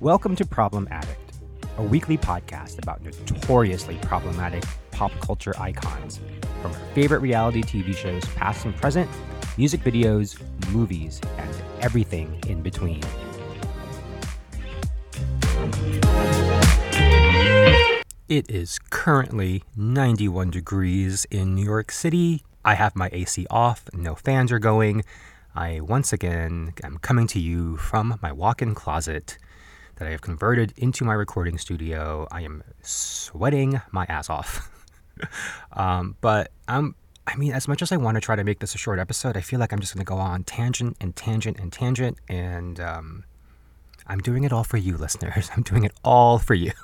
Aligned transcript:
Welcome 0.00 0.34
to 0.36 0.44
Problem 0.44 0.88
Addict, 0.90 1.32
a 1.78 1.82
weekly 1.82 2.18
podcast 2.18 2.82
about 2.82 3.02
notoriously 3.02 3.96
problematic 4.02 4.64
pop 4.90 5.12
culture 5.20 5.54
icons 5.58 6.20
from 6.60 6.72
our 6.72 6.78
favorite 6.94 7.20
reality 7.20 7.62
TV 7.62 7.94
shows, 7.94 8.24
past 8.34 8.64
and 8.64 8.74
present, 8.76 9.08
music 9.56 9.82
videos, 9.82 10.40
movies, 10.70 11.20
and 11.38 11.54
everything 11.80 12.38
in 12.48 12.60
between. 12.60 13.02
It 18.28 18.50
is 18.50 18.78
currently 18.90 19.62
91 19.76 20.50
degrees 20.50 21.24
in 21.30 21.54
New 21.54 21.64
York 21.64 21.92
City. 21.92 22.42
I 22.64 22.74
have 22.74 22.96
my 22.96 23.10
AC 23.12 23.46
off, 23.48 23.84
no 23.92 24.14
fans 24.14 24.50
are 24.50 24.58
going. 24.58 25.04
I 25.54 25.80
once 25.80 26.12
again 26.12 26.72
am 26.82 26.98
coming 26.98 27.28
to 27.28 27.40
you 27.40 27.76
from 27.76 28.18
my 28.20 28.32
walk 28.32 28.60
in 28.60 28.74
closet 28.74 29.38
that 29.96 30.08
I 30.08 30.10
have 30.10 30.20
converted 30.20 30.72
into 30.76 31.04
my 31.04 31.12
recording 31.12 31.58
studio. 31.58 32.26
I 32.32 32.42
am 32.42 32.64
sweating 32.82 33.80
my 33.92 34.04
ass 34.08 34.28
off. 34.28 34.68
um, 35.72 36.16
but 36.20 36.50
I'm, 36.66 36.96
I 37.26 37.36
mean, 37.36 37.52
as 37.52 37.68
much 37.68 37.82
as 37.82 37.92
I 37.92 37.96
want 37.96 38.16
to 38.16 38.20
try 38.20 38.34
to 38.34 38.42
make 38.42 38.58
this 38.58 38.74
a 38.74 38.78
short 38.78 38.98
episode, 38.98 39.36
I 39.36 39.40
feel 39.42 39.60
like 39.60 39.72
I'm 39.72 39.78
just 39.78 39.94
going 39.94 40.04
to 40.04 40.08
go 40.08 40.16
on 40.16 40.42
tangent 40.42 40.96
and 41.00 41.14
tangent 41.14 41.60
and 41.60 41.72
tangent. 41.72 42.18
And 42.28 42.80
um, 42.80 43.24
I'm 44.08 44.18
doing 44.18 44.42
it 44.42 44.52
all 44.52 44.64
for 44.64 44.76
you, 44.76 44.96
listeners. 44.96 45.50
I'm 45.56 45.62
doing 45.62 45.84
it 45.84 45.92
all 46.02 46.38
for 46.38 46.54
you. 46.54 46.72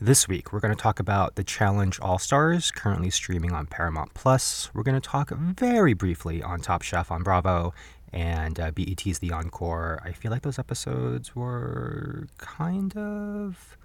This 0.00 0.28
week, 0.28 0.52
we're 0.52 0.60
going 0.60 0.72
to 0.72 0.80
talk 0.80 1.00
about 1.00 1.34
the 1.34 1.42
Challenge 1.42 1.98
All 1.98 2.20
Stars, 2.20 2.70
currently 2.70 3.10
streaming 3.10 3.50
on 3.50 3.66
Paramount 3.66 4.14
Plus. 4.14 4.72
We're 4.72 4.84
going 4.84 5.00
to 5.00 5.00
talk 5.00 5.30
very 5.30 5.92
briefly 5.92 6.40
on 6.40 6.60
Top 6.60 6.82
Chef 6.82 7.10
on 7.10 7.24
Bravo 7.24 7.74
and 8.12 8.60
uh, 8.60 8.70
BET's 8.70 9.18
The 9.18 9.32
Encore. 9.32 10.00
I 10.04 10.12
feel 10.12 10.30
like 10.30 10.42
those 10.42 10.56
episodes 10.56 11.34
were 11.34 12.28
kind 12.38 12.96
of 12.96 13.76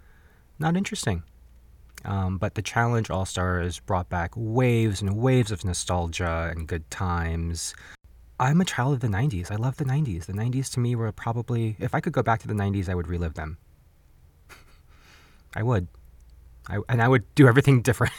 not 0.59 0.77
interesting. 0.77 1.23
Um, 2.05 2.37
but 2.37 2.53
the 2.53 2.61
Challenge 2.61 3.09
All 3.09 3.25
Stars 3.25 3.79
brought 3.79 4.07
back 4.07 4.33
waves 4.35 5.01
and 5.01 5.17
waves 5.17 5.49
of 5.49 5.65
nostalgia 5.65 6.51
and 6.55 6.67
good 6.67 6.87
times. 6.91 7.73
I'm 8.39 8.61
a 8.61 8.65
child 8.65 8.93
of 8.93 8.99
the 8.99 9.07
90s. 9.07 9.49
I 9.49 9.55
love 9.55 9.77
the 9.77 9.85
90s. 9.85 10.27
The 10.27 10.33
90s 10.33 10.71
to 10.73 10.79
me 10.79 10.95
were 10.95 11.11
probably, 11.11 11.75
if 11.79 11.95
I 11.95 11.99
could 11.99 12.13
go 12.13 12.21
back 12.21 12.39
to 12.41 12.47
the 12.47 12.53
90s, 12.53 12.87
I 12.87 12.93
would 12.93 13.07
relive 13.07 13.33
them. 13.33 13.57
I 15.55 15.63
would. 15.63 15.87
I, 16.67 16.79
and 16.89 17.01
I 17.01 17.07
would 17.07 17.23
do 17.35 17.47
everything 17.47 17.81
different. 17.83 18.13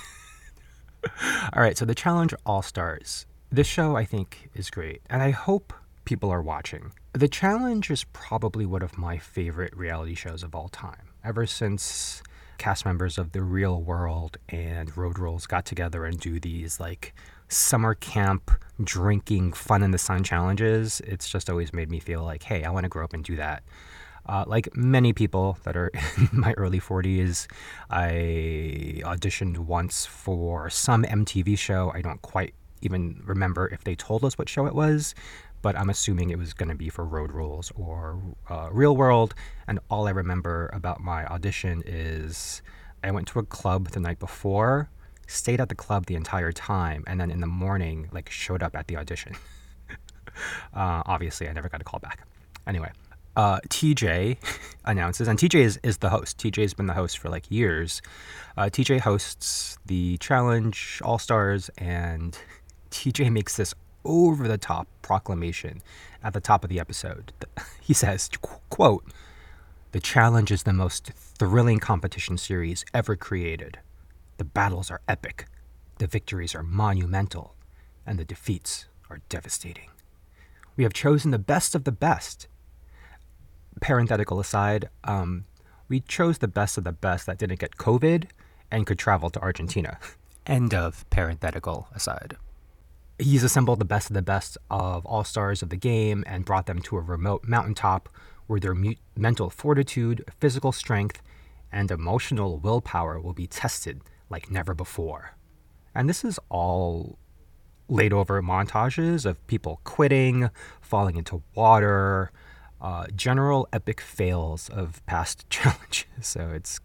All 1.52 1.62
right, 1.62 1.76
so 1.76 1.84
the 1.84 1.94
Challenge 1.94 2.34
All 2.46 2.62
Stars. 2.62 3.26
This 3.50 3.66
show, 3.66 3.96
I 3.96 4.04
think, 4.04 4.50
is 4.54 4.70
great, 4.70 5.02
and 5.08 5.22
I 5.22 5.30
hope 5.30 5.72
people 6.04 6.30
are 6.30 6.42
watching. 6.42 6.92
The 7.12 7.28
Challenge 7.28 7.90
is 7.90 8.04
probably 8.12 8.66
one 8.66 8.82
of 8.82 8.98
my 8.98 9.18
favorite 9.18 9.76
reality 9.76 10.14
shows 10.14 10.42
of 10.42 10.54
all 10.54 10.68
time. 10.68 11.10
Ever 11.22 11.46
since 11.46 12.22
cast 12.58 12.84
members 12.84 13.18
of 13.18 13.32
The 13.32 13.42
Real 13.42 13.80
World 13.80 14.38
and 14.48 14.96
Road 14.96 15.18
Rules 15.18 15.46
got 15.46 15.64
together 15.64 16.04
and 16.04 16.18
do 16.18 16.40
these 16.40 16.80
like 16.80 17.14
summer 17.48 17.94
camp 17.94 18.50
drinking 18.82 19.52
fun 19.52 19.82
in 19.82 19.90
the 19.90 19.98
sun 19.98 20.24
challenges, 20.24 21.00
it's 21.00 21.28
just 21.28 21.50
always 21.50 21.72
made 21.72 21.90
me 21.90 22.00
feel 22.00 22.24
like, 22.24 22.42
hey, 22.42 22.64
I 22.64 22.70
want 22.70 22.84
to 22.84 22.88
grow 22.88 23.04
up 23.04 23.12
and 23.12 23.24
do 23.24 23.36
that. 23.36 23.62
Uh, 24.26 24.44
like 24.46 24.74
many 24.76 25.12
people 25.12 25.58
that 25.64 25.76
are 25.76 25.90
in 26.16 26.28
my 26.32 26.52
early 26.54 26.80
40s, 26.80 27.46
I 27.90 29.02
auditioned 29.04 29.58
once 29.58 30.06
for 30.06 30.70
some 30.70 31.04
MTV 31.04 31.58
show. 31.58 31.92
I 31.94 32.00
don't 32.00 32.22
quite 32.22 32.54
even 32.82 33.22
remember 33.24 33.68
if 33.68 33.84
they 33.84 33.94
told 33.94 34.24
us 34.24 34.38
what 34.38 34.48
show 34.48 34.66
it 34.66 34.74
was, 34.74 35.14
but 35.62 35.78
I'm 35.78 35.90
assuming 35.90 36.30
it 36.30 36.38
was 36.38 36.52
going 36.52 36.68
to 36.68 36.74
be 36.74 36.90
for 36.90 37.04
Road 37.04 37.32
Rules 37.32 37.72
or 37.74 38.20
uh, 38.50 38.68
Real 38.70 38.96
World. 38.96 39.34
And 39.66 39.78
all 39.90 40.06
I 40.06 40.10
remember 40.10 40.70
about 40.72 41.00
my 41.00 41.24
audition 41.26 41.82
is 41.86 42.62
I 43.02 43.10
went 43.10 43.28
to 43.28 43.38
a 43.38 43.44
club 43.44 43.90
the 43.90 44.00
night 44.00 44.18
before, 44.18 44.90
stayed 45.26 45.60
at 45.60 45.68
the 45.68 45.74
club 45.74 46.06
the 46.06 46.14
entire 46.14 46.52
time, 46.52 47.04
and 47.06 47.20
then 47.20 47.30
in 47.30 47.40
the 47.40 47.46
morning, 47.46 48.08
like, 48.12 48.30
showed 48.30 48.62
up 48.62 48.76
at 48.76 48.88
the 48.88 48.96
audition. 48.96 49.34
uh, 50.74 51.02
obviously, 51.06 51.48
I 51.48 51.52
never 51.52 51.68
got 51.68 51.80
a 51.80 51.84
call 51.84 52.00
back. 52.00 52.26
Anyway, 52.66 52.90
uh, 53.36 53.60
TJ 53.68 54.36
announces, 54.84 55.28
and 55.28 55.38
TJ 55.38 55.60
is, 55.60 55.80
is 55.82 55.98
the 55.98 56.10
host. 56.10 56.38
TJ 56.38 56.62
has 56.62 56.74
been 56.74 56.86
the 56.86 56.94
host 56.94 57.18
for 57.18 57.28
like 57.28 57.50
years. 57.50 58.02
Uh, 58.56 58.64
TJ 58.64 59.00
hosts 59.00 59.78
the 59.86 60.16
Challenge 60.18 61.00
All 61.04 61.18
Stars, 61.18 61.70
and 61.78 62.38
TJ 62.90 63.32
makes 63.32 63.56
this 63.56 63.74
over 64.04 64.46
the 64.46 64.58
top 64.58 64.86
proclamation 65.02 65.82
at 66.22 66.32
the 66.34 66.40
top 66.40 66.64
of 66.64 66.70
the 66.70 66.80
episode. 66.80 67.32
He 67.80 67.92
says, 67.92 68.30
quote, 68.70 69.04
the 69.92 70.00
challenge 70.00 70.50
is 70.50 70.62
the 70.62 70.72
most 70.72 71.12
thrilling 71.14 71.78
competition 71.78 72.38
series 72.38 72.82
ever 72.94 73.14
created. 73.14 73.78
The 74.38 74.44
battles 74.44 74.90
are 74.90 75.02
epic, 75.06 75.44
the 75.98 76.06
victories 76.06 76.54
are 76.54 76.62
monumental, 76.62 77.54
and 78.06 78.18
the 78.18 78.24
defeats 78.24 78.86
are 79.10 79.20
devastating. 79.28 79.90
We 80.76 80.84
have 80.84 80.94
chosen 80.94 81.30
the 81.30 81.38
best 81.38 81.74
of 81.74 81.84
the 81.84 81.92
best 81.92 82.48
parenthetical 83.80 84.40
aside, 84.40 84.88
um, 85.04 85.44
we 85.88 86.00
chose 86.00 86.38
the 86.38 86.48
best 86.48 86.78
of 86.78 86.84
the 86.84 86.92
best 86.92 87.26
that 87.26 87.38
didn't 87.38 87.60
get 87.60 87.76
COVID 87.76 88.26
and 88.70 88.86
could 88.86 88.98
travel 88.98 89.30
to 89.30 89.40
Argentina. 89.40 89.98
End 90.46 90.74
of 90.74 91.08
parenthetical 91.10 91.88
aside. 91.94 92.36
He's 93.18 93.44
assembled 93.44 93.78
the 93.78 93.84
best 93.84 94.10
of 94.10 94.14
the 94.14 94.22
best 94.22 94.58
of 94.70 95.06
all 95.06 95.24
stars 95.24 95.62
of 95.62 95.70
the 95.70 95.76
game 95.76 96.24
and 96.26 96.44
brought 96.44 96.66
them 96.66 96.80
to 96.82 96.96
a 96.96 97.00
remote 97.00 97.44
mountaintop 97.46 98.08
where 98.46 98.60
their 98.60 98.74
mu- 98.74 98.94
mental 99.16 99.50
fortitude, 99.50 100.24
physical 100.38 100.72
strength, 100.72 101.22
and 101.72 101.90
emotional 101.90 102.58
willpower 102.58 103.20
will 103.20 103.32
be 103.32 103.46
tested 103.46 104.00
like 104.28 104.50
never 104.50 104.74
before. 104.74 105.36
And 105.94 106.08
this 106.08 106.24
is 106.24 106.38
all 106.48 107.18
laid 107.88 108.12
over 108.12 108.42
montages 108.42 109.24
of 109.24 109.44
people 109.46 109.80
quitting, 109.84 110.50
falling 110.80 111.16
into 111.16 111.42
water, 111.54 112.32
uh, 112.84 113.06
general 113.16 113.66
epic 113.72 113.98
fails 113.98 114.68
of 114.68 115.04
past 115.06 115.48
challenges. 115.50 116.04
So 116.20 116.50
it's 116.50 116.80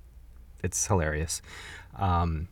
it's 0.63 0.87
hilarious. 0.87 1.41
Um, 1.97 2.47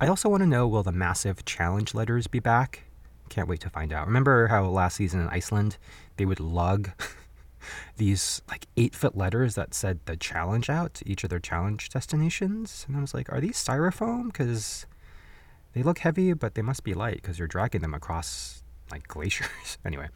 I 0.00 0.06
also 0.06 0.28
want 0.28 0.42
to 0.42 0.46
know 0.46 0.68
will 0.68 0.84
the 0.84 0.92
massive 0.92 1.44
challenge 1.44 1.92
letters 1.92 2.28
be 2.28 2.38
back? 2.38 2.84
Can't 3.28 3.48
wait 3.48 3.60
to 3.60 3.70
find 3.70 3.92
out. 3.92 4.06
Remember 4.06 4.46
how 4.46 4.64
last 4.66 4.96
season 4.96 5.20
in 5.20 5.28
Iceland 5.28 5.76
they 6.18 6.24
would 6.24 6.38
lug 6.38 6.90
these 7.96 8.42
like 8.48 8.66
eight 8.76 8.94
foot 8.94 9.16
letters 9.16 9.56
that 9.56 9.74
said 9.74 9.98
the 10.04 10.16
challenge 10.16 10.70
out 10.70 10.94
to 10.94 11.08
each 11.08 11.24
of 11.24 11.30
their 11.30 11.40
challenge 11.40 11.88
destinations? 11.88 12.84
And 12.86 12.96
I 12.96 13.00
was 13.00 13.12
like, 13.12 13.32
are 13.32 13.40
these 13.40 13.56
styrofoam? 13.56 14.26
Because 14.26 14.86
they 15.72 15.82
look 15.82 15.98
heavy, 15.98 16.32
but 16.32 16.54
they 16.54 16.62
must 16.62 16.84
be 16.84 16.94
light 16.94 17.16
because 17.16 17.40
you're 17.40 17.48
dragging 17.48 17.80
them 17.80 17.94
across 17.94 18.62
like 18.92 19.08
glaciers. 19.08 19.78
anyway, 19.84 20.08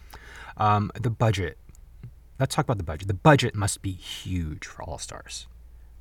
um, 0.57 0.93
the 0.95 1.11
budget 1.11 1.59
Let's 2.41 2.55
talk 2.55 2.65
about 2.65 2.79
the 2.79 2.85
budget. 2.85 3.07
The 3.07 3.13
budget 3.13 3.55
must 3.55 3.83
be 3.83 3.93
huge 3.93 4.67
for 4.67 4.83
All 4.83 4.97
Stars. 4.97 5.47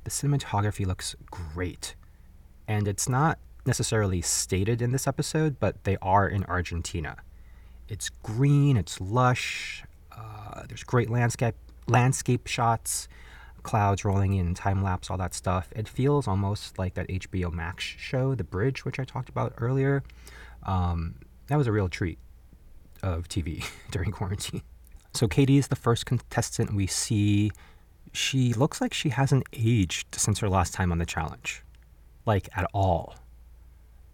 The 0.04 0.10
cinematography 0.10 0.86
looks 0.86 1.14
great. 1.30 1.94
And 2.66 2.88
it's 2.88 3.10
not 3.10 3.38
necessarily 3.66 4.22
stated 4.22 4.80
in 4.80 4.90
this 4.90 5.06
episode, 5.06 5.60
but 5.60 5.84
they 5.84 5.98
are 6.00 6.26
in 6.26 6.44
Argentina. 6.44 7.16
It's 7.90 8.08
green, 8.08 8.78
it's 8.78 9.02
lush, 9.02 9.84
uh, 10.12 10.62
there's 10.66 10.82
great 10.82 11.10
landscape 11.10 11.56
landscape 11.86 12.46
shots, 12.46 13.06
clouds 13.62 14.02
rolling 14.06 14.32
in, 14.32 14.54
time 14.54 14.82
lapse, 14.82 15.10
all 15.10 15.18
that 15.18 15.34
stuff. 15.34 15.68
It 15.76 15.88
feels 15.88 16.26
almost 16.26 16.78
like 16.78 16.94
that 16.94 17.06
HBO 17.08 17.52
Max 17.52 17.84
show, 17.84 18.34
The 18.34 18.44
Bridge, 18.44 18.86
which 18.86 18.98
I 18.98 19.04
talked 19.04 19.28
about 19.28 19.52
earlier. 19.58 20.02
Um, 20.62 21.16
that 21.48 21.56
was 21.56 21.66
a 21.66 21.72
real 21.72 21.90
treat 21.90 22.18
of 23.02 23.28
TV 23.28 23.68
during 23.90 24.10
quarantine. 24.10 24.62
So 25.12 25.28
Katie 25.28 25.58
is 25.58 25.68
the 25.68 25.76
first 25.76 26.06
contestant 26.06 26.74
we 26.74 26.86
see. 26.86 27.50
She 28.12 28.52
looks 28.52 28.80
like 28.80 28.94
she 28.94 29.10
hasn't 29.10 29.46
aged 29.52 30.14
since 30.14 30.38
her 30.40 30.48
last 30.48 30.74
time 30.74 30.92
on 30.92 30.98
the 30.98 31.06
challenge, 31.06 31.62
like 32.26 32.48
at 32.56 32.66
all. 32.72 33.16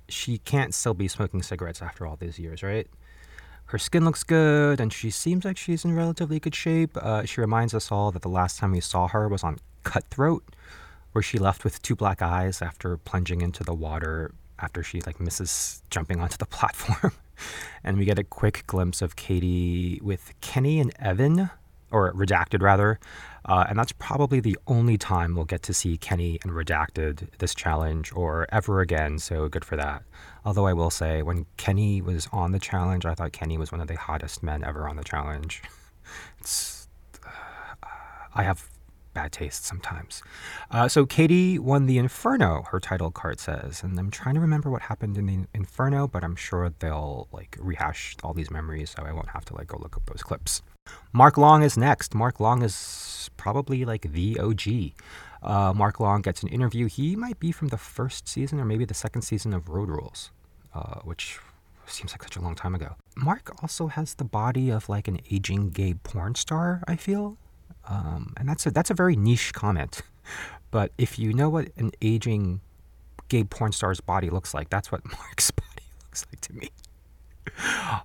She 0.09 0.39
can't 0.39 0.75
still 0.75 0.95
be 0.95 1.09
smoking 1.09 1.43
cigarettes 1.43 1.83
after 1.83 2.07
all 2.07 2.17
these 2.17 2.39
years, 2.39 2.63
right? 2.63 2.89
Her 3.67 3.79
skin 3.79 4.05
looks 4.05 4.23
good, 4.23 4.81
and 4.81 4.93
she 4.93 5.11
seems 5.11 5.45
like 5.45 5.57
she's 5.57 5.85
in 5.85 5.95
relatively 5.95 6.39
good 6.39 6.55
shape. 6.55 6.97
Uh, 6.97 7.25
she 7.25 7.41
reminds 7.41 7.75
us 7.75 7.91
all 7.91 8.13
that 8.13 8.23
the 8.23 8.29
last 8.29 8.59
time 8.59 8.71
we 8.73 8.81
saw 8.81 9.09
her 9.09 9.29
was 9.29 9.43
on 9.43 9.59
Cutthroat, 9.83 10.45
where 11.13 11.23
she 11.23 11.39
left 11.39 11.65
with 11.65 11.83
two 11.83 11.97
black 11.97 12.23
eyes 12.23 12.63
after 12.63 12.97
plunging 12.97 13.41
into 13.41 13.65
the 13.65 13.75
water 13.75 14.33
after 14.59 14.83
she 14.83 15.01
like 15.03 15.21
misses 15.21 15.83
jumping 15.91 16.21
onto 16.21 16.37
the 16.37 16.47
platform 16.57 17.13
and 17.85 17.99
we 17.99 18.05
get 18.05 18.19
a 18.19 18.25
quick 18.25 18.65
glimpse 18.67 19.03
of 19.03 19.17
Katie 19.17 20.01
with 20.03 20.33
Kenny 20.41 20.81
and 20.81 20.93
Evan, 20.99 21.51
or 21.91 22.13
Redacted 22.13 22.63
rather. 22.63 22.99
Uh, 23.45 23.65
and 23.69 23.79
that's 23.79 23.93
probably 23.93 24.41
the 24.41 24.59
only 24.67 24.99
time 24.99 25.37
we'll 25.37 25.45
get 25.45 25.63
to 25.63 25.73
see 25.73 25.97
Kenny 25.97 26.39
and 26.43 26.53
Redacted 26.53 27.29
this 27.39 27.55
challenge 27.55 28.13
or 28.13 28.47
ever 28.51 28.81
again, 28.81 29.19
so 29.19 29.49
good 29.49 29.65
for 29.65 29.77
that. 29.77 30.03
Although 30.45 30.67
I 30.67 30.73
will 30.73 30.91
say, 30.91 31.23
when 31.23 31.47
Kenny 31.57 32.03
was 32.03 32.29
on 32.33 32.51
the 32.51 32.59
challenge, 32.59 33.07
I 33.07 33.15
thought 33.15 33.33
Kenny 33.33 33.57
was 33.57 33.71
one 33.71 33.81
of 33.81 33.87
the 33.87 33.97
hottest 33.97 34.43
men 34.43 34.65
ever 34.65 34.89
on 34.89 34.97
the 34.97 35.05
challenge. 35.05 35.63
It's 36.39 36.87
I 38.33 38.45
have 38.45 38.69
bad 39.17 39.33
taste 39.33 39.65
sometimes. 39.65 40.23
Uh, 40.71 40.87
so 40.89 41.07
Katie 41.07 41.59
won 41.59 41.87
the 41.87 41.97
Inferno, 41.97 42.65
her 42.71 42.79
title 42.79 43.11
card 43.11 43.41
says, 43.41 43.83
and 43.83 43.99
I'm 43.99 44.11
trying 44.11 44.35
to 44.35 44.43
remember 44.43 44.71
what 44.71 44.83
happened 44.83 45.17
in 45.17 45.25
the 45.27 45.39
Inferno, 45.55 46.07
but 46.07 46.23
I'm 46.23 46.37
sure 46.37 46.71
they'll 46.81 47.27
like 47.33 47.57
rehash 47.59 48.15
all 48.23 48.35
these 48.35 48.51
memories, 48.51 48.91
so 48.91 49.03
I 49.03 49.13
won't 49.13 49.31
have 49.31 49.47
to 49.47 49.55
like 49.55 49.69
go 49.69 49.79
look 49.81 49.97
up 49.97 50.05
those 50.05 50.23
clips. 50.23 50.61
Mark 51.15 51.39
Long 51.39 51.63
is 51.63 51.79
next. 51.79 52.15
Mark 52.15 52.41
Long 52.41 52.63
is 52.63 53.31
probably 53.39 53.87
like 53.87 54.13
the 54.13 54.39
OG. 54.39 54.93
Uh, 55.43 55.73
Mark 55.73 55.99
Long 55.99 56.21
gets 56.21 56.43
an 56.43 56.51
interview. 56.51 56.87
He 56.87 57.17
might 57.17 57.41
be 57.41 57.53
from 57.53 57.69
the 57.69 57.79
first 57.79 58.29
season 58.29 58.61
or 58.61 58.67
maybe 58.67 58.85
the 58.85 58.95
second 58.95 59.23
season 59.23 59.55
of 59.55 59.71
Road 59.71 59.89
Rules, 59.89 60.31
uh, 60.75 61.01
which 61.05 61.39
seems 61.87 62.13
like 62.13 62.23
such 62.23 62.37
a 62.37 62.41
long 62.41 62.55
time 62.55 62.75
ago. 62.75 62.97
Mark 63.17 63.63
also 63.63 63.87
has 63.87 64.15
the 64.15 64.25
body 64.25 64.71
of 64.71 64.91
like 64.91 65.09
an 65.09 65.21
aging 65.31 65.71
gay 65.71 65.95
porn 65.95 66.35
star, 66.35 66.83
I 66.87 66.97
feel. 66.97 67.39
Um, 67.87 68.35
and 68.37 68.49
that's 68.49 68.67
a, 68.67 68.71
that's 68.71 68.91
a 68.91 68.95
very 68.95 69.17
niche 69.17 69.53
comment. 69.53 70.03
But 70.73 70.91
if 70.99 71.19
you 71.19 71.33
know 71.33 71.49
what 71.49 71.69
an 71.77 71.93
aging 72.03 72.61
gay 73.29 73.45
porn 73.45 73.73
star's 73.73 74.01
body 74.01 74.29
looks 74.29 74.53
like, 74.53 74.69
that's 74.69 74.91
what 74.91 75.01
Mark's 75.11 75.51
body 75.51 75.85
looks 76.03 76.27
like 76.31 76.41
to 76.43 76.53
me. 76.55 76.71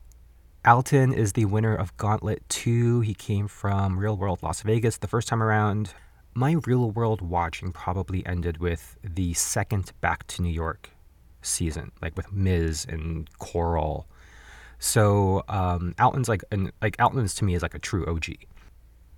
Alton 0.66 1.12
is 1.12 1.34
the 1.34 1.46
winner 1.46 1.76
of 1.76 1.98
Gauntlet 1.98 2.48
2. 2.50 3.02
He 3.02 3.14
came 3.16 3.48
from 3.48 3.98
Real 3.98 4.16
World 4.16 4.44
Las 4.44 4.62
Vegas 4.62 4.98
the 4.98 5.08
first 5.08 5.28
time 5.28 5.42
around. 5.42 5.94
My 6.34 6.56
real 6.66 6.92
world 6.92 7.22
watching 7.22 7.72
probably 7.72 8.26
ended 8.26 8.60
with 8.60 8.96
the 9.04 9.34
second 9.34 9.92
Back 10.00 10.28
to 10.28 10.44
New 10.44 10.54
York 10.54 10.92
season, 11.42 11.92
like 12.02 12.16
with 12.16 12.32
Miz 12.32 12.86
and 12.88 13.28
Coral. 13.40 14.08
So 14.80 15.44
um, 15.50 15.94
Alton's 16.00 16.30
like, 16.30 16.44
like 16.82 16.96
Alton's 17.00 17.34
to 17.36 17.44
me 17.44 17.56
is 17.56 17.64
like 17.64 17.74
a 17.74 17.80
true 17.80 18.06
OG. 18.06 18.36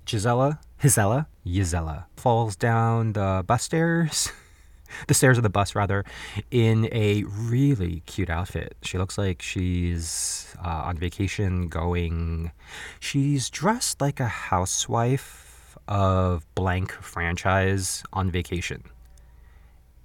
Jisela, 0.06 0.60
Jisela, 0.82 1.28
Jisela 1.46 2.06
falls 2.18 2.56
down 2.56 3.14
the 3.14 3.44
bus 3.48 3.64
stairs, 3.64 4.32
the 5.08 5.14
stairs 5.14 5.38
of 5.38 5.44
the 5.44 5.50
bus 5.50 5.76
rather, 5.76 6.04
in 6.52 6.90
a 6.92 7.24
really 7.24 8.02
cute 8.06 8.30
outfit. 8.30 8.76
She 8.82 8.98
looks 8.98 9.18
like 9.18 9.42
she's 9.42 10.56
uh, 10.64 10.84
on 10.86 10.98
vacation 10.98 11.68
going. 11.68 12.52
She's 13.00 13.50
dressed 13.50 14.02
like 14.02 14.20
a 14.20 14.28
housewife 14.28 15.78
of 15.88 16.46
blank 16.56 16.92
franchise 16.92 18.04
on 18.12 18.30
vacation. 18.30 18.84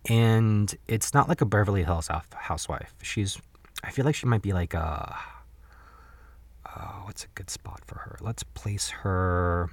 And 0.09 0.75
it's 0.87 1.13
not 1.13 1.29
like 1.29 1.41
a 1.41 1.47
Beverly 1.47 1.83
Hills 1.85 2.09
housewife. 2.33 2.95
She's, 3.03 3.39
I 3.83 3.91
feel 3.91 4.05
like 4.05 4.15
she 4.15 4.27
might 4.27 4.43
be 4.43 4.53
like 4.53 4.75
a, 4.75 5.17
oh, 6.67 7.03
what's 7.05 7.25
a 7.25 7.29
good 7.35 7.51
spot 7.51 7.83
for 7.85 7.97
her? 7.99 8.17
Let's 8.21 8.43
place 8.43 8.89
her 8.91 9.71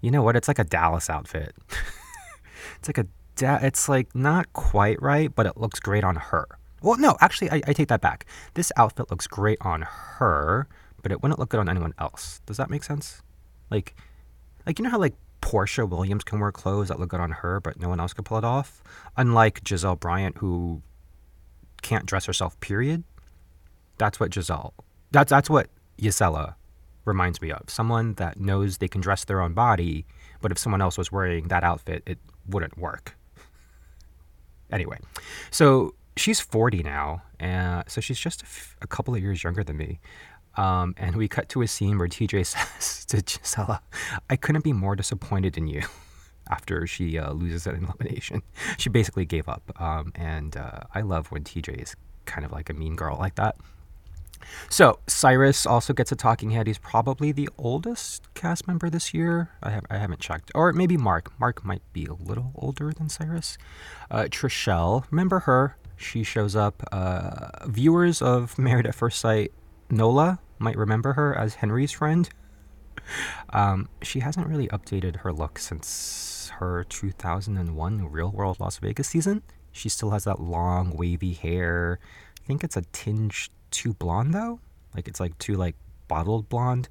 you 0.00 0.10
know 0.10 0.22
what? 0.22 0.36
It's 0.36 0.48
like 0.48 0.58
a 0.58 0.64
Dallas 0.64 1.10
outfit. 1.10 1.54
it's 2.78 2.88
like 2.88 2.98
a 2.98 3.06
da- 3.36 3.60
it's 3.62 3.88
like 3.88 4.14
not 4.14 4.52
quite 4.52 5.00
right, 5.02 5.34
but 5.34 5.46
it 5.46 5.56
looks 5.56 5.80
great 5.80 6.04
on 6.04 6.16
her. 6.16 6.46
Well, 6.82 6.98
no, 6.98 7.16
actually, 7.20 7.50
I, 7.50 7.62
I 7.66 7.72
take 7.72 7.88
that 7.88 8.00
back. 8.00 8.26
This 8.54 8.70
outfit 8.76 9.10
looks 9.10 9.26
great 9.26 9.58
on 9.60 9.82
her, 9.82 10.68
but 11.02 11.10
it 11.10 11.22
wouldn't 11.22 11.38
look 11.40 11.48
good 11.48 11.60
on 11.60 11.68
anyone 11.68 11.94
else. 11.98 12.40
Does 12.46 12.56
that 12.56 12.70
make 12.70 12.84
sense? 12.84 13.22
Like, 13.70 13.94
like 14.64 14.78
you 14.78 14.84
know 14.84 14.90
how 14.90 14.98
like 14.98 15.14
Porsha 15.40 15.88
Williams 15.88 16.24
can 16.24 16.40
wear 16.40 16.52
clothes 16.52 16.88
that 16.88 16.98
look 17.00 17.10
good 17.10 17.20
on 17.20 17.32
her, 17.32 17.60
but 17.60 17.80
no 17.80 17.88
one 17.88 18.00
else 18.00 18.12
can 18.12 18.24
pull 18.24 18.38
it 18.38 18.44
off. 18.44 18.82
Unlike 19.16 19.64
Gizelle 19.64 19.98
Bryant, 19.98 20.38
who 20.38 20.82
can't 21.82 22.06
dress 22.06 22.26
herself. 22.26 22.58
Period. 22.60 23.04
That's 23.98 24.20
what 24.20 24.32
Giselle. 24.32 24.74
That's 25.10 25.30
that's 25.30 25.50
what 25.50 25.68
Jisela 26.00 26.54
reminds 27.08 27.40
me 27.42 27.50
of. 27.50 27.68
Someone 27.68 28.14
that 28.14 28.38
knows 28.38 28.78
they 28.78 28.88
can 28.88 29.00
dress 29.00 29.24
their 29.24 29.40
own 29.40 29.54
body, 29.54 30.06
but 30.40 30.52
if 30.52 30.58
someone 30.58 30.80
else 30.80 30.96
was 30.96 31.10
wearing 31.10 31.48
that 31.48 31.64
outfit, 31.64 32.02
it 32.06 32.18
wouldn't 32.48 32.78
work. 32.78 33.16
anyway, 34.70 34.98
so 35.50 35.94
she's 36.16 36.40
40 36.40 36.82
now, 36.82 37.22
and 37.40 37.84
so 37.88 38.00
she's 38.00 38.18
just 38.18 38.42
a, 38.42 38.44
f- 38.44 38.76
a 38.82 38.86
couple 38.86 39.14
of 39.14 39.22
years 39.22 39.42
younger 39.42 39.64
than 39.64 39.76
me. 39.76 39.98
Um, 40.56 40.94
and 40.96 41.16
we 41.16 41.28
cut 41.28 41.48
to 41.50 41.62
a 41.62 41.68
scene 41.68 41.98
where 41.98 42.08
TJ 42.08 42.44
says 42.78 43.04
to 43.06 43.18
Jisela, 43.18 43.80
I 44.28 44.36
couldn't 44.36 44.64
be 44.64 44.72
more 44.72 44.96
disappointed 44.96 45.56
in 45.56 45.68
you 45.68 45.82
after 46.50 46.86
she 46.86 47.18
uh, 47.18 47.32
loses 47.32 47.66
an 47.66 47.84
elimination. 47.84 48.42
She 48.76 48.88
basically 48.88 49.24
gave 49.24 49.48
up. 49.48 49.62
Um, 49.80 50.12
and 50.14 50.56
uh, 50.56 50.80
I 50.94 51.02
love 51.02 51.30
when 51.30 51.44
TJ 51.44 51.82
is 51.82 51.94
kind 52.26 52.44
of 52.44 52.52
like 52.52 52.68
a 52.70 52.74
mean 52.74 52.96
girl 52.96 53.16
like 53.16 53.36
that. 53.36 53.56
So 54.68 54.98
Cyrus 55.06 55.66
also 55.66 55.92
gets 55.92 56.12
a 56.12 56.16
talking 56.16 56.50
head. 56.50 56.66
He's 56.66 56.78
probably 56.78 57.32
the 57.32 57.48
oldest 57.58 58.32
cast 58.34 58.66
member 58.66 58.90
this 58.90 59.12
year. 59.12 59.50
I, 59.62 59.70
have, 59.70 59.84
I 59.90 59.98
haven't 59.98 60.20
checked, 60.20 60.50
or 60.54 60.72
maybe 60.72 60.96
Mark. 60.96 61.38
Mark 61.38 61.64
might 61.64 61.82
be 61.92 62.06
a 62.06 62.14
little 62.14 62.52
older 62.54 62.92
than 62.92 63.08
Cyrus. 63.08 63.58
Uh, 64.10 64.24
Trishelle, 64.24 65.04
remember 65.10 65.40
her? 65.40 65.76
She 65.96 66.22
shows 66.22 66.54
up. 66.54 66.82
Uh, 66.92 67.66
viewers 67.66 68.22
of 68.22 68.58
Married 68.58 68.86
at 68.86 68.94
First 68.94 69.18
Sight, 69.18 69.52
Nola 69.90 70.38
might 70.58 70.76
remember 70.76 71.14
her 71.14 71.36
as 71.36 71.56
Henry's 71.56 71.92
friend. 71.92 72.28
Um, 73.50 73.88
she 74.02 74.20
hasn't 74.20 74.46
really 74.46 74.68
updated 74.68 75.16
her 75.16 75.32
look 75.32 75.58
since 75.58 76.50
her 76.58 76.84
2001 76.84 78.10
Real 78.10 78.30
World 78.30 78.60
Las 78.60 78.78
Vegas 78.78 79.08
season. 79.08 79.42
She 79.72 79.88
still 79.88 80.10
has 80.10 80.24
that 80.24 80.40
long 80.40 80.96
wavy 80.96 81.32
hair. 81.32 81.98
I 82.42 82.46
think 82.46 82.64
it's 82.64 82.76
a 82.76 82.82
tinge 82.92 83.50
too 83.70 83.94
blonde 83.94 84.34
though. 84.34 84.60
Like 84.94 85.08
it's 85.08 85.20
like 85.20 85.36
too 85.38 85.54
like 85.54 85.76
bottled 86.08 86.48
blonde. 86.48 86.88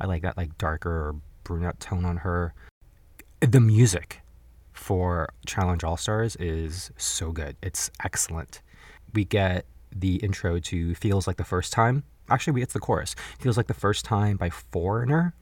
I 0.00 0.06
like 0.06 0.22
that 0.22 0.36
like 0.36 0.56
darker 0.58 1.14
brunette 1.44 1.80
tone 1.80 2.04
on 2.04 2.18
her. 2.18 2.54
The 3.40 3.60
music 3.60 4.22
for 4.72 5.28
Challenge 5.46 5.84
All 5.84 5.96
Stars 5.96 6.36
is 6.36 6.90
so 6.96 7.32
good. 7.32 7.56
It's 7.62 7.90
excellent. 8.02 8.60
We 9.12 9.24
get 9.24 9.66
the 9.94 10.16
intro 10.16 10.58
to 10.58 10.94
Feels 10.94 11.26
Like 11.26 11.36
the 11.36 11.44
First 11.44 11.72
Time. 11.72 12.02
Actually, 12.28 12.54
we 12.54 12.60
get 12.60 12.70
the 12.70 12.80
chorus. 12.80 13.14
Feels 13.38 13.56
Like 13.56 13.68
the 13.68 13.74
First 13.74 14.04
Time 14.04 14.36
by 14.36 14.50
Foreigner. 14.50 15.34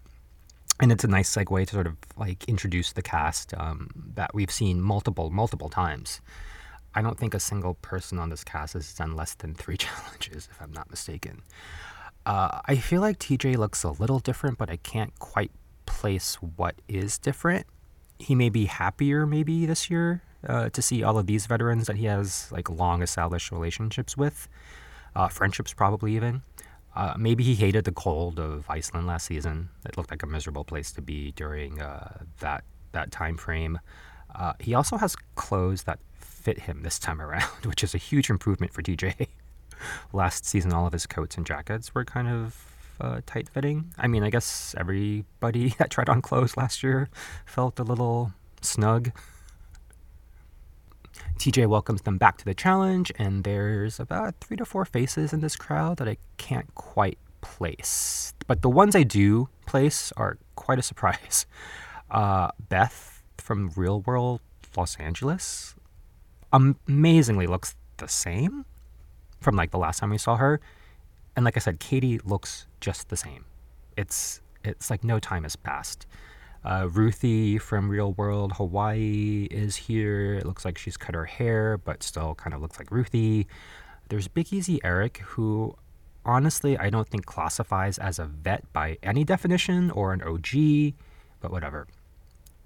And 0.81 0.91
it's 0.91 1.05
a 1.05 1.09
nice 1.09 1.35
segue 1.35 1.67
to 1.67 1.73
sort 1.73 1.87
of 1.87 1.97
like 2.17 2.45
introduce 2.49 2.93
the 2.93 3.03
cast 3.03 3.55
um, 3.55 3.89
that 4.15 4.35
we've 4.35 4.51
seen 4.51 4.81
multiple, 4.81 5.31
multiple 5.31 5.69
times. 5.69 6.21
I 6.95 7.03
don't 7.03 7.19
think 7.19 7.35
a 7.35 7.41
single 7.41 7.75
person 7.75 8.19
on 8.19 8.31
this 8.31 8.45
cast 8.45 8.75
has 8.75 8.93
done 8.95 9.17
less 9.17 9.35
than 9.35 9.55
three 9.55 9.77
challenges, 9.79 10.49
if 10.51 10.61
I'm 10.61 10.73
not 10.73 10.91
mistaken. 10.91 11.43
Uh, 12.25 12.61
I 12.67 12.77
feel 12.77 13.01
like 13.01 13.19
TJ 13.19 13.57
looks 13.57 13.83
a 13.83 13.91
little 13.91 14.21
different, 14.21 14.59
but 14.59 14.71
I 14.71 14.77
can't 14.77 15.19
quite 15.19 15.51
place 15.87 16.37
what 16.37 16.77
is 16.89 17.19
different. 17.19 17.67
He 18.19 18.35
may 18.35 18.49
be 18.49 18.67
happier, 18.67 19.27
maybe 19.27 19.67
this 19.67 19.91
year, 19.91 20.23
uh, 20.47 20.69
to 20.71 20.83
see 20.83 21.03
all 21.03 21.19
of 21.19 21.27
these 21.27 21.47
veterans 21.47 21.87
that 21.87 21.97
he 21.97 22.05
has 22.07 22.51
like 22.53 22.71
long 22.71 23.03
established 23.03 23.51
relationships 23.51 24.17
with, 24.17 24.49
uh, 25.17 25.29
friendships 25.29 25.73
probably 25.73 26.15
even. 26.15 26.43
Uh, 26.95 27.15
maybe 27.19 27.43
he 27.43 27.55
hated 27.55 27.85
the 27.85 27.93
cold 27.93 28.39
of 28.39 28.69
Iceland 28.69 29.07
last 29.07 29.27
season. 29.27 29.71
It 29.87 29.97
looked 29.97 30.11
like 30.11 30.23
a 30.23 30.27
miserable 30.27 30.65
place 30.65 30.93
to 30.93 31.03
be 31.03 31.33
during 31.33 31.81
uh, 31.81 32.25
that 32.41 32.65
that 32.93 33.11
time 33.11 33.39
frame. 33.39 33.81
Uh, 34.35 34.53
he 34.61 34.75
also 34.75 34.99
has 34.99 35.17
clothes 35.35 35.85
that 35.85 35.99
fit 36.43 36.61
him 36.61 36.83
this 36.83 36.99
time 36.99 37.21
around, 37.21 37.45
which 37.65 37.85
is 37.85 37.95
a 37.95 37.99
huge 37.99 38.31
improvement 38.31 38.73
for 38.73 38.83
TJ. 38.83 39.29
Last 40.13 40.45
season, 40.45 40.73
all 40.73 40.87
of 40.87 40.93
his 40.93 41.07
coats 41.07 41.37
and 41.37 41.47
jackets 41.47 41.95
were 41.95 42.05
kind 42.05 42.29
of 42.29 42.73
uh, 43.01 43.21
tight 43.27 43.49
fitting. 43.49 43.93
I 43.99 44.07
mean, 44.07 44.23
I 44.23 44.31
guess 44.31 44.75
everybody 44.79 45.71
that 45.79 45.91
tried 45.91 46.09
on 46.09 46.23
clothes 46.23 46.57
last 46.57 46.83
year 46.83 47.09
felt 47.47 47.79
a 47.79 47.83
little 47.85 48.33
snug. 48.61 49.13
TJ 51.39 51.67
welcomes 51.67 52.03
them 52.03 52.19
back 52.19 52.37
to 52.39 52.45
the 52.45 52.55
challenge, 52.55 53.11
and 53.17 53.43
there's 53.43 53.99
about 53.99 54.37
three 54.41 54.57
to 54.57 54.65
four 54.65 54.85
faces 54.85 55.33
in 55.33 55.41
this 55.41 55.57
crowd 55.57 55.97
that 55.97 56.09
I 56.09 56.17
can't 56.37 56.73
quite 56.75 57.19
place. 57.41 58.33
But 58.47 58.63
the 58.63 58.71
ones 58.71 58.95
I 58.95 59.03
do 59.03 59.49
place 59.67 60.13
are 60.17 60.39
quite 60.55 60.79
a 60.79 60.83
surprise. 60.83 61.47
Uh, 62.11 62.51
Beth 62.69 63.25
from 63.39 63.71
Real 63.75 64.01
World 64.03 64.41
Los 64.77 64.97
Angeles 64.97 65.75
amazingly 66.53 67.47
looks 67.47 67.75
the 67.97 68.09
same 68.09 68.65
from 69.41 69.57
like 69.57 69.71
the 69.71 69.79
last 69.79 69.99
time 69.99 70.11
we 70.11 70.19
saw 70.19 70.37
her. 70.37 70.61
And 71.37 71.45
like 71.45 71.57
I 71.57 71.61
said, 71.61 71.81
Katie 71.81 72.19
looks 72.25 72.67
just 72.81 73.09
the 73.09 73.17
same. 73.17 73.45
It's 73.97 74.41
it's 74.65 74.91
like 74.91 75.03
no 75.03 75.19
time 75.19 75.43
has 75.43 75.57
passed. 75.57 76.07
Uh, 76.65 76.89
Ruthie 76.93 77.59
from 77.59 77.89
Real 77.89 78.13
World 78.13 78.53
Hawaii 78.53 79.49
is 79.51 79.75
here. 79.75 80.35
It 80.35 80.47
looks 80.47 80.65
like 80.65 80.79
she's 80.79 80.97
cut 80.97 81.15
her 81.15 81.25
hair, 81.25 81.77
but 81.79 82.03
still 82.03 82.37
kind 82.37 82.55
of 82.55 82.61
looks 82.61 82.79
like 82.79 82.91
Ruthie. 82.93 83.49
There's 84.09 84.29
Big 84.29 84.53
Easy 84.53 84.79
Eric, 84.85 85.19
who 85.19 85.75
honestly 86.25 86.79
I 86.79 86.91
don't 86.91 87.09
think 87.09 87.27
classifies 87.27 87.99
as 87.99 88.19
a 88.19 88.27
vet 88.27 88.73
by 88.73 88.99
any 89.03 89.25
definition 89.25 89.91
or 89.91 90.13
an 90.13 90.23
OG, 90.23 90.95
but 91.41 91.51
whatever. 91.51 91.89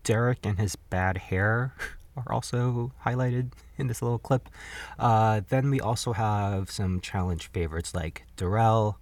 Derrick 0.03 0.45
and 0.45 0.59
his 0.59 0.77
bad 0.77 1.17
hair 1.19 1.75
are 2.17 2.33
also 2.33 2.93
highlighted 3.05 3.53
in 3.79 3.87
this 3.87 4.03
little 4.03 4.19
clip. 4.19 4.49
Uh, 4.99 5.43
then 5.49 5.71
we 5.71 5.81
also 5.81 6.13
have 6.13 6.71
some 6.71 7.01
challenge 7.01 7.49
favorites 7.53 7.95
like 7.95 8.25
Darrell, 8.37 8.99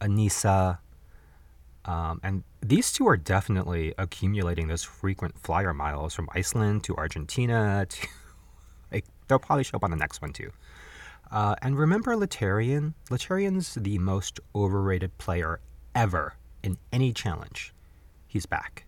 Aneesa, 0.00 0.78
Um, 1.86 2.20
and 2.22 2.44
these 2.62 2.92
two 2.92 3.06
are 3.08 3.16
definitely 3.16 3.92
accumulating 3.98 4.68
those 4.68 4.82
frequent 4.82 5.38
flyer 5.38 5.74
miles 5.74 6.14
from 6.14 6.28
Iceland 6.32 6.84
to 6.84 6.96
Argentina 6.96 7.86
to. 7.88 8.08
Like, 8.92 9.04
they'll 9.28 9.38
probably 9.40 9.64
show 9.64 9.76
up 9.76 9.84
on 9.84 9.90
the 9.90 9.96
next 9.96 10.22
one 10.22 10.32
too. 10.32 10.50
Uh, 11.30 11.56
and 11.62 11.76
remember 11.76 12.14
Laterrian? 12.16 12.94
Laterrian's 13.10 13.74
the 13.74 13.98
most 13.98 14.38
overrated 14.54 15.16
player 15.18 15.60
ever 15.94 16.36
in 16.62 16.78
any 16.92 17.12
challenge. 17.12 17.74
He's 18.28 18.46
back. 18.46 18.84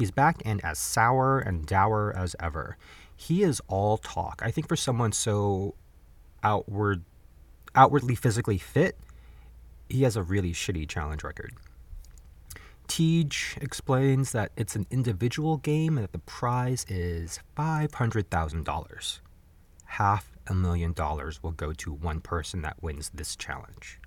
He's 0.00 0.10
back 0.10 0.40
and 0.46 0.64
as 0.64 0.78
sour 0.78 1.40
and 1.40 1.66
dour 1.66 2.10
as 2.16 2.34
ever. 2.40 2.78
He 3.14 3.42
is 3.42 3.60
all 3.68 3.98
talk. 3.98 4.40
I 4.42 4.50
think 4.50 4.66
for 4.66 4.74
someone 4.74 5.12
so 5.12 5.74
outward, 6.42 7.02
outwardly 7.74 8.14
physically 8.14 8.56
fit, 8.56 8.96
he 9.90 10.04
has 10.04 10.16
a 10.16 10.22
really 10.22 10.54
shitty 10.54 10.88
challenge 10.88 11.22
record. 11.22 11.52
TJ 12.88 13.62
explains 13.62 14.32
that 14.32 14.52
it's 14.56 14.74
an 14.74 14.86
individual 14.90 15.58
game 15.58 15.98
and 15.98 16.04
that 16.04 16.12
the 16.12 16.18
prize 16.20 16.86
is 16.88 17.38
$500,000. 17.54 19.20
Half 19.84 20.32
a 20.46 20.54
million 20.54 20.94
dollars 20.94 21.42
will 21.42 21.50
go 21.50 21.74
to 21.74 21.92
one 21.92 22.22
person 22.22 22.62
that 22.62 22.82
wins 22.82 23.10
this 23.12 23.36
challenge. 23.36 24.00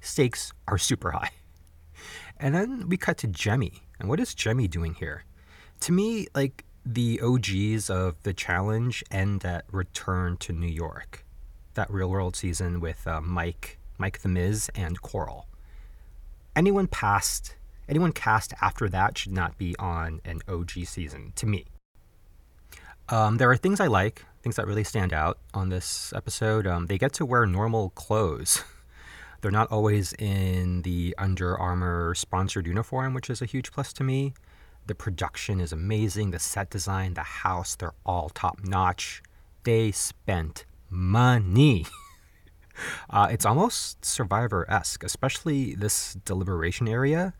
Stakes 0.00 0.52
are 0.66 0.78
super 0.78 1.12
high. 1.12 1.30
And 2.40 2.56
then 2.56 2.88
we 2.88 2.96
cut 2.96 3.18
to 3.18 3.28
Jemmye. 3.28 3.83
And 3.98 4.08
what 4.08 4.20
is 4.20 4.34
Jemmye 4.34 4.70
doing 4.70 4.94
here? 4.94 5.24
To 5.80 5.92
me, 5.92 6.26
like 6.34 6.64
the 6.84 7.20
OGs 7.20 7.88
of 7.88 8.22
the 8.22 8.34
challenge 8.34 9.02
end 9.10 9.44
at 9.44 9.64
Return 9.70 10.36
to 10.38 10.52
New 10.52 10.66
York, 10.66 11.24
that 11.74 11.90
real 11.90 12.10
world 12.10 12.36
season 12.36 12.80
with 12.80 13.06
uh, 13.06 13.20
Mike, 13.20 13.78
Mike 13.98 14.20
the 14.20 14.28
Miz, 14.28 14.70
and 14.74 15.00
Coral. 15.00 15.46
Anyone 16.54 16.86
past, 16.86 17.56
anyone 17.88 18.12
cast 18.12 18.52
after 18.60 18.88
that 18.88 19.16
should 19.18 19.32
not 19.32 19.56
be 19.58 19.74
on 19.78 20.20
an 20.24 20.40
OG 20.48 20.70
season, 20.84 21.32
to 21.36 21.46
me. 21.46 21.64
Um, 23.08 23.36
there 23.36 23.50
are 23.50 23.56
things 23.56 23.80
I 23.80 23.86
like, 23.86 24.24
things 24.42 24.56
that 24.56 24.66
really 24.66 24.84
stand 24.84 25.12
out 25.12 25.38
on 25.52 25.68
this 25.68 26.12
episode. 26.14 26.66
Um, 26.66 26.86
they 26.86 26.98
get 26.98 27.12
to 27.14 27.26
wear 27.26 27.46
normal 27.46 27.90
clothes. 27.90 28.62
They're 29.44 29.50
not 29.50 29.70
always 29.70 30.14
in 30.14 30.80
the 30.82 31.14
Under 31.18 31.54
Armour 31.54 32.14
sponsored 32.14 32.66
uniform, 32.66 33.12
which 33.12 33.28
is 33.28 33.42
a 33.42 33.44
huge 33.44 33.72
plus 33.72 33.92
to 33.92 34.02
me. 34.02 34.32
The 34.86 34.94
production 34.94 35.60
is 35.60 35.70
amazing. 35.70 36.30
The 36.30 36.38
set 36.38 36.70
design, 36.70 37.12
the 37.12 37.24
house, 37.24 37.76
they're 37.76 37.92
all 38.06 38.30
top 38.30 38.64
notch. 38.64 39.22
They 39.64 39.90
spent 39.90 40.64
money. 40.88 41.84
uh, 43.10 43.28
it's 43.30 43.44
almost 43.44 44.02
Survivor 44.02 44.64
esque, 44.70 45.04
especially 45.04 45.74
this 45.74 46.14
deliberation 46.24 46.88
area. 46.88 47.34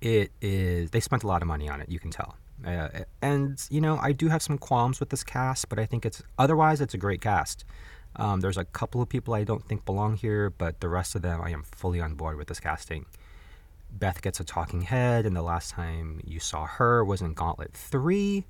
It 0.00 0.30
is, 0.40 0.92
they 0.92 1.00
spent 1.00 1.24
a 1.24 1.26
lot 1.26 1.42
of 1.42 1.48
money 1.48 1.68
on 1.68 1.80
it, 1.80 1.88
you 1.88 1.98
can 1.98 2.12
tell. 2.12 2.36
Uh, 2.64 2.88
and, 3.20 3.60
you 3.68 3.80
know, 3.80 3.98
I 4.00 4.12
do 4.12 4.28
have 4.28 4.44
some 4.44 4.58
qualms 4.58 5.00
with 5.00 5.08
this 5.08 5.24
cast, 5.24 5.68
but 5.68 5.80
I 5.80 5.86
think 5.86 6.06
it's 6.06 6.22
otherwise, 6.38 6.80
it's 6.80 6.94
a 6.94 6.98
great 6.98 7.20
cast. 7.20 7.64
Um, 8.16 8.40
there's 8.40 8.58
a 8.58 8.64
couple 8.64 9.00
of 9.00 9.08
people 9.08 9.34
I 9.34 9.44
don't 9.44 9.66
think 9.66 9.84
belong 9.84 10.16
here, 10.16 10.50
but 10.50 10.80
the 10.80 10.88
rest 10.88 11.14
of 11.14 11.22
them 11.22 11.40
I 11.40 11.50
am 11.50 11.62
fully 11.62 12.00
on 12.00 12.14
board 12.14 12.36
with 12.36 12.48
this 12.48 12.60
casting. 12.60 13.06
Beth 13.90 14.22
gets 14.22 14.40
a 14.40 14.44
talking 14.44 14.82
head, 14.82 15.26
and 15.26 15.36
the 15.36 15.42
last 15.42 15.70
time 15.70 16.20
you 16.24 16.40
saw 16.40 16.66
her 16.66 17.04
was 17.04 17.20
in 17.20 17.34
Gauntlet 17.34 17.72
3. 17.74 18.44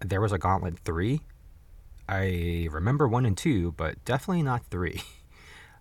There 0.00 0.20
was 0.20 0.32
a 0.32 0.38
Gauntlet 0.38 0.78
3. 0.80 1.20
I 2.08 2.68
remember 2.70 3.06
1 3.06 3.26
and 3.26 3.36
2, 3.36 3.72
but 3.72 4.04
definitely 4.04 4.42
not 4.42 4.64
3. 4.70 5.00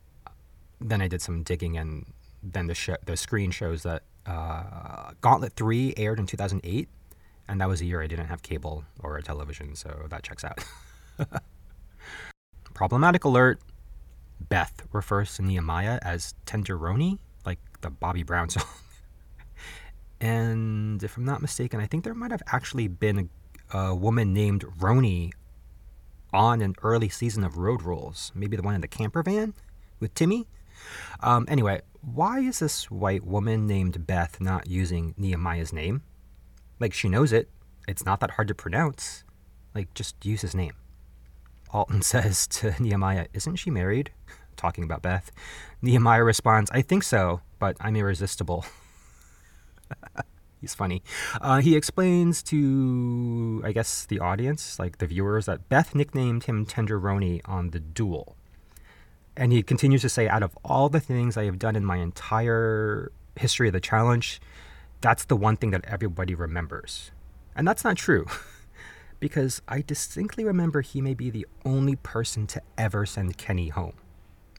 then 0.81 1.01
I 1.01 1.07
did 1.07 1.21
some 1.21 1.41
digging, 1.43 1.77
and 1.77 2.05
then 2.43 2.67
the, 2.67 2.75
sh- 2.75 3.01
the 3.05 3.17
screen 3.17 3.51
shows 3.51 3.83
that 3.83 4.03
uh, 4.25 5.11
Gauntlet 5.21 5.53
3 5.53 5.95
aired 5.97 6.19
in 6.19 6.27
2008, 6.27 6.87
and 7.47 7.61
that 7.61 7.67
was 7.67 7.81
a 7.81 7.85
year 7.85 8.01
I 8.01 8.07
didn't 8.07 8.27
have 8.27 8.43
cable 8.43 8.83
or 8.99 9.17
a 9.17 9.23
television, 9.23 9.75
so 9.75 10.05
that 10.09 10.21
checks 10.23 10.43
out. 10.43 10.63
Problematic 12.79 13.25
alert. 13.25 13.59
Beth 14.47 14.87
refers 14.93 15.35
to 15.35 15.41
Nehemiah 15.41 15.99
as 16.01 16.33
Tenderoni, 16.45 17.19
like 17.45 17.59
the 17.81 17.89
Bobby 17.89 18.23
Brown 18.23 18.47
song. 18.49 18.63
and 20.21 21.03
if 21.03 21.17
I'm 21.17 21.25
not 21.25 21.41
mistaken, 21.41 21.81
I 21.81 21.87
think 21.87 22.05
there 22.05 22.13
might 22.13 22.31
have 22.31 22.41
actually 22.47 22.87
been 22.87 23.29
a, 23.73 23.77
a 23.77 23.93
woman 23.93 24.33
named 24.33 24.63
Roni 24.79 25.31
on 26.31 26.61
an 26.61 26.73
early 26.81 27.09
season 27.09 27.43
of 27.43 27.57
Road 27.57 27.81
Rules. 27.81 28.31
Maybe 28.33 28.55
the 28.55 28.63
one 28.63 28.75
in 28.75 28.79
the 28.79 28.87
camper 28.87 29.23
van 29.23 29.55
with 29.99 30.13
Timmy. 30.13 30.47
Um, 31.19 31.43
anyway, 31.49 31.81
why 31.99 32.39
is 32.39 32.59
this 32.59 32.89
white 32.89 33.25
woman 33.25 33.67
named 33.67 34.07
Beth 34.07 34.39
not 34.39 34.67
using 34.67 35.13
Nehemiah's 35.17 35.73
name? 35.73 36.01
Like, 36.79 36.93
she 36.93 37.09
knows 37.09 37.33
it. 37.33 37.49
It's 37.89 38.05
not 38.05 38.21
that 38.21 38.31
hard 38.31 38.47
to 38.47 38.55
pronounce. 38.55 39.25
Like, 39.75 39.93
just 39.93 40.25
use 40.25 40.39
his 40.39 40.55
name. 40.55 40.75
Alton 41.71 42.01
says 42.13 42.47
to 42.47 42.75
Nehemiah, 42.81 43.27
Isn't 43.33 43.57
she 43.57 43.71
married? 43.71 44.11
Talking 44.55 44.83
about 44.83 45.01
Beth. 45.01 45.31
Nehemiah 45.81 46.23
responds, 46.23 46.69
I 46.71 46.81
think 46.81 47.03
so, 47.03 47.41
but 47.59 47.77
I'm 47.79 47.95
irresistible. 47.95 48.65
He's 50.61 50.75
funny. 50.75 51.01
Uh, 51.39 51.61
he 51.61 51.77
explains 51.77 52.43
to, 52.43 53.61
I 53.63 53.71
guess, 53.71 54.05
the 54.05 54.19
audience, 54.19 54.77
like 54.77 54.97
the 54.97 55.07
viewers, 55.07 55.45
that 55.45 55.69
Beth 55.69 55.95
nicknamed 55.95 56.43
him 56.43 56.65
Tenderoni 56.65 57.39
on 57.45 57.69
the 57.69 57.79
duel. 57.79 58.35
And 59.37 59.53
he 59.53 59.63
continues 59.63 60.01
to 60.01 60.09
say, 60.09 60.27
out 60.27 60.43
of 60.43 60.57
all 60.65 60.89
the 60.89 60.99
things 60.99 61.37
I 61.37 61.45
have 61.45 61.59
done 61.59 61.77
in 61.77 61.85
my 61.85 61.97
entire 61.97 63.13
history 63.37 63.67
of 63.67 63.73
the 63.73 63.79
challenge, 63.79 64.41
that's 64.99 65.23
the 65.23 65.37
one 65.37 65.55
thing 65.55 65.71
that 65.71 65.85
everybody 65.85 66.35
remembers. 66.35 67.11
And 67.55 67.65
that's 67.65 67.85
not 67.85 67.95
true. 67.95 68.25
because 69.19 69.61
I 69.67 69.81
distinctly 69.81 70.43
remember 70.43 70.81
he 70.81 71.01
may 71.01 71.13
be 71.13 71.29
the 71.29 71.45
only 71.65 71.95
person 71.97 72.47
to 72.47 72.61
ever 72.77 73.05
send 73.05 73.37
Kenny 73.37 73.69
home 73.69 73.95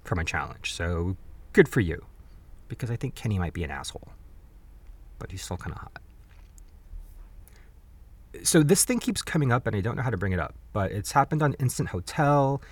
from 0.05 0.19
a 0.19 0.25
challenge. 0.25 0.73
So 0.73 1.17
good 1.52 1.69
for 1.69 1.81
you, 1.81 2.05
because 2.69 2.90
I 2.90 2.97
think 2.97 3.14
Kenny 3.14 3.38
might 3.38 3.52
be 3.52 3.64
an 3.64 3.71
asshole, 3.71 4.09
but 5.19 5.31
he's 5.31 5.43
still 5.43 5.57
kind 5.57 5.73
of 5.73 5.79
hot. 5.81 5.99
So 8.45 8.62
this 8.62 8.85
thing 8.85 9.00
keeps 9.00 9.23
coming 9.23 9.50
up, 9.50 9.67
and 9.67 9.75
I 9.75 9.81
don't 9.81 9.97
know 9.97 10.02
how 10.02 10.11
to 10.11 10.17
bring 10.17 10.33
it 10.33 10.38
up, 10.38 10.55
but 10.73 10.93
it's 10.93 11.12
happened 11.12 11.43
on 11.43 11.55
Instant 11.55 11.88
Hotel, 11.88 12.62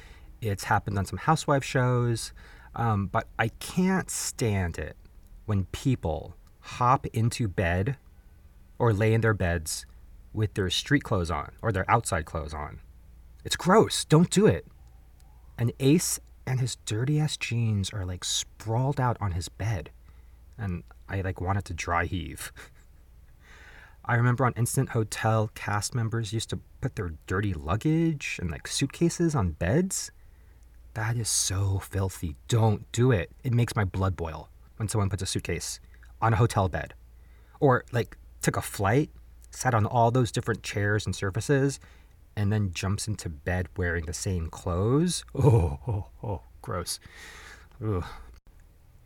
it's 0.41 0.65
happened 0.65 0.99
on 0.99 1.05
some 1.05 1.19
housewife 1.19 1.65
shows, 1.65 2.33
um, 2.77 3.07
but 3.07 3.27
I 3.39 3.49
can't 3.49 4.09
stand 4.09 4.79
it 4.79 4.97
when 5.47 5.65
people 5.73 6.37
hop 6.61 7.07
into 7.07 7.49
bed 7.49 7.97
or 8.79 8.93
lay 8.93 9.15
in 9.15 9.21
their 9.21 9.35
beds 9.35 9.85
with 10.39 10.55
their 10.55 10.71
street 10.71 11.03
clothes 11.03 11.33
on 11.33 11.51
or 11.61 11.73
their 11.73 11.91
outside 11.91 12.25
clothes 12.25 12.55
on. 12.55 12.79
It's 13.45 13.57
gross. 13.57 14.05
Don't 14.05 14.31
do 14.31 14.47
it. 14.47 14.67
And 15.59 15.73
Ace 15.81 16.21
and 16.47 16.61
his 16.61 16.77
dirty 16.87 17.19
ass 17.19 17.37
jeans 17.37 17.91
are 17.91 18.07
like 18.07 18.23
sprawled 18.23 19.01
out 19.01 19.17
on 19.21 19.33
his 19.33 19.49
bed. 19.49 19.91
And 20.57 20.85
I 21.09 21.23
like 21.23 21.41
wanted 21.41 21.65
to 21.67 21.75
dry 21.75 22.05
heave. 22.05 22.53
I 24.05 24.15
remember 24.15 24.47
on 24.47 24.55
Instant 24.57 24.91
Hotel, 24.91 25.51
cast 25.55 25.95
members 25.95 26.33
used 26.33 26.51
to 26.51 26.61
put 26.81 26.95
their 26.95 27.15
dirty 27.27 27.53
luggage 27.53 28.39
and 28.41 28.51
like 28.51 28.69
suitcases 28.69 29.35
on 29.35 29.51
beds. 29.51 30.13
That 30.95 31.17
is 31.17 31.29
so 31.29 31.81
filthy. 31.81 32.37
Don't 32.47 32.91
do 32.93 33.11
it. 33.11 33.31
It 33.43 33.53
makes 33.53 33.75
my 33.75 33.85
blood 33.85 34.17
boil 34.17 34.49
when 34.77 34.89
someone 34.89 35.11
puts 35.11 35.23
a 35.23 35.27
suitcase 35.27 35.81
on 36.23 36.33
a 36.33 36.37
hotel 36.37 36.69
bed. 36.69 36.95
Or 37.59 37.85
like 37.91 38.17
took 38.41 38.57
a 38.57 38.63
flight 38.63 39.11
sat 39.51 39.75
on 39.75 39.87
all 39.87 40.11
those 40.11 40.33
different 40.33 40.63
chairs 40.63 41.07
and 41.07 41.15
surfaces, 41.15 41.81
and 42.37 42.53
then 42.53 42.73
jumps 42.73 43.09
into 43.09 43.29
bed 43.29 43.69
wearing 43.77 44.07
the 44.07 44.13
same 44.13 44.49
clothes. 44.49 45.25
Oh, 45.35 45.79
oh, 45.87 46.07
oh 46.23 46.43
gross. 46.63 47.01
Ugh. 47.85 48.05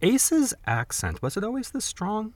Ace's 0.02 0.52
accent, 0.66 1.22
was 1.22 1.36
it 1.36 1.44
always 1.44 1.70
this 1.70 1.84
strong? 1.84 2.34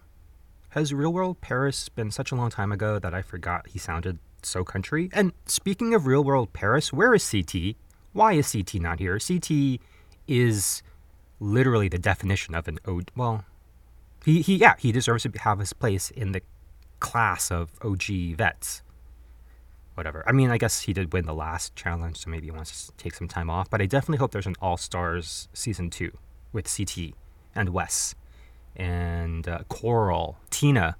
Has 0.70 0.94
Real 0.94 1.12
World 1.12 1.40
Paris 1.40 1.88
been 1.88 2.10
such 2.10 2.30
a 2.30 2.34
long 2.34 2.50
time 2.50 2.70
ago 2.70 2.98
that 2.98 3.14
I 3.14 3.22
forgot 3.22 3.68
he 3.68 3.78
sounded 3.78 4.18
so 4.42 4.62
country? 4.62 5.10
And 5.12 5.32
speaking 5.46 5.94
of 5.94 6.06
Real 6.06 6.22
World 6.22 6.52
Paris, 6.52 6.92
where 6.92 7.14
is 7.14 7.28
CT? 7.28 7.76
Why 8.12 8.34
is 8.34 8.52
CT 8.52 8.75
not 8.76 9.00
here? 9.00 9.18
CT 9.18 9.80
is 10.28 10.82
literally 11.40 11.88
the 11.88 11.98
definition 11.98 12.54
of 12.54 12.68
an 12.68 12.78
ode. 12.84 13.10
Well, 13.16 13.44
he, 14.25 14.42
he 14.42 14.56
yeah, 14.56 14.75
he 14.78 14.92
deserves 14.92 15.25
to 15.25 15.32
have 15.40 15.58
his 15.58 15.72
place 15.72 16.10
in 16.10 16.32
the 16.32 16.42
class 17.00 17.50
of 17.50 17.70
OG 17.82 18.36
vets. 18.36 18.82
Whatever. 19.94 20.22
I 20.26 20.32
mean, 20.32 20.50
I 20.50 20.58
guess 20.58 20.82
he 20.82 20.92
did 20.92 21.12
win 21.12 21.24
the 21.24 21.34
last 21.34 21.74
challenge, 21.74 22.18
so 22.18 22.30
maybe 22.30 22.46
he 22.46 22.50
wants 22.50 22.86
to 22.86 22.92
take 23.02 23.14
some 23.14 23.28
time 23.28 23.48
off. 23.48 23.70
But 23.70 23.80
I 23.80 23.86
definitely 23.86 24.18
hope 24.18 24.30
there's 24.30 24.46
an 24.46 24.56
All 24.60 24.76
Stars 24.76 25.48
season 25.54 25.88
two 25.88 26.12
with 26.52 26.66
CT 26.74 27.14
and 27.54 27.70
Wes 27.70 28.14
and 28.76 29.48
uh, 29.48 29.60
Coral, 29.68 30.36
Tina. 30.50 30.96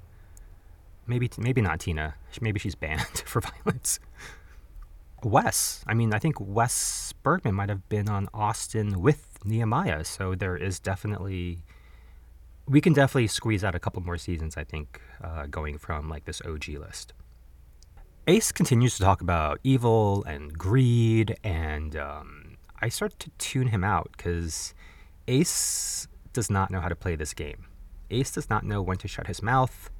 Maybe 1.06 1.30
maybe 1.36 1.60
not 1.60 1.80
Tina. 1.80 2.14
Maybe 2.40 2.58
she's 2.58 2.74
banned 2.74 3.00
for 3.26 3.42
violence. 3.42 4.00
Wes. 5.22 5.84
I 5.86 5.94
mean, 5.94 6.14
I 6.14 6.18
think 6.18 6.36
Wes 6.38 7.12
Bergman 7.22 7.54
might 7.54 7.68
have 7.68 7.88
been 7.88 8.08
on 8.08 8.28
Austin 8.32 9.00
with 9.00 9.38
Nehemiah, 9.44 10.04
so 10.04 10.34
there 10.34 10.56
is 10.56 10.78
definitely 10.78 11.58
we 12.68 12.80
can 12.80 12.92
definitely 12.92 13.28
squeeze 13.28 13.62
out 13.62 13.75
a 13.75 13.78
couple 13.78 14.02
more 14.02 14.18
seasons, 14.18 14.56
I 14.56 14.64
think, 14.64 15.00
uh, 15.23 15.46
going 15.46 15.78
from 15.78 16.08
like 16.08 16.25
this 16.25 16.42
OG 16.42 16.68
list. 16.80 17.12
Ace 18.26 18.50
continues 18.50 18.96
to 18.96 19.04
talk 19.04 19.20
about 19.20 19.61
evil 19.62 20.25
and 20.25 20.52
greed, 20.56 21.37
and 21.44 21.96
um, 21.96 22.56
I 22.80 22.88
start 22.88 23.18
to 23.20 23.30
tune 23.38 23.68
him 23.68 23.85
out 23.85 24.11
because 24.16 24.75
Ace 25.28 26.08
does 26.32 26.50
not 26.50 26.70
know 26.70 26.80
how 26.80 26.88
to 26.88 26.96
play 26.96 27.14
this 27.14 27.32
game. 27.32 27.66
Ace 28.11 28.32
does 28.32 28.50
not 28.50 28.64
know 28.64 28.82
when 28.82 28.96
to 28.99 29.08
shut 29.08 29.28
his 29.28 29.42
mouth. 29.42 29.90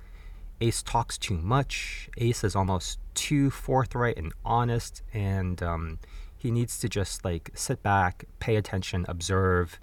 Ace 0.61 0.83
talks 0.83 1.19
too 1.19 1.37
much. 1.37 2.09
Ace 2.19 2.43
is 2.43 2.57
almost 2.57 2.99
too 3.15 3.51
forthright 3.51 4.17
and 4.17 4.33
honest, 4.45 5.03
and 5.13 5.63
um, 5.63 5.99
he 6.37 6.51
needs 6.51 6.79
to 6.81 6.89
just 6.89 7.25
like 7.25 7.51
sit 7.55 7.83
back, 7.83 8.25
pay 8.41 8.57
attention, 8.57 9.05
observe, 9.09 9.79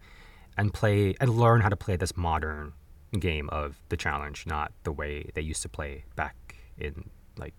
and 0.58 0.74
play 0.74 1.16
and 1.20 1.30
learn 1.32 1.62
how 1.62 1.70
to 1.70 1.76
play 1.76 1.96
this 1.96 2.16
modern 2.16 2.74
game 3.20 3.50
of 3.50 3.82
the 3.90 3.98
challenge, 3.98 4.46
not 4.46 4.72
the 4.84 4.92
way 4.92 5.30
they 5.34 5.42
used 5.42 5.62
to 5.62 5.70
play 5.70 6.06
back 6.16 6.56
in 6.78 7.10
like 7.38 7.54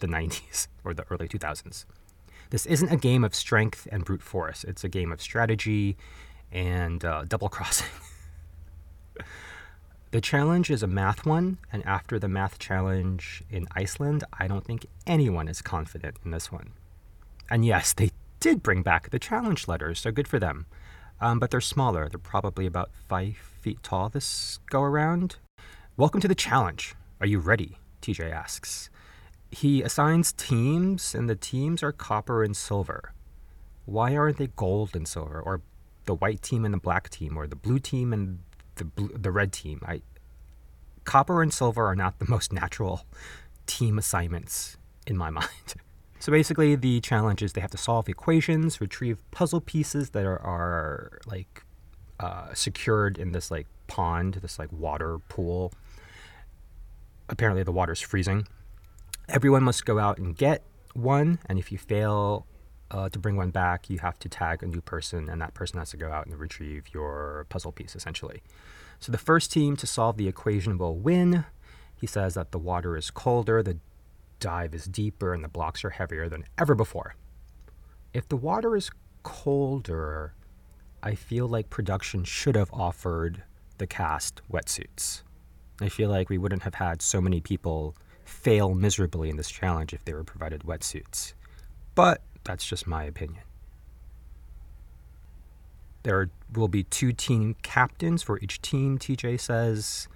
the 0.00 0.06
90s 0.16 0.68
or 0.84 0.94
the 0.94 1.04
early 1.10 1.28
2000s. 1.28 1.84
This 2.50 2.66
isn't 2.66 2.92
a 2.92 2.96
game 2.96 3.24
of 3.24 3.34
strength 3.34 3.88
and 3.90 4.04
brute 4.04 4.22
force, 4.22 4.64
it's 4.64 4.84
a 4.84 4.88
game 4.88 5.12
of 5.12 5.20
strategy 5.20 5.96
and 6.52 7.04
uh, 7.04 7.24
double 7.26 7.48
crossing. 7.48 7.88
the 10.12 10.20
challenge 10.20 10.70
is 10.70 10.82
a 10.82 10.86
math 10.86 11.26
one, 11.26 11.58
and 11.72 11.84
after 11.84 12.18
the 12.18 12.28
math 12.28 12.58
challenge 12.58 13.42
in 13.50 13.66
Iceland, 13.74 14.22
I 14.38 14.46
don't 14.46 14.64
think 14.64 14.86
anyone 15.06 15.48
is 15.48 15.60
confident 15.60 16.16
in 16.24 16.30
this 16.30 16.52
one. 16.52 16.72
And 17.50 17.64
yes, 17.64 17.92
they 17.92 18.10
did 18.38 18.62
bring 18.62 18.82
back 18.82 19.10
the 19.10 19.18
challenge 19.18 19.66
letters, 19.66 19.98
so 19.98 20.12
good 20.12 20.28
for 20.28 20.38
them. 20.38 20.66
Um, 21.20 21.38
but 21.38 21.50
they're 21.50 21.60
smaller. 21.60 22.08
They're 22.08 22.18
probably 22.18 22.66
about 22.66 22.90
five 23.08 23.36
feet 23.36 23.82
tall 23.82 24.08
this 24.08 24.58
go 24.70 24.82
around. 24.82 25.36
Welcome 25.96 26.20
to 26.20 26.28
the 26.28 26.34
challenge. 26.34 26.94
Are 27.20 27.26
you 27.26 27.38
ready? 27.38 27.78
TJ 28.02 28.30
asks. 28.30 28.90
He 29.50 29.82
assigns 29.82 30.32
teams, 30.32 31.14
and 31.14 31.30
the 31.30 31.34
teams 31.34 31.82
are 31.82 31.92
copper 31.92 32.44
and 32.44 32.54
silver. 32.54 33.12
Why 33.86 34.14
aren't 34.14 34.36
they 34.36 34.48
gold 34.48 34.94
and 34.94 35.08
silver, 35.08 35.40
or 35.40 35.62
the 36.04 36.14
white 36.14 36.42
team 36.42 36.64
and 36.64 36.74
the 36.74 36.78
black 36.78 37.08
team, 37.08 37.38
or 37.38 37.46
the 37.46 37.56
blue 37.56 37.78
team 37.78 38.12
and 38.12 38.40
the 38.74 38.84
blue, 38.84 39.08
the 39.08 39.30
red 39.30 39.52
team? 39.52 39.80
I 39.86 40.02
copper 41.04 41.40
and 41.40 41.54
silver 41.54 41.86
are 41.86 41.96
not 41.96 42.18
the 42.18 42.26
most 42.28 42.52
natural 42.52 43.06
team 43.66 43.96
assignments 43.96 44.76
in 45.06 45.16
my 45.16 45.30
mind. 45.40 45.76
So 46.26 46.32
basically, 46.32 46.74
the 46.74 47.00
challenge 47.02 47.40
is 47.40 47.52
they 47.52 47.60
have 47.60 47.70
to 47.70 47.78
solve 47.78 48.08
equations, 48.08 48.80
retrieve 48.80 49.22
puzzle 49.30 49.60
pieces 49.60 50.10
that 50.10 50.24
are, 50.24 50.40
are 50.40 51.20
like 51.24 51.62
uh, 52.18 52.52
secured 52.52 53.16
in 53.16 53.30
this 53.30 53.48
like 53.48 53.68
pond, 53.86 54.40
this 54.42 54.58
like 54.58 54.72
water 54.72 55.20
pool. 55.28 55.72
Apparently, 57.28 57.62
the 57.62 57.70
water's 57.70 58.00
freezing. 58.00 58.48
Everyone 59.28 59.62
must 59.62 59.84
go 59.84 60.00
out 60.00 60.18
and 60.18 60.36
get 60.36 60.64
one, 60.94 61.38
and 61.46 61.60
if 61.60 61.70
you 61.70 61.78
fail 61.78 62.44
uh, 62.90 63.08
to 63.08 63.20
bring 63.20 63.36
one 63.36 63.50
back, 63.50 63.88
you 63.88 64.00
have 64.00 64.18
to 64.18 64.28
tag 64.28 64.64
a 64.64 64.66
new 64.66 64.80
person, 64.80 65.28
and 65.28 65.40
that 65.40 65.54
person 65.54 65.78
has 65.78 65.90
to 65.90 65.96
go 65.96 66.10
out 66.10 66.26
and 66.26 66.36
retrieve 66.40 66.92
your 66.92 67.46
puzzle 67.50 67.70
piece, 67.70 67.94
essentially. 67.94 68.42
So 68.98 69.12
the 69.12 69.18
first 69.18 69.52
team 69.52 69.76
to 69.76 69.86
solve 69.86 70.16
the 70.16 70.26
equation 70.26 70.76
will 70.76 70.96
win. 70.96 71.44
He 71.94 72.08
says 72.08 72.34
that 72.34 72.50
the 72.50 72.58
water 72.58 72.96
is 72.96 73.12
colder, 73.12 73.62
the 73.62 73.78
dive 74.40 74.74
is 74.74 74.84
deeper, 74.86 75.32
and 75.32 75.42
the 75.42 75.48
blocks 75.48 75.84
are 75.84 75.90
heavier 75.90 76.28
than 76.28 76.44
ever 76.58 76.74
before. 76.74 77.14
If 78.12 78.28
the 78.28 78.36
water 78.36 78.76
is 78.76 78.90
colder, 79.22 80.34
I 81.02 81.14
feel 81.14 81.46
like 81.46 81.70
production 81.70 82.24
should 82.24 82.56
have 82.56 82.72
offered 82.72 83.42
the 83.78 83.86
cast 83.86 84.40
wetsuits. 84.50 85.22
I 85.80 85.88
feel 85.88 86.08
like 86.08 86.30
we 86.30 86.38
wouldn't 86.38 86.62
have 86.62 86.76
had 86.76 87.02
so 87.02 87.20
many 87.20 87.40
people 87.40 87.94
fail 88.24 88.74
miserably 88.74 89.30
in 89.30 89.36
this 89.36 89.50
challenge 89.50 89.92
if 89.92 90.04
they 90.04 90.14
were 90.14 90.24
provided 90.24 90.62
wetsuits. 90.62 91.34
But 91.94 92.22
that's 92.44 92.66
just 92.66 92.86
my 92.86 93.04
opinion. 93.04 93.42
There 96.02 96.30
will 96.54 96.68
be 96.68 96.84
two 96.84 97.12
team 97.12 97.56
captains 97.62 98.22
for 98.22 98.38
each 98.40 98.62
team, 98.62 98.98
TJ 98.98 99.40
says, 99.40 100.08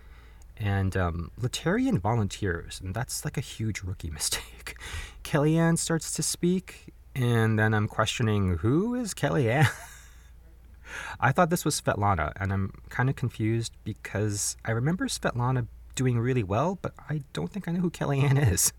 and 0.61 0.95
um, 0.97 1.31
Laterrian 1.41 1.99
volunteers, 1.99 2.81
and 2.85 2.95
that's 2.95 3.25
like 3.25 3.39
a 3.39 3.41
huge 3.41 3.83
rookie 3.83 4.11
mistake. 4.21 4.77
Kellyanne 5.25 5.79
starts 5.79 6.13
to 6.13 6.23
speak, 6.23 6.93
and 7.15 7.59
then 7.59 7.73
I'm 7.75 7.89
questioning 7.89 8.59
who 8.59 8.95
is 8.95 9.15
Kellyanne? 9.15 9.69
I 11.21 11.33
thought 11.33 11.51
this 11.51 11.65
was 11.65 11.81
Svetlana, 11.81 12.33
and 12.37 12.53
I'm 12.53 12.73
kind 12.91 13.09
of 13.09 13.17
confused 13.17 13.73
because 13.85 14.57
I 14.65 14.73
remember 14.73 15.07
Svetlana 15.07 15.67
doing 15.95 16.19
really 16.19 16.43
well, 16.43 16.79
but 16.83 16.93
I 17.09 17.23
don't 17.33 17.51
think 17.51 17.67
I 17.67 17.73
know 17.73 17.81
who 17.81 17.91
Kellyanne 17.91 18.53
is. 18.53 18.73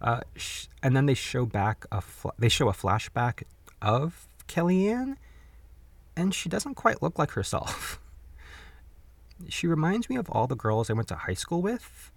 Uh, 0.00 0.20
sh- 0.36 0.66
and 0.82 0.96
then 0.96 1.06
they 1.06 1.14
show 1.14 1.44
back 1.44 1.84
a 1.92 2.00
fl- 2.00 2.30
they 2.38 2.48
show 2.48 2.68
a 2.68 2.72
flashback 2.72 3.42
of 3.82 4.26
Kellyanne, 4.48 5.16
and 6.16 6.34
she 6.34 6.48
doesn't 6.48 6.74
quite 6.74 7.02
look 7.02 7.18
like 7.18 7.32
herself. 7.32 8.00
She 9.48 9.66
reminds 9.66 10.08
me 10.08 10.16
of 10.16 10.28
all 10.30 10.46
the 10.46 10.56
girls 10.56 10.90
I 10.90 10.94
went 10.94 11.08
to 11.08 11.16
high 11.16 11.34
school 11.34 11.62
with, 11.62 12.10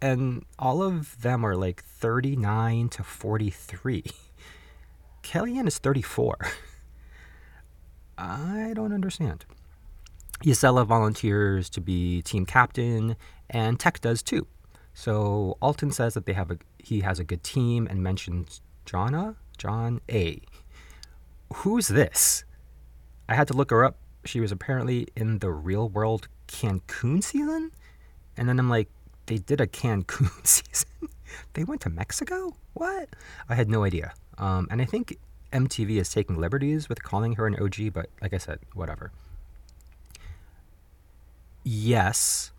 and 0.00 0.44
all 0.58 0.82
of 0.82 1.20
them 1.22 1.44
are 1.44 1.56
like 1.56 1.82
39 1.82 2.88
to 2.90 3.02
43. 3.02 4.04
Kellyanne 5.22 5.66
is 5.66 5.78
34. 5.78 6.36
I 8.18 8.72
don't 8.74 8.92
understand. 8.92 9.44
Jisela 10.44 10.86
volunteers 10.86 11.70
to 11.70 11.80
be 11.80 12.22
team 12.22 12.46
captain, 12.46 13.16
and 13.48 13.80
Teck 13.80 14.00
does 14.00 14.22
too. 14.22 14.46
So 14.94 15.58
Alton 15.60 15.90
says 15.90 16.14
that 16.14 16.26
they 16.26 16.32
have 16.32 16.50
a 16.50 16.58
he 16.78 17.00
has 17.00 17.18
a 17.18 17.24
good 17.24 17.42
team 17.42 17.86
and 17.90 18.02
mentions 18.02 18.60
Jonna, 18.86 19.36
John 19.58 20.00
A. 20.10 20.40
Who's 21.52 21.88
this? 21.88 22.44
I 23.28 23.34
had 23.34 23.48
to 23.48 23.54
look 23.54 23.70
her 23.70 23.84
up. 23.84 23.98
She 24.24 24.40
was 24.40 24.52
apparently 24.52 25.08
in 25.16 25.40
the 25.40 25.50
real 25.50 25.88
world 25.88 26.28
Cancun 26.48 27.22
season, 27.22 27.72
and 28.36 28.48
then 28.48 28.58
I'm 28.58 28.68
like, 28.68 28.88
they 29.26 29.38
did 29.38 29.60
a 29.60 29.66
Cancun 29.66 30.30
season. 30.46 31.08
they 31.54 31.64
went 31.64 31.80
to 31.82 31.90
Mexico. 31.90 32.54
What? 32.74 33.08
I 33.48 33.54
had 33.54 33.68
no 33.68 33.84
idea. 33.84 34.14
Um, 34.38 34.68
and 34.70 34.80
I 34.80 34.84
think 34.84 35.18
MTV 35.52 35.98
is 36.00 36.10
taking 36.10 36.38
liberties 36.38 36.88
with 36.88 37.02
calling 37.02 37.34
her 37.34 37.46
an 37.46 37.56
OG, 37.60 37.92
but 37.92 38.08
like 38.20 38.34
I 38.34 38.38
said, 38.38 38.58
whatever. 38.74 39.12
Yes, 41.64 42.52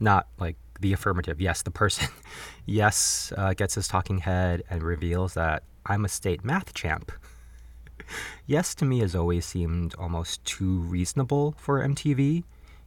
not 0.00 0.26
like 0.38 0.56
the 0.80 0.92
affirmative. 0.92 1.40
Yes, 1.40 1.62
the 1.62 1.70
person. 1.70 2.08
yes, 2.66 3.32
uh, 3.36 3.54
gets 3.54 3.74
his 3.74 3.88
talking 3.88 4.18
head 4.18 4.62
and 4.68 4.82
reveals 4.82 5.34
that 5.34 5.62
I'm 5.86 6.04
a 6.04 6.08
state 6.08 6.44
math 6.44 6.74
champ. 6.74 7.12
yes, 8.46 8.74
to 8.76 8.84
me, 8.84 9.00
has 9.00 9.14
always 9.14 9.44
seemed 9.44 9.94
almost 9.96 10.44
too 10.44 10.80
reasonable 10.80 11.54
for 11.58 11.80
MTV. 11.80 12.44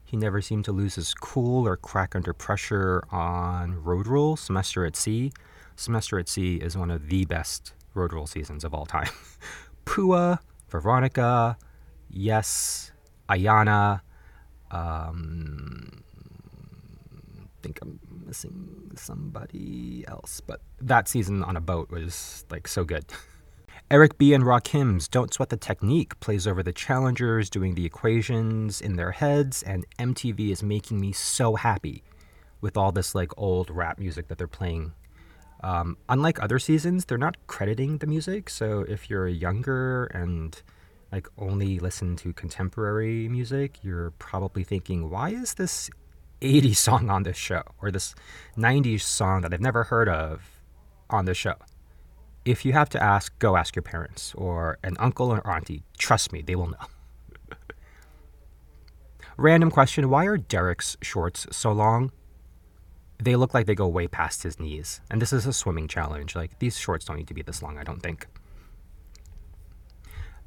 He 0.08 0.16
never 0.16 0.42
seemed 0.42 0.64
to 0.66 0.72
lose 0.72 0.96
his 0.96 1.14
cool 1.14 1.68
or 1.68 1.76
crack 1.76 2.16
under 2.16 2.32
pressure 2.32 3.04
on 3.12 3.84
Road 3.84 4.08
Rule, 4.08 4.38
Semester 4.38 4.86
at 4.86 4.96
Sea. 4.96 5.34
Semester 5.76 6.18
at 6.18 6.30
Sea 6.30 6.56
is 6.56 6.78
one 6.78 6.90
of 6.90 7.10
the 7.10 7.26
best 7.26 7.74
Road 7.94 8.14
Rule 8.14 8.26
seasons 8.26 8.64
of 8.64 8.74
all 8.74 8.86
time. 8.86 9.10
Pua, 9.86 10.40
Veronica, 10.70 11.58
Yes, 12.10 12.94
Ayanna, 13.30 14.00
um, 14.72 16.04
think 17.62 17.80
I'm 17.82 18.00
missing 18.26 18.92
somebody 18.96 20.06
else, 20.08 20.40
but 20.40 20.62
that 20.80 21.10
season 21.10 21.44
on 21.44 21.58
a 21.58 21.62
boat 21.62 21.92
was 21.92 22.46
like 22.50 22.68
so 22.68 22.86
good. 22.86 23.06
Eric 23.90 24.18
B. 24.18 24.34
and 24.34 24.44
Rakim's 24.44 25.08
Don't 25.08 25.34
Sweat 25.34 25.48
the 25.48 25.56
Technique 25.56 26.20
plays 26.20 26.46
over 26.46 26.62
the 26.62 26.74
challengers 26.74 27.50
doing 27.50 27.74
the 27.74 27.86
equations 27.86 28.82
in 28.82 28.98
their 28.98 29.12
heads, 29.12 29.64
and 29.64 29.86
MTV 29.98 30.52
is 30.52 30.62
making 30.62 31.00
me 31.00 31.14
so 31.14 31.56
happy 31.56 32.04
with 32.60 32.76
all 32.76 32.92
this 32.92 33.16
like 33.16 33.32
old 33.38 33.70
rap 33.70 33.98
music 33.98 34.28
that 34.28 34.38
they're 34.38 34.46
playing. 34.46 34.92
Um, 35.64 35.96
unlike 36.10 36.44
other 36.44 36.60
seasons, 36.60 37.06
they're 37.06 37.18
not 37.18 37.38
crediting 37.48 38.00
the 38.00 38.08
music, 38.08 38.50
so 38.50 38.82
if 38.90 39.10
you're 39.10 39.30
younger 39.30 40.08
and 40.08 40.62
like 41.14 41.30
only 41.38 41.80
listen 41.80 42.18
to 42.18 42.34
contemporary 42.34 43.30
music, 43.30 43.78
you're 43.84 44.12
probably 44.20 44.66
thinking, 44.66 45.10
why 45.10 45.30
is 45.30 45.54
this 45.54 45.90
80s 46.42 46.76
song 46.76 47.10
on 47.10 47.24
this 47.24 47.38
show 47.38 47.64
or 47.82 47.90
this 47.92 48.16
90s 48.58 49.00
song 49.00 49.44
that 49.44 49.54
I've 49.54 49.62
never 49.62 49.86
heard 49.86 50.10
of 50.10 50.62
on 51.10 51.24
this 51.24 51.38
show? 51.38 51.56
If 52.48 52.64
you 52.64 52.72
have 52.72 52.88
to 52.92 53.04
ask, 53.04 53.38
go 53.40 53.58
ask 53.58 53.76
your 53.76 53.84
parents 53.84 54.34
or 54.38 54.78
an 54.82 54.96
uncle 55.00 55.34
or 55.34 55.46
auntie. 55.46 55.84
Trust 55.98 56.32
me, 56.32 56.42
they 56.42 56.56
will 56.56 56.68
know. 56.68 56.86
Random 59.38 59.70
question 59.70 60.10
Why 60.10 60.28
are 60.28 60.38
Derrick's 60.38 60.96
shorts 61.02 61.46
so 61.52 61.74
long? 61.74 62.14
They 63.22 63.36
look 63.36 63.54
like 63.54 63.66
they 63.66 63.76
go 63.76 63.90
way 63.90 64.08
past 64.08 64.44
his 64.44 64.62
knees. 64.62 65.02
And 65.12 65.22
this 65.22 65.34
is 65.34 65.46
a 65.46 65.52
swimming 65.52 65.90
challenge. 65.90 66.38
Like, 66.38 66.58
these 66.60 66.80
shorts 66.80 67.04
don't 67.04 67.18
need 67.18 67.28
to 67.28 67.34
be 67.34 67.42
this 67.42 67.62
long, 67.62 67.78
I 67.78 67.84
don't 67.84 68.02
think. 68.02 68.28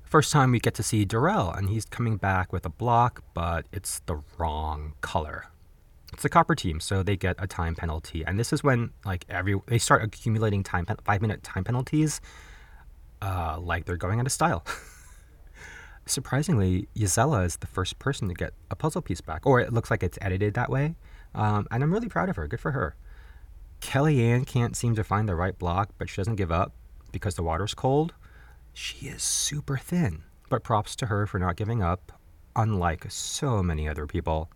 First 0.03 0.33
time 0.33 0.53
we 0.53 0.59
get 0.59 0.73
to 0.77 0.83
see 0.83 1.05
Darrell, 1.05 1.51
and 1.51 1.69
he's 1.69 1.85
coming 1.85 2.17
back 2.17 2.51
with 2.51 2.65
a 2.65 2.71
block, 2.71 3.23
but 3.35 3.67
it's 3.73 4.01
the 4.07 4.23
wrong 4.39 4.95
color. 5.03 5.50
It's 6.13 6.23
the 6.23 6.29
copper 6.29 6.55
team, 6.55 6.81
so 6.81 7.03
they 7.03 7.17
get 7.17 7.37
a 7.39 7.47
time 7.47 7.75
penalty, 7.75 8.25
and 8.25 8.39
this 8.39 8.53
is 8.53 8.65
when 8.65 8.91
like 9.05 9.25
every 9.29 9.61
they 9.67 9.79
start 9.79 10.03
accumulating 10.03 10.63
time 10.63 10.87
five 11.05 11.23
minute 11.23 11.43
time 11.43 11.65
penalties, 11.65 12.21
uh, 13.23 13.59
like 13.61 13.85
they're 13.85 13.97
going 13.97 14.19
out 14.19 14.27
of 14.27 14.33
style. 14.33 14.65
Surprisingly, 16.07 16.89
Jisela 16.97 17.45
is 17.45 17.57
the 17.57 17.69
first 17.69 17.99
person 18.01 18.29
to 18.29 18.35
get 18.35 18.55
a 18.71 18.77
puzzle 18.77 19.03
piece 19.03 19.21
back, 19.21 19.47
or 19.47 19.61
it 19.61 19.73
looks 19.73 19.91
like 19.91 20.03
it's 20.03 20.19
edited 20.21 20.55
that 20.55 20.69
way, 20.69 20.97
um, 21.35 21.69
and 21.71 21.83
I'm 21.83 21.93
really 21.93 22.09
proud 22.09 22.29
of 22.29 22.37
her. 22.37 22.49
Good 22.49 22.61
for 22.61 22.73
her. 22.73 22.97
Kellyanne 23.81 24.47
can't 24.47 24.77
seem 24.77 24.97
to 24.97 25.05
find 25.05 25.29
the 25.29 25.37
right 25.37 25.57
block, 25.57 25.91
but 25.97 26.09
she 26.09 26.17
doesn't 26.17 26.37
give 26.37 26.51
up 26.51 26.75
because 27.13 27.37
the 27.37 27.43
water's 27.43 27.75
cold. 27.75 28.15
She 28.73 29.07
is 29.07 29.23
super 29.23 29.77
thin, 29.77 30.25
but 30.49 30.65
props 30.65 30.97
to 30.97 31.07
her 31.07 31.27
for 31.27 31.39
not 31.39 31.57
giving 31.57 31.83
up, 31.83 32.13
unlike 32.57 33.07
so 33.09 33.63
many 33.63 33.89
other 33.89 34.07
people 34.07 34.51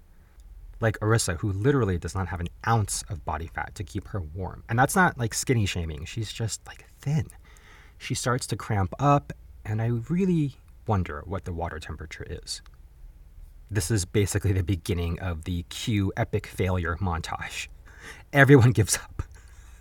like 0.80 0.98
Arissa, 1.00 1.38
who 1.38 1.52
literally 1.52 1.98
does 1.98 2.14
not 2.14 2.28
have 2.28 2.40
an 2.40 2.48
ounce 2.66 3.04
of 3.08 3.24
body 3.24 3.46
fat 3.46 3.74
to 3.74 3.84
keep 3.84 4.08
her 4.08 4.20
warm. 4.20 4.64
And 4.68 4.78
that's 4.78 4.96
not 4.96 5.18
like 5.18 5.34
skinny 5.34 5.66
shaming, 5.66 6.04
she's 6.04 6.32
just 6.32 6.66
like 6.66 6.84
thin. 7.00 7.28
She 7.98 8.14
starts 8.14 8.46
to 8.48 8.56
cramp 8.56 8.92
up, 8.98 9.32
and 9.64 9.80
I 9.80 9.86
really 10.08 10.56
wonder 10.86 11.22
what 11.26 11.44
the 11.44 11.52
water 11.52 11.78
temperature 11.78 12.26
is. 12.28 12.60
This 13.70 13.90
is 13.90 14.04
basically 14.04 14.52
the 14.52 14.62
beginning 14.62 15.18
of 15.20 15.44
the 15.44 15.64
Q 15.64 16.12
epic 16.16 16.46
failure 16.46 16.96
montage. 17.00 17.68
Everyone 18.32 18.70
gives 18.72 18.96
up. 18.96 19.22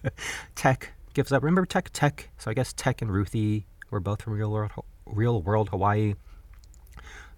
Teck 0.56 0.94
gives 1.14 1.32
up. 1.32 1.44
Remember 1.44 1.66
Teck? 1.66 1.90
Teck. 1.94 2.30
So 2.38 2.50
I 2.50 2.54
guess 2.54 2.74
Teck 2.74 3.02
and 3.02 3.12
Ruthie 3.12 3.68
were 3.92 4.00
both 4.00 4.22
from 4.22 4.34
real 4.34 4.52
world, 4.52 4.72
real 5.06 5.42
world 5.42 5.70
Hawaii. 5.70 6.16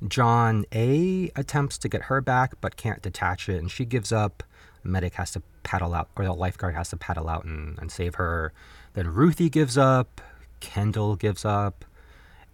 Jonna 0.03 1.31
attempts 1.35 1.77
to 1.79 1.89
get 1.89 2.03
her 2.03 2.21
back 2.21 2.55
but 2.61 2.75
can't 2.75 3.01
detach 3.01 3.49
it, 3.49 3.57
and 3.57 3.71
she 3.71 3.85
gives 3.85 4.11
up. 4.11 4.43
The 4.83 4.89
medic 4.89 5.15
has 5.15 5.31
to 5.31 5.41
paddle 5.63 5.93
out, 5.93 6.09
or 6.15 6.25
the 6.25 6.33
lifeguard 6.33 6.75
has 6.75 6.89
to 6.89 6.97
paddle 6.97 7.27
out 7.27 7.45
and, 7.45 7.77
and 7.79 7.91
save 7.91 8.15
her. 8.15 8.53
Then 8.93 9.07
Ruthie 9.07 9.49
gives 9.49 9.77
up. 9.77 10.21
Kendal 10.59 11.15
gives 11.15 11.43
up. 11.43 11.85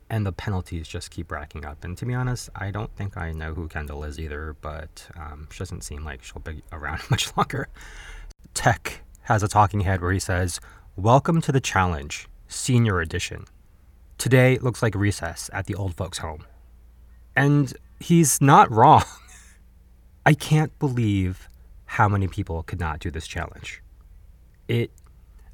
And 0.10 0.26
the 0.26 0.32
penalties 0.32 0.88
just 0.88 1.12
keep 1.12 1.32
racking 1.32 1.66
up. 1.66 1.84
And 1.84 1.98
to 1.98 2.06
be 2.06 2.14
honest, 2.14 2.50
I 2.56 2.72
don't 2.72 2.94
think 2.98 3.16
I 3.16 3.32
know 3.32 3.54
who 3.54 3.70
Kendal 3.70 4.04
is 4.04 4.20
either, 4.20 4.58
but 4.62 5.08
um, 5.16 5.48
she 5.52 5.60
doesn't 5.60 5.84
seem 5.84 6.04
like 6.04 6.22
she'll 6.22 6.42
be 6.42 6.64
around 6.72 7.02
much 7.10 7.36
longer. 7.38 7.70
Teck 8.54 9.04
has 9.24 9.44
a 9.44 9.48
talking 9.48 9.82
head 9.82 10.02
where 10.02 10.12
he 10.12 10.20
says, 10.20 10.60
Welcome 10.98 11.42
to 11.42 11.54
the 11.54 11.62
challenge, 11.62 12.28
senior 12.50 13.00
edition. 13.00 13.46
Today 14.18 14.58
looks 14.58 14.84
like 14.84 14.94
recess 14.96 15.50
at 15.54 15.66
the 15.66 15.76
old 15.76 15.96
folks' 15.96 16.18
home. 16.18 16.46
And 17.36 17.74
he's 18.00 18.42
not 18.42 18.72
wrong. 18.72 19.04
I 20.26 20.34
can't 20.34 20.78
believe 20.80 21.50
how 21.86 22.08
many 22.08 22.28
people 22.28 22.64
could 22.64 22.80
not 22.80 23.00
do 23.00 23.12
this 23.12 23.28
challenge. 23.28 23.82
It, 24.68 24.92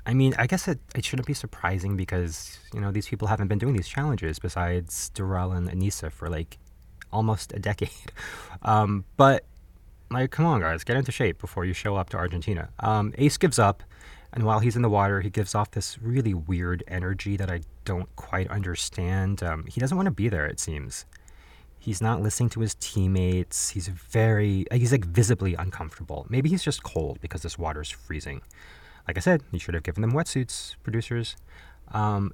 I 0.06 0.14
mean, 0.14 0.36
I 0.38 0.48
guess 0.48 0.68
it, 0.68 0.80
it 0.96 1.04
shouldn't 1.04 1.28
be 1.28 1.34
surprising 1.34 1.98
because, 1.98 2.60
you 2.74 2.80
know, 2.80 2.92
these 2.92 3.08
people 3.08 3.28
haven't 3.28 3.48
been 3.48 3.58
doing 3.58 3.76
these 3.76 3.88
challenges 3.88 4.40
besides 4.40 5.10
Darrell 5.10 5.52
and 5.52 5.70
Aneesa 5.70 6.12
for 6.12 6.30
like 6.30 6.58
almost 7.12 7.54
a 7.54 7.60
decade. 7.60 7.90
Um, 8.64 9.06
but, 9.18 9.46
like, 10.10 10.32
come 10.32 10.48
on, 10.48 10.62
guys, 10.62 10.84
get 10.84 10.98
into 10.98 11.12
shape 11.12 11.40
before 11.40 11.64
you 11.64 11.74
show 11.74 11.96
up 11.96 12.10
to 12.10 12.18
Argentina. 12.18 12.70
Um, 12.80 13.14
Ace 13.20 13.38
gives 13.38 13.60
up, 13.60 13.84
and 14.34 14.46
while 14.46 14.60
he's 14.60 14.76
in 14.76 14.82
the 14.82 14.90
water, 14.90 15.22
he 15.22 15.30
gives 15.30 15.54
off 15.54 15.72
this 15.72 16.00
really 16.02 16.34
weird 16.34 16.84
energy 16.88 17.38
that 17.38 17.52
I 17.52 17.62
don't 17.86 18.14
quite 18.16 18.50
understand. 18.50 19.44
Um, 19.44 19.66
he 19.68 19.80
doesn't 19.80 19.96
want 19.96 20.08
to 20.08 20.12
be 20.12 20.28
there, 20.28 20.48
it 20.48 20.60
seems. 20.60 21.06
He's 21.88 22.02
not 22.02 22.22
listening 22.22 22.50
to 22.50 22.60
his 22.60 22.76
teammates. 22.76 23.70
He's 23.70 23.88
very, 23.88 24.66
he's 24.74 24.92
like 24.92 25.06
visibly 25.06 25.56
uncomfortable. 25.56 26.26
Maybe 26.28 26.50
he's 26.50 26.62
just 26.62 26.84
cold 26.84 27.22
because 27.22 27.44
this 27.44 27.58
water's 27.58 27.90
freezing. 27.90 28.42
Like 29.08 29.16
I 29.16 29.22
said, 29.22 29.42
you 29.54 29.60
should 29.60 29.74
have 29.74 29.84
given 29.84 30.02
them 30.02 30.12
wetsuits, 30.12 30.76
producers. 30.84 31.38
Um, 31.94 32.34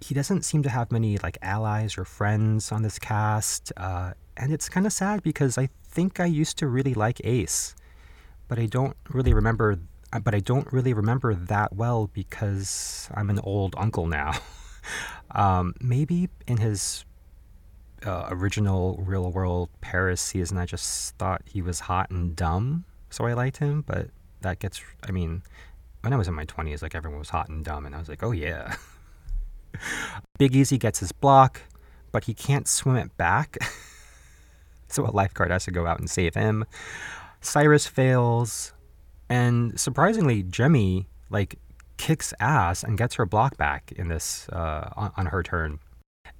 he 0.00 0.12
doesn't 0.12 0.42
seem 0.42 0.64
to 0.64 0.70
have 0.70 0.90
many 0.90 1.18
like 1.18 1.38
allies 1.40 1.96
or 1.96 2.04
friends 2.04 2.72
on 2.72 2.82
this 2.82 2.98
cast, 2.98 3.72
uh, 3.76 4.14
and 4.36 4.52
it's 4.52 4.68
kind 4.68 4.86
of 4.86 4.92
sad 4.92 5.22
because 5.22 5.56
I 5.56 5.68
think 5.86 6.18
I 6.18 6.26
used 6.26 6.58
to 6.58 6.66
really 6.66 6.94
like 6.94 7.24
Ace, 7.24 7.76
but 8.48 8.58
I 8.58 8.66
don't 8.66 8.96
really 9.08 9.32
remember. 9.32 9.78
Uh, 10.12 10.18
but 10.18 10.34
I 10.34 10.40
don't 10.40 10.66
really 10.72 10.94
remember 10.94 11.32
that 11.32 11.76
well 11.76 12.10
because 12.12 13.08
I'm 13.14 13.30
an 13.30 13.38
old 13.44 13.76
uncle 13.78 14.08
now. 14.08 14.32
um, 15.30 15.74
maybe 15.80 16.28
in 16.48 16.56
his 16.56 17.04
uh, 18.04 18.28
original 18.30 19.02
real 19.04 19.30
world 19.30 19.70
Paris 19.80 20.20
season, 20.20 20.58
I 20.58 20.66
just 20.66 21.16
thought 21.16 21.42
he 21.44 21.62
was 21.62 21.80
hot 21.80 22.10
and 22.10 22.34
dumb, 22.36 22.84
so 23.10 23.24
I 23.26 23.34
liked 23.34 23.58
him. 23.58 23.82
But 23.86 24.08
that 24.40 24.58
gets, 24.58 24.80
I 25.06 25.10
mean, 25.10 25.42
when 26.00 26.12
I 26.12 26.16
was 26.16 26.28
in 26.28 26.34
my 26.34 26.44
20s, 26.44 26.82
like 26.82 26.94
everyone 26.94 27.18
was 27.18 27.30
hot 27.30 27.48
and 27.48 27.64
dumb, 27.64 27.86
and 27.86 27.94
I 27.94 27.98
was 27.98 28.08
like, 28.08 28.22
oh 28.22 28.32
yeah. 28.32 28.76
Big 30.38 30.54
Easy 30.54 30.78
gets 30.78 31.00
his 31.00 31.12
block, 31.12 31.62
but 32.12 32.24
he 32.24 32.34
can't 32.34 32.68
swim 32.68 32.96
it 32.96 33.16
back. 33.16 33.56
so 34.88 35.06
a 35.06 35.10
lifeguard 35.10 35.50
has 35.50 35.64
to 35.64 35.70
go 35.70 35.86
out 35.86 35.98
and 35.98 36.08
save 36.08 36.34
him. 36.34 36.64
Cyrus 37.40 37.86
fails, 37.86 38.72
and 39.28 39.78
surprisingly, 39.78 40.42
Jemmye, 40.42 41.06
like 41.30 41.58
kicks 41.96 42.34
ass 42.40 42.82
and 42.82 42.98
gets 42.98 43.14
her 43.14 43.26
block 43.26 43.56
back 43.56 43.92
in 43.96 44.08
this 44.08 44.48
uh, 44.50 44.90
on, 44.96 45.12
on 45.16 45.26
her 45.26 45.42
turn. 45.42 45.78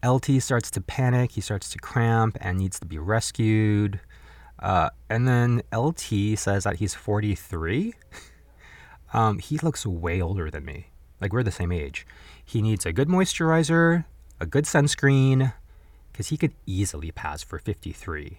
LT 0.05 0.43
starts 0.43 0.71
to 0.73 0.81
panic, 0.81 1.33
he 1.33 1.41
starts 1.41 1.71
to 1.71 1.79
cramp 1.79 2.37
and 2.41 2.59
needs 2.59 2.79
to 2.81 2.87
be 2.87 2.99
rescued. 2.99 4.01
Uh, 4.59 4.91
and 5.09 5.27
then 5.27 5.63
LT 5.75 6.39
says 6.39 6.65
that 6.65 6.77
he's 6.77 6.95
43. 6.95 7.95
um, 9.13 9.39
he 9.39 9.59
looks 9.59 9.87
way 9.87 10.21
older 10.21 10.51
than 10.51 10.65
me. 10.65 10.89
Like, 11.21 11.33
we're 11.33 11.43
the 11.43 11.51
same 11.51 11.73
age. 11.73 12.07
He 12.45 12.61
needs 12.61 12.85
a 12.85 12.93
good 12.93 13.09
moisturizer, 13.09 14.05
a 14.41 14.47
good 14.47 14.65
sunscreen, 14.65 15.55
because 16.13 16.29
he 16.29 16.37
could 16.37 16.53
easily 16.67 17.11
pass 17.11 17.43
for 17.43 17.59
53. 17.59 18.39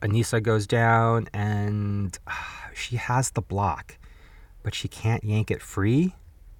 Aneesa 0.00 0.42
goes 0.42 0.66
down 0.66 1.28
and 1.32 2.18
uh, 2.26 2.32
she 2.74 2.96
has 2.96 3.30
the 3.30 3.40
block, 3.42 3.98
but 4.62 4.74
she 4.74 4.88
can't 4.88 5.24
yank 5.24 5.50
it 5.50 5.62
free, 5.62 6.14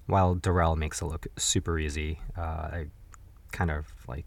while 0.05 0.35
Darrell 0.35 0.75
makes 0.75 1.01
it 1.01 1.05
look 1.05 1.27
super 1.37 1.77
easy. 1.79 2.19
Uh, 2.37 2.41
I 2.41 2.85
kind 3.51 3.71
of 3.71 3.87
like 4.07 4.25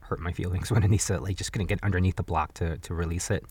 hurt 0.00 0.20
my 0.20 0.32
feelings 0.32 0.70
when 0.72 0.82
Aneesa 0.82 1.20
like 1.20 1.36
just 1.36 1.52
couldn't 1.52 1.68
get 1.68 1.82
underneath 1.82 2.16
the 2.16 2.22
block 2.22 2.54
to, 2.54 2.78
to 2.78 2.94
release 2.94 3.30
it. 3.30 3.44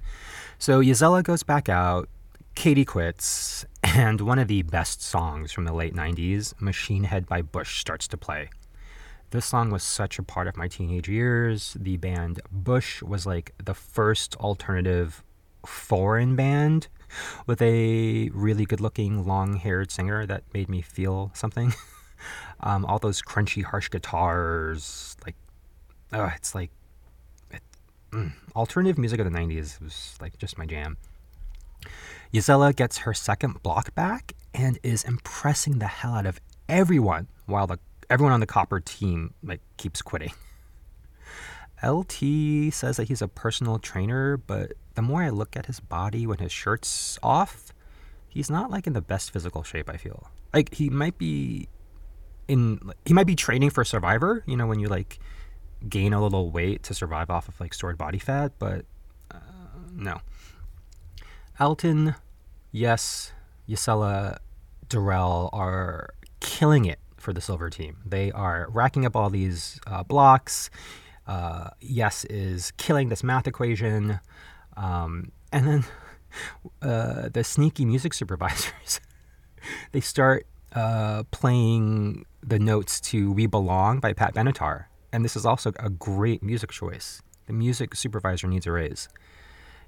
So 0.59 0.81
Jisela 0.81 1.23
goes 1.23 1.43
back 1.43 1.69
out, 1.69 2.09
Katie 2.55 2.85
quits, 2.85 3.65
and 3.83 4.21
one 4.21 4.39
of 4.39 4.47
the 4.47 4.61
best 4.63 5.01
songs 5.01 5.51
from 5.51 5.65
the 5.65 5.73
late 5.73 5.95
90s, 5.95 6.59
Machine 6.61 7.05
Head 7.05 7.25
by 7.25 7.41
Bush, 7.41 7.79
starts 7.79 8.07
to 8.09 8.17
play. 8.17 8.49
This 9.31 9.45
song 9.45 9.69
was 9.69 9.83
such 9.83 10.17
a 10.17 10.23
part 10.23 10.47
of 10.47 10.57
my 10.57 10.67
teenage 10.67 11.07
years. 11.07 11.77
The 11.79 11.97
band 11.97 12.41
Bush 12.51 13.03
was 13.03 13.27
like 13.27 13.53
the 13.63 13.75
first 13.75 14.35
alternative 14.37 15.23
foreign 15.65 16.35
band 16.35 16.87
with 17.45 17.61
a 17.61 18.29
really 18.33 18.65
good 18.65 18.81
looking 18.81 19.25
long 19.25 19.55
haired 19.57 19.91
singer 19.91 20.25
that 20.25 20.43
made 20.53 20.67
me 20.67 20.81
feel 20.81 21.31
something. 21.33 21.73
Um, 22.61 22.85
all 22.85 22.99
those 22.99 23.21
crunchy, 23.21 23.63
harsh 23.63 23.89
guitars, 23.89 25.08
oh, 26.13 26.31
it's 26.35 26.55
like 26.55 26.71
it, 27.51 27.61
mm, 28.11 28.31
alternative 28.55 28.97
music 28.97 29.19
of 29.19 29.31
the 29.31 29.37
'90s 29.37 29.81
was 29.81 30.17
like 30.21 30.37
just 30.37 30.57
my 30.57 30.65
jam. 30.65 30.97
Jisela 32.33 32.75
gets 32.75 32.99
her 32.99 33.13
second 33.13 33.63
block 33.63 33.95
back 33.95 34.33
and 34.53 34.77
is 34.83 35.03
impressing 35.03 35.79
the 35.79 35.87
hell 35.87 36.13
out 36.13 36.25
of 36.25 36.39
everyone, 36.67 37.27
while 37.45 37.67
the 37.67 37.79
everyone 38.09 38.33
on 38.33 38.39
the 38.39 38.45
Copper 38.45 38.79
team 38.79 39.33
like 39.43 39.61
keeps 39.77 40.01
quitting. 40.01 40.31
LT 41.83 42.73
says 42.73 42.97
that 42.97 43.07
he's 43.07 43.21
a 43.21 43.27
personal 43.27 43.79
trainer, 43.79 44.35
but 44.35 44.73
the 44.95 45.01
more 45.01 45.23
I 45.23 45.29
look 45.29 45.55
at 45.55 45.67
his 45.67 45.79
body 45.79 46.27
when 46.27 46.39
his 46.39 46.51
shirt's 46.51 47.17
off, 47.23 47.71
he's 48.27 48.49
not 48.49 48.69
like 48.69 48.85
in 48.85 48.93
the 48.93 49.01
best 49.01 49.31
physical 49.31 49.63
shape. 49.63 49.89
I 49.89 49.95
feel 49.95 50.29
like 50.53 50.73
he 50.73 50.89
might 50.89 51.17
be 51.17 51.69
in 52.47 52.79
he 53.05 53.13
might 53.13 53.27
be 53.27 53.35
training 53.35 53.69
for 53.69 53.85
survivor 53.85 54.43
you 54.47 54.57
know 54.57 54.65
when 54.65 54.79
you 54.79 54.87
like 54.87 55.19
gain 55.87 56.13
a 56.13 56.21
little 56.21 56.51
weight 56.51 56.83
to 56.83 56.93
survive 56.93 57.29
off 57.29 57.47
of 57.47 57.59
like 57.59 57.73
stored 57.73 57.97
body 57.97 58.19
fat 58.19 58.51
but 58.59 58.85
uh, 59.31 59.37
no. 59.93 60.19
Alton 61.59 62.15
yes 62.71 63.31
jisela 63.67 64.37
darrell 64.87 65.49
are 65.53 66.13
killing 66.39 66.85
it 66.85 66.99
for 67.17 67.33
the 67.33 67.41
silver 67.41 67.69
team. 67.69 67.97
They 68.05 68.31
are 68.31 68.67
racking 68.69 69.05
up 69.05 69.15
all 69.15 69.29
these 69.29 69.79
uh, 69.85 70.03
blocks. 70.03 70.69
Uh, 71.27 71.69
yes 71.79 72.25
is 72.25 72.71
killing 72.77 73.09
this 73.09 73.23
math 73.23 73.47
equation. 73.47 74.19
Um, 74.75 75.31
and 75.51 75.67
then 75.67 75.85
uh, 76.81 77.29
the 77.29 77.43
sneaky 77.43 77.85
music 77.85 78.13
supervisors 78.13 78.99
they 79.91 80.01
start 80.01 80.47
uh, 80.73 81.23
playing 81.31 82.25
the 82.41 82.59
notes 82.59 83.01
to 83.01 83.31
We 83.31 83.45
Belong 83.47 83.99
by 83.99 84.13
Pat 84.13 84.33
Benatar. 84.33 84.85
And 85.11 85.25
this 85.25 85.35
is 85.35 85.45
also 85.45 85.71
a 85.79 85.89
great 85.89 86.43
music 86.43 86.71
choice. 86.71 87.21
The 87.47 87.53
music 87.53 87.95
supervisor 87.95 88.47
needs 88.47 88.67
a 88.67 88.71
raise. 88.71 89.09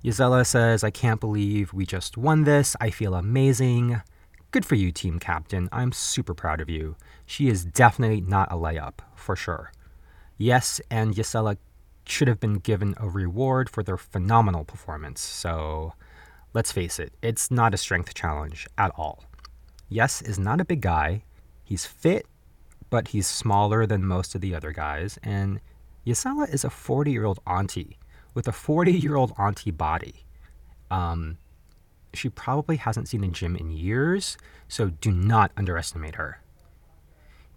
Jisela 0.04 0.46
says, 0.46 0.84
I 0.84 0.90
can't 0.90 1.20
believe 1.20 1.74
we 1.74 1.86
just 1.86 2.18
won 2.18 2.44
this. 2.44 2.76
I 2.82 2.90
feel 2.90 3.14
amazing. 3.14 4.02
Good 4.50 4.66
for 4.66 4.76
you, 4.76 4.92
team 4.92 5.20
captain. 5.20 5.70
I'm 5.72 5.92
super 5.92 6.34
proud 6.34 6.60
of 6.60 6.70
you. 6.70 6.96
She 7.26 7.48
is 7.48 7.64
definitely 7.64 8.22
not 8.22 8.52
a 8.52 8.56
layup, 8.56 8.96
for 9.16 9.36
sure. 9.36 9.72
Yes, 10.38 10.82
and 10.90 11.14
Jisela 11.14 11.58
should 12.06 12.28
have 12.28 12.40
been 12.40 12.56
given 12.56 12.96
a 12.98 13.08
reward 13.08 13.70
for 13.70 13.84
their 13.84 13.98
phenomenal 13.98 14.66
performance. 14.66 15.22
So 15.22 15.94
let's 16.54 16.72
face 16.72 17.00
it, 17.00 17.14
it's 17.22 17.52
not 17.52 17.74
a 17.74 17.78
strength 17.78 18.14
challenge 18.14 18.68
at 18.78 18.92
all. 18.98 19.24
Yes 19.88 20.22
is 20.22 20.40
not 20.40 20.60
a 20.60 20.66
big 20.66 20.82
guy. 20.82 21.24
He's 21.64 21.86
fit, 21.86 22.26
but 22.92 23.08
he's 23.08 23.26
smaller 23.26 23.88
than 23.88 24.06
most 24.06 24.36
of 24.36 24.42
the 24.42 24.54
other 24.54 24.72
guys. 24.72 25.18
And 25.24 25.60
Jisela 26.06 26.54
is 26.54 26.64
a 26.64 26.70
40 26.70 27.12
year 27.12 27.26
old 27.26 27.40
auntie 27.48 27.98
with 28.36 28.48
a 28.48 28.52
40 28.52 28.92
year 28.92 29.16
old 29.16 29.34
auntie 29.40 29.72
body. 29.72 30.26
Um, 30.92 31.38
she 32.14 32.30
probably 32.30 32.76
hasn't 32.76 33.08
seen 33.08 33.24
a 33.24 33.30
gym 33.30 33.56
in 33.56 33.72
years, 33.72 34.38
so 34.68 34.90
do 34.90 35.12
not 35.12 35.52
underestimate 35.58 36.16
her. 36.16 36.42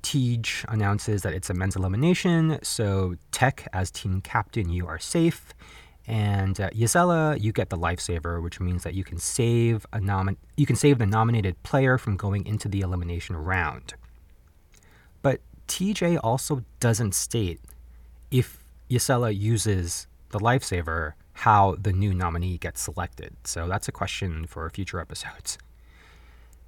TJ 0.05 0.67
announces 0.69 1.23
that 1.23 1.33
it's 1.33 1.51
a 1.51 1.55
men's 1.55 1.75
elimination, 1.75 2.59
so 2.63 3.17
Teck, 3.33 3.67
as 3.73 3.91
team 3.91 4.21
captain, 4.21 4.69
you 4.69 4.87
are 4.87 4.99
safe. 4.99 5.53
And 6.07 6.61
uh, 6.61 6.69
you 6.73 7.53
get 7.53 7.71
the 7.71 7.79
lifesaver, 7.79 8.41
which 8.43 8.61
means 8.61 8.85
that 8.85 8.95
you 8.95 9.03
can 9.03 9.19
save 9.19 9.87
a 9.93 9.99
nomin- 9.99 10.37
you 10.57 10.67
can 10.67 10.77
save 10.77 10.99
the 10.99 11.07
nominated 11.07 11.61
player 11.63 11.97
from 11.97 12.17
going 12.17 12.47
into 12.47 12.69
the 12.69 12.83
elimination 12.83 13.35
round. 13.37 13.95
TJ 15.69 16.19
also 16.23 16.65
doesn't 16.81 17.15
state 17.15 17.61
if 18.31 18.65
Jisela 18.91 19.37
uses 19.37 20.07
the 20.31 20.39
lifesaver, 20.39 21.13
how 21.33 21.77
the 21.81 21.93
new 21.93 22.13
nominee 22.13 22.59
gets 22.59 22.81
selected. 22.83 23.35
So 23.45 23.69
that's 23.69 23.89
a 23.89 23.93
question 23.93 24.47
for 24.47 24.69
future 24.71 25.01
episodes. 25.01 25.59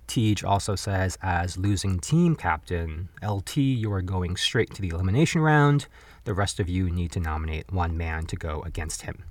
TJ 0.09 0.45
also 0.45 0.77
says, 0.77 1.19
as 1.23 1.57
losing 1.57 1.99
team 1.99 2.37
captain, 2.37 3.09
LT, 3.23 3.57
you 3.57 3.93
are 3.93 4.03
going 4.03 4.37
straight 4.37 4.73
to 4.75 4.83
the 4.83 4.91
elimination 4.91 5.41
round. 5.41 5.87
The 6.25 6.35
rest 6.35 6.61
of 6.61 6.69
you 6.69 6.91
need 6.91 7.13
to 7.13 7.21
nominate 7.21 7.73
one 7.73 7.97
man 7.97 8.27
to 8.27 8.37
go 8.37 8.63
against 8.63 9.03
him. 9.03 9.25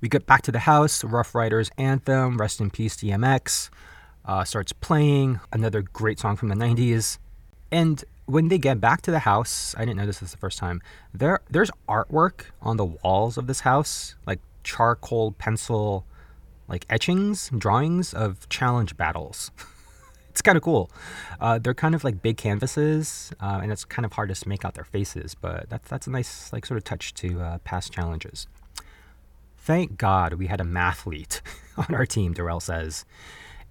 We 0.00 0.08
get 0.08 0.26
back 0.26 0.42
to 0.42 0.52
the 0.52 0.60
house. 0.60 1.02
Ruff 1.02 1.34
Ryders 1.34 1.70
anthem, 1.76 2.36
Rest 2.36 2.60
in 2.60 2.70
Peace 2.70 2.96
DMX, 2.96 3.70
uh, 4.24 4.44
starts 4.44 4.72
playing. 4.72 5.40
Another 5.52 5.82
great 5.82 6.18
song 6.20 6.36
from 6.36 6.48
the 6.48 6.54
90s. 6.54 7.18
And 7.72 8.04
when 8.28 8.48
they 8.48 8.58
get 8.58 8.78
back 8.78 9.00
to 9.02 9.10
the 9.10 9.20
house, 9.20 9.74
I 9.78 9.86
didn't 9.86 9.96
know 9.96 10.04
this 10.04 10.20
was 10.20 10.32
the 10.32 10.36
first 10.36 10.58
time. 10.58 10.82
There, 11.14 11.40
there's 11.48 11.70
artwork 11.88 12.42
on 12.60 12.76
the 12.76 12.84
walls 12.84 13.38
of 13.38 13.46
this 13.46 13.60
house, 13.60 14.16
like 14.26 14.40
charcoal 14.62 15.32
pencil, 15.32 16.04
like 16.68 16.84
etchings, 16.90 17.50
drawings 17.56 18.12
of 18.12 18.46
challenge 18.50 18.98
battles. 18.98 19.50
it's 20.28 20.42
kind 20.42 20.58
of 20.58 20.62
cool. 20.62 20.90
Uh, 21.40 21.58
they're 21.58 21.72
kind 21.72 21.94
of 21.94 22.04
like 22.04 22.20
big 22.20 22.36
canvases, 22.36 23.32
uh, 23.40 23.60
and 23.62 23.72
it's 23.72 23.86
kind 23.86 24.04
of 24.04 24.12
hard 24.12 24.34
to 24.34 24.48
make 24.48 24.62
out 24.62 24.74
their 24.74 24.84
faces, 24.84 25.34
but 25.34 25.70
that's 25.70 25.88
that's 25.88 26.06
a 26.06 26.10
nice 26.10 26.52
like 26.52 26.66
sort 26.66 26.76
of 26.76 26.84
touch 26.84 27.14
to 27.14 27.40
uh, 27.40 27.58
past 27.64 27.94
challenges. 27.94 28.46
Thank 29.56 29.96
God 29.96 30.34
we 30.34 30.48
had 30.48 30.60
a 30.60 30.64
mathlete 30.64 31.40
on 31.78 31.94
our 31.94 32.04
team, 32.04 32.34
Darrell 32.34 32.60
says. 32.60 33.06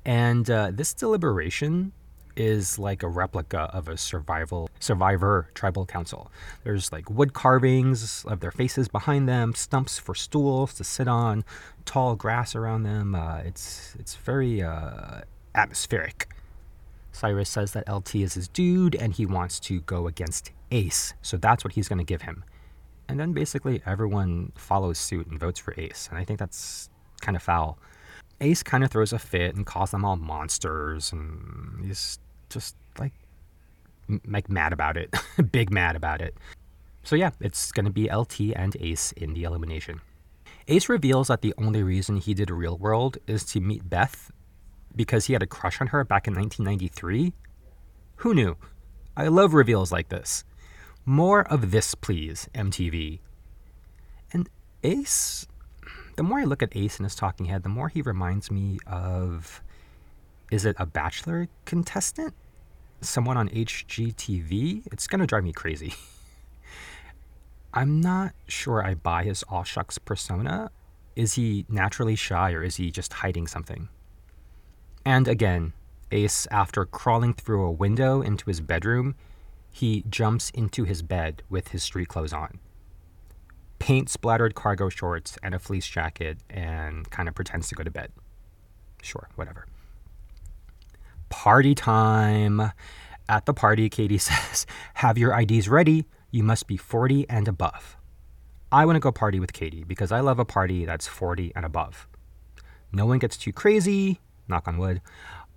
And 0.03 0.49
uh, 0.49 0.71
this 0.73 0.95
deliberation 0.95 1.91
is 2.37 2.77
like 2.77 3.03
a 3.03 3.07
replica 3.07 3.69
of 3.73 3.89
a 3.89 3.97
survival 3.97 4.69
survivor 4.79 5.49
tribal 5.53 5.85
council. 5.85 6.31
There's 6.63 6.91
like 6.91 7.09
wood 7.09 7.33
carvings 7.33 8.23
of 8.25 8.39
their 8.39 8.51
faces 8.51 8.87
behind 8.87 9.27
them, 9.27 9.53
stumps 9.53 9.97
for 9.99 10.15
stools 10.15 10.73
to 10.75 10.83
sit 10.83 11.07
on, 11.07 11.43
tall 11.85 12.15
grass 12.15 12.55
around 12.55 12.83
them. 12.83 13.15
Uh, 13.15 13.39
it's 13.39 13.95
it's 13.99 14.15
very 14.15 14.61
uh, 14.61 15.21
atmospheric. 15.55 16.29
Cyrus 17.11 17.49
says 17.49 17.71
that 17.73 17.91
LT 17.91 18.15
is 18.15 18.35
his 18.35 18.47
dude 18.47 18.95
and 18.95 19.13
he 19.13 19.25
wants 19.25 19.59
to 19.61 19.81
go 19.81 20.07
against 20.07 20.51
Ace, 20.71 21.13
so 21.21 21.35
that's 21.35 21.63
what 21.63 21.73
he's 21.73 21.87
going 21.87 21.97
to 21.97 22.05
give 22.05 22.21
him. 22.21 22.43
And 23.09 23.19
then 23.19 23.33
basically 23.33 23.81
everyone 23.85 24.51
follows 24.55 24.99
suit 24.99 25.27
and 25.27 25.39
votes 25.39 25.59
for 25.59 25.73
Ace, 25.77 26.07
and 26.11 26.19
I 26.19 26.23
think 26.23 26.37
that's 26.37 26.89
kind 27.21 27.35
of 27.35 27.41
foul. 27.41 27.79
Ace 28.39 28.61
kind 28.61 28.83
of 28.83 28.91
throws 28.91 29.13
a 29.13 29.19
fit 29.19 29.55
and 29.55 29.65
calls 29.65 29.91
them 29.91 30.05
all 30.05 30.15
monsters, 30.15 31.11
and 31.11 31.83
he's 31.83 32.19
just 32.49 32.75
like 32.99 33.13
like 34.27 34.49
mad 34.49 34.73
about 34.73 34.97
it, 34.97 35.13
big 35.51 35.71
mad 35.71 35.95
about 35.95 36.21
it. 36.21 36.35
So 37.03 37.15
yeah, 37.15 37.31
it's 37.39 37.71
gonna 37.71 37.91
be 37.91 38.11
LT 38.11 38.53
and 38.55 38.75
Ace 38.79 39.11
in 39.13 39.33
the 39.33 39.43
elimination. 39.43 40.01
Ace 40.67 40.89
reveals 40.89 41.29
that 41.29 41.41
the 41.41 41.53
only 41.57 41.83
reason 41.83 42.17
he 42.17 42.33
did 42.33 42.49
Real 42.49 42.77
World 42.77 43.17
is 43.25 43.45
to 43.45 43.61
meet 43.61 43.89
Beth 43.89 44.31
because 44.95 45.25
he 45.25 45.33
had 45.33 45.43
a 45.43 45.47
crush 45.47 45.79
on 45.79 45.87
her 45.87 46.03
back 46.03 46.27
in 46.27 46.33
1993. 46.33 47.33
Who 48.17 48.33
knew? 48.33 48.57
I 49.15 49.27
love 49.27 49.53
reveals 49.53 49.91
like 49.91 50.09
this. 50.09 50.43
More 51.05 51.47
of 51.47 51.71
this, 51.71 51.95
please, 51.95 52.49
MTV. 52.53 53.19
And 54.33 54.49
Ace, 54.83 55.47
the 56.17 56.23
more 56.23 56.39
I 56.39 56.43
look 56.43 56.61
at 56.61 56.75
Ace 56.75 56.99
in 56.99 57.03
his 57.03 57.15
talking 57.15 57.45
head, 57.45 57.63
the 57.63 57.69
more 57.69 57.87
he 57.87 58.01
reminds 58.01 58.51
me 58.51 58.79
of 58.85 59.63
is 60.51 60.65
it 60.65 60.75
a 60.79 60.85
Bachelor 60.85 61.47
contestant? 61.65 62.33
Someone 63.01 63.37
on 63.37 63.49
HGTV? 63.49 64.87
It's 64.91 65.07
going 65.07 65.19
to 65.19 65.27
drive 65.27 65.43
me 65.43 65.53
crazy. 65.53 65.93
I'm 67.73 68.01
not 68.01 68.33
sure 68.47 68.83
I 68.83 68.95
buy 68.95 69.23
his 69.23 69.43
all 69.43 69.63
shucks 69.63 69.97
persona. 69.97 70.71
Is 71.15 71.33
he 71.33 71.65
naturally 71.69 72.15
shy 72.15 72.53
or 72.53 72.63
is 72.63 72.77
he 72.77 72.91
just 72.91 73.13
hiding 73.13 73.47
something? 73.47 73.89
And 75.05 75.27
again, 75.27 75.73
Ace, 76.11 76.47
after 76.49 76.85
crawling 76.85 77.33
through 77.33 77.65
a 77.65 77.71
window 77.71 78.21
into 78.21 78.45
his 78.45 78.61
bedroom, 78.61 79.15
he 79.69 80.03
jumps 80.09 80.49
into 80.51 80.85
his 80.85 81.01
bed 81.01 81.43
with 81.49 81.69
his 81.69 81.83
street 81.83 82.07
clothes 82.07 82.33
on. 82.33 82.59
Paint 83.79 84.09
splattered 84.09 84.55
cargo 84.55 84.89
shorts 84.89 85.37
and 85.43 85.53
a 85.53 85.59
fleece 85.59 85.87
jacket 85.87 86.37
and 86.49 87.09
kind 87.11 87.29
of 87.29 87.35
pretends 87.35 87.67
to 87.69 87.75
go 87.75 87.83
to 87.83 87.91
bed. 87.91 88.11
Sure, 89.01 89.29
whatever. 89.35 89.67
Party 91.29 91.75
time. 91.75 92.71
At 93.29 93.45
the 93.45 93.53
party, 93.53 93.89
Katie 93.89 94.17
says, 94.17 94.65
Have 94.95 95.17
your 95.17 95.37
IDs 95.37 95.67
ready. 95.67 96.05
You 96.31 96.43
must 96.43 96.67
be 96.67 96.77
40 96.77 97.29
and 97.29 97.47
above. 97.47 97.97
I 98.71 98.85
want 98.85 98.97
to 98.97 98.99
go 98.99 99.11
party 99.11 99.39
with 99.39 99.53
Katie 99.53 99.83
because 99.83 100.11
I 100.11 100.19
love 100.19 100.39
a 100.39 100.45
party 100.45 100.85
that's 100.85 101.07
40 101.07 101.53
and 101.55 101.65
above. 101.65 102.07
No 102.91 103.05
one 103.05 103.19
gets 103.19 103.37
too 103.37 103.53
crazy, 103.53 104.19
knock 104.47 104.67
on 104.67 104.77
wood. 104.77 105.01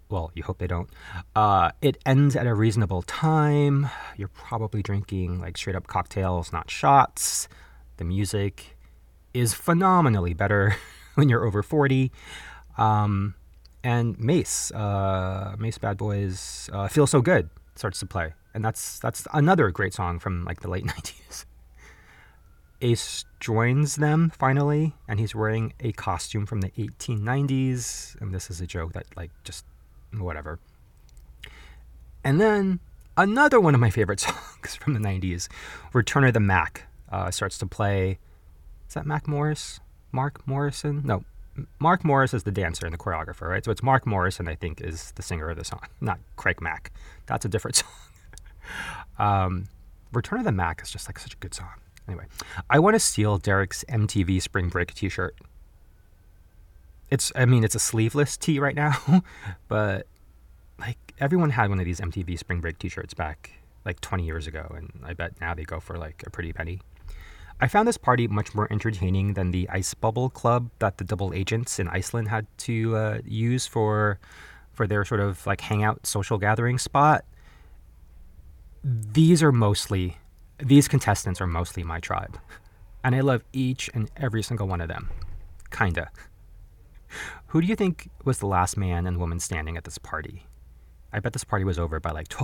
Well, 0.08 0.32
you 0.34 0.42
hope 0.42 0.58
they 0.58 0.66
don't. 0.66 0.90
Uh, 1.34 1.70
it 1.80 1.98
ends 2.04 2.34
at 2.34 2.46
a 2.46 2.54
reasonable 2.54 3.02
time. 3.02 3.88
You're 4.16 4.28
probably 4.28 4.82
drinking 4.82 5.40
like 5.40 5.56
straight 5.56 5.76
up 5.76 5.86
cocktails, 5.86 6.52
not 6.52 6.70
shots. 6.70 7.48
The 7.96 8.04
music 8.04 8.76
is 9.32 9.54
phenomenally 9.54 10.34
better 10.34 10.76
when 11.14 11.28
you're 11.28 11.44
over 11.44 11.62
40. 11.62 12.10
Um, 12.76 13.34
and 13.82 14.18
Mase, 14.18 14.72
uh, 14.72 15.56
Mase 15.58 15.78
Bad 15.78 15.96
Boys, 15.96 16.68
uh, 16.72 16.88
"Feel 16.88 17.06
So 17.06 17.20
Good" 17.20 17.50
starts 17.74 18.00
to 18.00 18.06
play, 18.06 18.34
and 18.54 18.64
that's 18.64 18.98
that's 18.98 19.26
another 19.32 19.70
great 19.70 19.94
song 19.94 20.18
from 20.18 20.44
like 20.44 20.60
the 20.60 20.68
late 20.68 20.84
'90s. 20.86 21.44
Ace 22.82 23.24
joins 23.40 23.96
them 23.96 24.30
finally, 24.30 24.94
and 25.06 25.20
he's 25.20 25.34
wearing 25.34 25.74
a 25.80 25.92
costume 25.92 26.46
from 26.46 26.62
the 26.62 26.70
1890s, 26.70 28.18
and 28.20 28.32
this 28.32 28.50
is 28.50 28.60
a 28.60 28.66
joke 28.66 28.94
that 28.94 29.04
like 29.16 29.30
just 29.44 29.64
whatever. 30.16 30.58
And 32.24 32.40
then 32.40 32.80
another 33.16 33.60
one 33.60 33.74
of 33.74 33.80
my 33.80 33.90
favorite 33.90 34.20
songs 34.20 34.76
from 34.76 34.94
the 34.94 35.00
90s, 35.00 35.48
Return 35.92 36.24
of 36.24 36.34
the 36.34 36.40
Mack, 36.40 36.86
uh, 37.10 37.30
starts 37.30 37.58
to 37.58 37.66
play. 37.66 38.18
Is 38.88 38.94
that 38.94 39.06
Mac 39.06 39.28
Morris? 39.28 39.80
Mark 40.12 40.46
Morrison? 40.46 41.02
No, 41.04 41.24
Mark 41.78 42.04
Morris 42.04 42.34
is 42.34 42.42
the 42.44 42.50
dancer 42.50 42.86
and 42.86 42.92
the 42.92 42.98
choreographer, 42.98 43.48
right? 43.48 43.64
So 43.64 43.70
it's 43.70 43.82
Mark 43.82 44.06
Morrison, 44.06 44.48
I 44.48 44.54
think, 44.54 44.80
is 44.80 45.12
the 45.12 45.22
singer 45.22 45.50
of 45.50 45.56
the 45.56 45.64
song, 45.64 45.80
not 46.00 46.18
Craig 46.36 46.60
Mack. 46.60 46.92
That's 47.26 47.44
a 47.44 47.48
different 47.48 47.76
song. 47.76 47.88
um, 49.18 49.68
Return 50.12 50.40
of 50.40 50.44
the 50.44 50.52
Mack 50.52 50.82
is 50.82 50.90
just 50.90 51.08
like 51.08 51.18
such 51.18 51.34
a 51.34 51.36
good 51.36 51.54
song. 51.54 51.72
Anyway, 52.08 52.24
I 52.68 52.78
want 52.78 52.94
to 52.94 53.00
steal 53.00 53.38
Derrick's 53.38 53.84
MTV 53.88 54.42
Spring 54.42 54.68
Break 54.68 54.94
T-shirt. 54.94 55.36
It's, 57.10 57.30
I 57.36 57.44
mean, 57.44 57.62
it's 57.62 57.74
a 57.74 57.78
sleeveless 57.80 58.36
tee 58.36 58.58
right 58.58 58.74
now, 58.74 59.22
but 59.68 60.06
like 60.78 60.98
everyone 61.20 61.50
had 61.50 61.68
one 61.68 61.78
of 61.78 61.84
these 61.84 62.00
MTV 62.00 62.38
Spring 62.38 62.60
Break 62.60 62.78
T-shirts 62.78 63.14
back 63.14 63.50
like 63.84 64.00
20 64.00 64.24
years 64.24 64.46
ago, 64.46 64.72
and 64.76 64.90
I 65.04 65.14
bet 65.14 65.40
now 65.40 65.54
they 65.54 65.64
go 65.64 65.80
for 65.80 65.98
like 65.98 66.22
a 66.26 66.30
pretty 66.30 66.52
penny. 66.52 66.80
I 67.62 67.68
found 67.68 67.86
this 67.86 67.98
party 67.98 68.26
much 68.26 68.54
more 68.54 68.66
entertaining 68.72 69.34
than 69.34 69.50
the 69.50 69.68
ice 69.68 69.92
bubble 69.92 70.30
club 70.30 70.70
that 70.78 70.96
the 70.96 71.04
double 71.04 71.34
agents 71.34 71.78
in 71.78 71.88
Iceland 71.88 72.28
had 72.28 72.46
to 72.58 72.96
uh, 72.96 73.18
use 73.24 73.66
for 73.66 74.18
for 74.72 74.86
their 74.86 75.04
sort 75.04 75.20
of 75.20 75.46
like 75.46 75.60
hangout 75.60 76.06
social 76.06 76.38
gathering 76.38 76.78
spot. 76.78 77.24
These 78.82 79.42
are 79.42 79.52
mostly 79.52 80.16
these 80.58 80.88
contestants 80.88 81.40
are 81.40 81.46
mostly 81.46 81.82
my 81.82 82.00
tribe, 82.00 82.38
and 83.04 83.14
I 83.14 83.20
love 83.20 83.44
each 83.52 83.90
and 83.92 84.10
every 84.16 84.42
single 84.42 84.66
one 84.66 84.80
of 84.80 84.88
them. 84.88 85.10
Kinda. 85.70 86.10
Who 87.48 87.60
do 87.60 87.66
you 87.66 87.76
think 87.76 88.08
was 88.24 88.38
the 88.38 88.46
last 88.46 88.76
man 88.76 89.06
and 89.06 89.18
woman 89.18 89.38
standing 89.38 89.76
at 89.76 89.84
this 89.84 89.98
party? 89.98 90.46
I 91.12 91.20
bet 91.20 91.34
this 91.34 91.44
party 91.44 91.64
was 91.64 91.78
over 91.78 92.00
by 92.00 92.12
like 92.12 92.28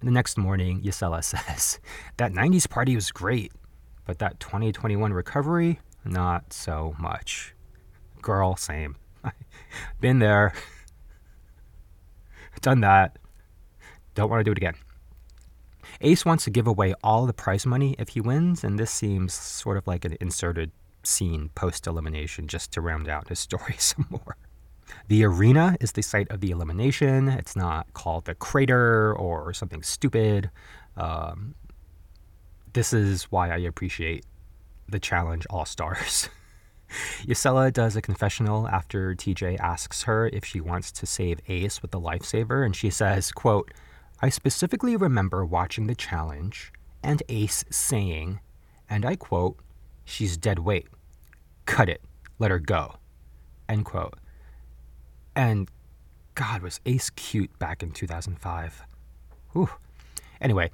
12:30. 0.00 0.04
the 0.04 0.10
next 0.10 0.38
morning, 0.38 0.82
Jisela 0.82 1.22
says, 1.46 1.78
"That 2.16 2.32
90s 2.32 2.68
party 2.68 2.94
was 2.94 3.10
great, 3.10 3.52
but 4.04 4.18
that 4.18 4.40
2021 4.40 5.12
recovery, 5.12 5.80
not 6.04 6.52
so 6.52 6.94
much." 6.98 7.54
Girl, 8.22 8.56
same. 8.56 8.96
Been 10.00 10.18
there. 10.18 10.52
Done 12.60 12.80
that. 12.80 13.18
Don't 14.14 14.30
want 14.30 14.40
to 14.40 14.44
do 14.44 14.52
it 14.52 14.58
again. 14.58 14.74
Ace 16.00 16.24
wants 16.24 16.44
to 16.44 16.50
give 16.50 16.66
away 16.66 16.94
all 17.02 17.26
the 17.26 17.32
prize 17.32 17.64
money 17.64 17.94
if 17.98 18.10
he 18.10 18.20
wins, 18.20 18.64
and 18.64 18.78
this 18.78 18.90
seems 18.90 19.32
sort 19.32 19.76
of 19.76 19.86
like 19.86 20.04
an 20.04 20.16
inserted 20.20 20.72
scene 21.02 21.50
post 21.54 21.86
elimination 21.86 22.48
just 22.48 22.72
to 22.72 22.80
round 22.80 23.08
out 23.08 23.28
his 23.28 23.38
story 23.38 23.76
some 23.78 24.06
more. 24.10 24.36
The 25.08 25.24
arena 25.24 25.76
is 25.80 25.92
the 25.92 26.02
site 26.02 26.30
of 26.30 26.40
the 26.40 26.50
elimination. 26.50 27.28
It's 27.28 27.56
not 27.56 27.92
called 27.94 28.24
the 28.24 28.34
crater 28.34 29.14
or 29.14 29.52
something 29.52 29.82
stupid. 29.82 30.50
Um, 30.96 31.54
this 32.72 32.92
is 32.92 33.24
why 33.24 33.50
I 33.50 33.58
appreciate 33.58 34.24
the 34.88 34.98
challenge 34.98 35.46
All 35.50 35.64
Stars. 35.64 36.28
Jisela 37.22 37.72
does 37.72 37.96
a 37.96 38.02
confessional 38.02 38.68
after 38.68 39.14
TJ 39.14 39.58
asks 39.58 40.04
her 40.04 40.28
if 40.28 40.44
she 40.44 40.60
wants 40.60 40.92
to 40.92 41.06
save 41.06 41.40
Ace 41.48 41.82
with 41.82 41.90
the 41.90 42.00
lifesaver, 42.00 42.64
and 42.64 42.76
she 42.76 42.90
says, 42.90 43.32
quote, 43.32 43.72
I 44.20 44.28
specifically 44.28 44.96
remember 44.96 45.44
watching 45.44 45.86
the 45.86 45.94
challenge 45.94 46.72
and 47.02 47.22
Ace 47.28 47.64
saying, 47.70 48.40
and 48.88 49.04
I 49.04 49.16
quote, 49.16 49.58
she's 50.04 50.36
dead 50.36 50.60
weight. 50.60 50.88
Cut 51.66 51.88
it. 51.88 52.02
Let 52.38 52.50
her 52.50 52.58
go. 52.58 52.96
End 53.68 53.84
quote. 53.84 54.14
And 55.36 55.70
God, 56.34 56.62
was 56.62 56.80
Ace 56.86 57.10
cute 57.10 57.56
back 57.58 57.82
in 57.82 57.92
2005. 57.92 58.82
Whew. 59.52 59.68
Anyway, 60.40 60.70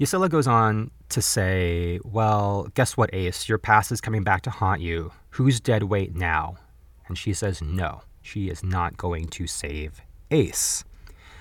Jisela 0.00 0.28
goes 0.28 0.46
on 0.46 0.90
to 1.10 1.22
say, 1.22 2.00
Well, 2.02 2.68
guess 2.74 2.96
what, 2.96 3.14
Ace? 3.14 3.48
Your 3.48 3.58
past 3.58 3.92
is 3.92 4.00
coming 4.00 4.22
back 4.22 4.42
to 4.42 4.50
haunt 4.50 4.80
you. 4.80 5.12
Who's 5.30 5.60
dead 5.60 5.84
weight 5.84 6.14
now? 6.14 6.56
And 7.08 7.16
she 7.16 7.32
says, 7.32 7.62
No, 7.62 8.02
she 8.22 8.48
is 8.48 8.62
not 8.62 8.96
going 8.96 9.28
to 9.28 9.46
save 9.46 10.00
Ace. 10.30 10.84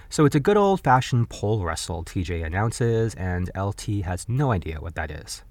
So 0.09 0.25
it's 0.25 0.35
a 0.35 0.39
good 0.39 0.55
old 0.55 0.81
fashioned 0.81 1.29
pole 1.29 1.63
wrestle, 1.63 2.03
TJ 2.03 2.45
announces, 2.45 3.15
and 3.15 3.49
LT 3.57 4.03
has 4.05 4.29
no 4.29 4.51
idea 4.51 4.79
what 4.79 4.95
that 4.95 5.11
is. 5.11 5.43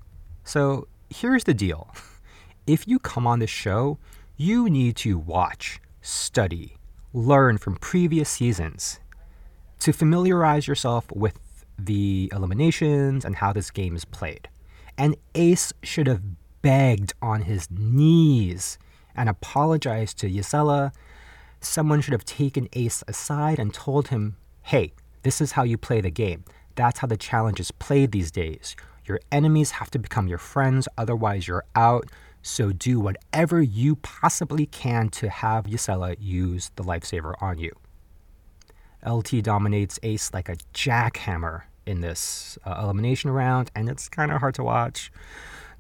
So 0.45 0.89
here's 1.11 1.45
the 1.45 1.55
deal 1.55 1.95
if 2.67 2.87
you 2.87 2.99
come 2.99 3.27
on 3.27 3.41
this 3.41 3.51
show, 3.51 3.99
you 4.37 4.71
need 4.71 4.97
to 4.97 5.19
watch, 5.19 5.81
study, 6.01 6.77
learn 7.15 7.57
from 7.57 7.77
previous 7.77 8.29
seasons 8.29 8.99
to 9.79 9.93
familiarize 9.93 10.67
yourself 10.67 11.11
with 11.13 11.65
the 11.79 12.31
eliminations 12.35 13.25
and 13.25 13.37
how 13.37 13.53
this 13.53 13.71
game 13.71 13.97
is 13.97 14.05
played. 14.05 14.49
And 14.99 15.17
Ace 15.35 15.73
should 15.83 16.07
have 16.07 16.23
begged 16.61 17.15
on 17.23 17.43
his 17.43 17.71
knees 17.71 18.79
and 19.15 19.29
apologized 19.29 20.19
to 20.19 20.29
Jisela. 20.29 20.93
Someone 21.61 22.01
should 22.01 22.13
have 22.13 22.25
taken 22.25 22.69
Ace 22.73 23.03
aside 23.07 23.59
and 23.59 23.73
told 23.73 24.09
him, 24.09 24.37
hey, 24.63 24.93
this 25.23 25.41
is 25.41 25.53
how 25.53 25.63
you 25.63 25.79
play 25.79 26.01
the 26.01 26.11
game. 26.11 26.45
That's 26.75 26.99
how 26.99 27.07
the 27.07 27.17
challenge 27.17 27.61
is 27.61 27.71
played 27.71 28.13
these 28.13 28.31
days. 28.31 28.75
Your 29.07 29.21
enemies 29.31 29.73
have 29.73 29.91
to 29.93 29.99
become 29.99 30.27
your 30.27 30.39
friends, 30.39 30.89
otherwise, 30.99 31.47
you're 31.47 31.65
out. 31.77 32.09
So 32.47 32.73
do 32.73 33.01
whatever 33.01 33.63
you 33.63 33.97
possibly 33.97 34.67
can 34.67 35.09
to 35.11 35.31
have 35.31 35.65
Jisela 35.65 36.15
use 36.21 36.71
the 36.77 36.85
lifesaver 36.85 37.33
on 37.41 37.57
you. 37.57 37.73
LT 39.05 39.43
dominates 39.43 39.99
Ace 40.03 40.31
like 40.35 40.51
a 40.51 40.57
jackhammer 40.75 41.63
in 41.87 42.03
this 42.03 42.59
uh, 42.67 42.83
elimination 42.83 43.31
round, 43.31 43.71
and 43.75 43.89
it's 43.89 44.11
kind 44.11 44.31
of 44.31 44.41
hard 44.41 44.55
to 44.57 44.63
watch. 44.63 45.11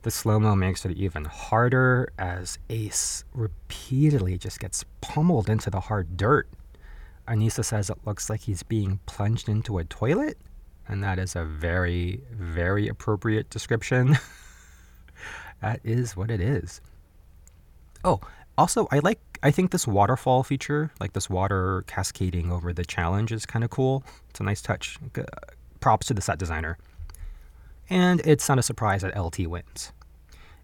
The 0.02 0.10
slow 0.10 0.40
mo 0.40 0.56
makes 0.56 0.86
it 0.86 0.92
even 0.92 1.26
harder 1.26 2.10
as 2.18 2.58
Ace 2.70 3.24
repeatedly 3.34 4.38
just 4.38 4.58
gets 4.58 4.86
pummeled 5.02 5.50
into 5.50 5.68
the 5.68 5.80
hard 5.80 6.16
dirt. 6.16 6.48
Aneesa 7.28 7.62
says 7.62 7.90
it 7.90 7.98
looks 8.06 8.30
like 8.30 8.40
he's 8.40 8.62
being 8.62 9.00
plunged 9.04 9.50
into 9.50 9.76
a 9.76 9.84
toilet, 9.84 10.38
and 10.88 11.04
that 11.04 11.18
is 11.18 11.36
a 11.36 11.44
very, 11.44 12.22
very 12.32 12.88
appropriate 12.88 13.50
description. 13.50 14.16
that 15.64 15.80
is 15.82 16.14
what 16.14 16.30
it 16.30 16.42
is. 16.42 16.82
Oh, 18.04 18.20
also, 18.58 18.86
I 18.92 18.98
like 18.98 19.18
I 19.42 19.50
think 19.50 19.70
this 19.70 19.86
waterfall 19.86 20.42
feature, 20.42 20.90
like 21.00 21.14
this 21.14 21.30
water 21.30 21.84
cascading 21.86 22.52
over 22.52 22.72
the 22.72 22.84
challenge, 22.84 23.32
is 23.32 23.46
kind 23.46 23.64
of 23.64 23.70
cool. 23.70 24.04
It's 24.28 24.40
a 24.40 24.42
nice 24.42 24.60
touch. 24.60 24.98
Uh, 25.16 25.22
props 25.80 26.06
to 26.08 26.14
the 26.14 26.20
set 26.20 26.38
designer. 26.38 26.76
And 27.88 28.20
it's 28.26 28.48
not 28.48 28.58
a 28.58 28.62
surprise 28.62 29.02
that 29.02 29.18
LT 29.18 29.46
wins. 29.46 29.92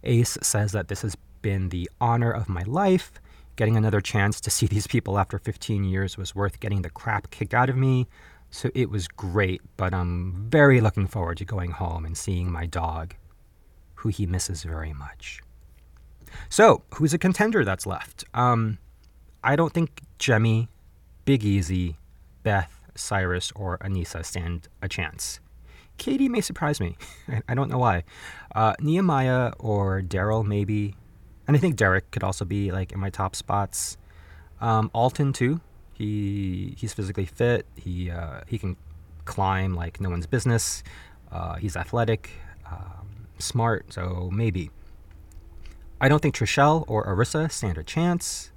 Ace 0.04 0.38
says 0.42 0.72
that 0.72 0.88
this 0.88 1.02
has 1.02 1.16
been 1.42 1.70
the 1.70 1.90
honor 2.00 2.30
of 2.30 2.48
my 2.48 2.62
life. 2.62 3.12
Getting 3.56 3.76
another 3.76 4.00
chance 4.02 4.40
to 4.42 4.50
see 4.50 4.66
these 4.74 4.86
people 4.86 5.18
after 5.18 5.38
15 5.38 5.84
years 5.84 6.18
was 6.18 6.34
worth 6.34 6.60
getting 6.60 6.82
the 6.82 6.90
crap 6.90 7.30
kicked 7.30 7.54
out 7.54 7.70
of 7.70 7.76
me. 7.76 8.06
So 8.50 8.70
it 8.74 8.90
was 8.90 9.08
great, 9.08 9.62
but 9.76 9.94
I'm 9.94 10.48
very 10.50 10.80
looking 10.80 11.06
forward 11.06 11.38
to 11.38 11.44
going 11.44 11.70
home 11.70 12.04
and 12.04 12.16
seeing 12.16 12.50
my 12.50 12.66
dog, 12.66 13.14
who 14.00 14.08
he 14.08 14.26
misses 14.26 14.62
very 14.62 14.92
much. 14.92 15.40
So, 16.48 16.82
who's 16.94 17.12
a 17.12 17.18
contender 17.18 17.64
that's 17.64 17.86
left? 17.86 18.24
Um, 18.34 18.78
I 19.44 19.56
don't 19.56 19.72
think 19.72 20.02
Jemmye, 20.18 20.68
Big 21.24 21.44
Easy, 21.44 21.98
Beth, 22.42 22.80
Cyrus, 22.94 23.52
or 23.54 23.78
Aneesa 23.78 24.24
stand 24.24 24.68
a 24.80 24.88
chance. 24.88 25.40
Katie 25.98 26.28
may 26.30 26.40
surprise 26.40 26.80
me. 26.80 26.96
I 27.48 27.54
don't 27.54 27.70
know 27.70 27.78
why. 27.78 28.04
Uh, 28.54 28.74
Nehemiah 28.80 29.52
or 29.58 30.00
Darrell, 30.00 30.44
maybe. 30.44 30.94
And 31.46 31.56
I 31.56 31.60
think 31.60 31.76
Derrick 31.76 32.10
could 32.10 32.24
also 32.24 32.44
be 32.44 32.72
like 32.72 32.92
in 32.92 33.00
my 33.00 33.10
top 33.10 33.36
spots. 33.36 33.98
Um, 34.60 34.90
Alton 34.94 35.32
too. 35.32 35.60
He 35.92 36.74
he's 36.78 36.94
physically 36.94 37.26
fit. 37.26 37.66
He 37.76 38.10
uh, 38.10 38.40
he 38.46 38.56
can 38.56 38.76
climb 39.26 39.74
like 39.74 40.00
no 40.00 40.08
one's 40.08 40.26
business. 40.26 40.82
Uh, 41.30 41.56
he's 41.56 41.76
athletic, 41.76 42.30
um, 42.70 42.99
smart. 43.40 43.92
So 43.92 44.30
maybe. 44.32 44.70
I 46.00 46.08
don't 46.08 46.20
think 46.20 46.34
Trishelle 46.34 46.84
or 46.88 47.04
Arissa 47.04 47.50
stand 47.50 47.76
a 47.76 47.84
chance. 47.84 48.52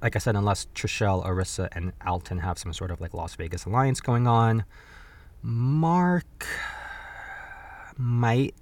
Like 0.00 0.16
I 0.16 0.18
said, 0.18 0.36
unless 0.36 0.66
Trishelle, 0.74 1.24
Arissa, 1.26 1.68
and 1.72 1.92
Alton 2.06 2.38
have 2.38 2.58
some 2.58 2.72
sort 2.72 2.90
of 2.90 3.00
like 3.00 3.14
Las 3.14 3.34
Vegas 3.34 3.64
alliance 3.64 4.00
going 4.00 4.26
on. 4.26 4.64
Mark 5.42 6.46
might. 7.96 8.54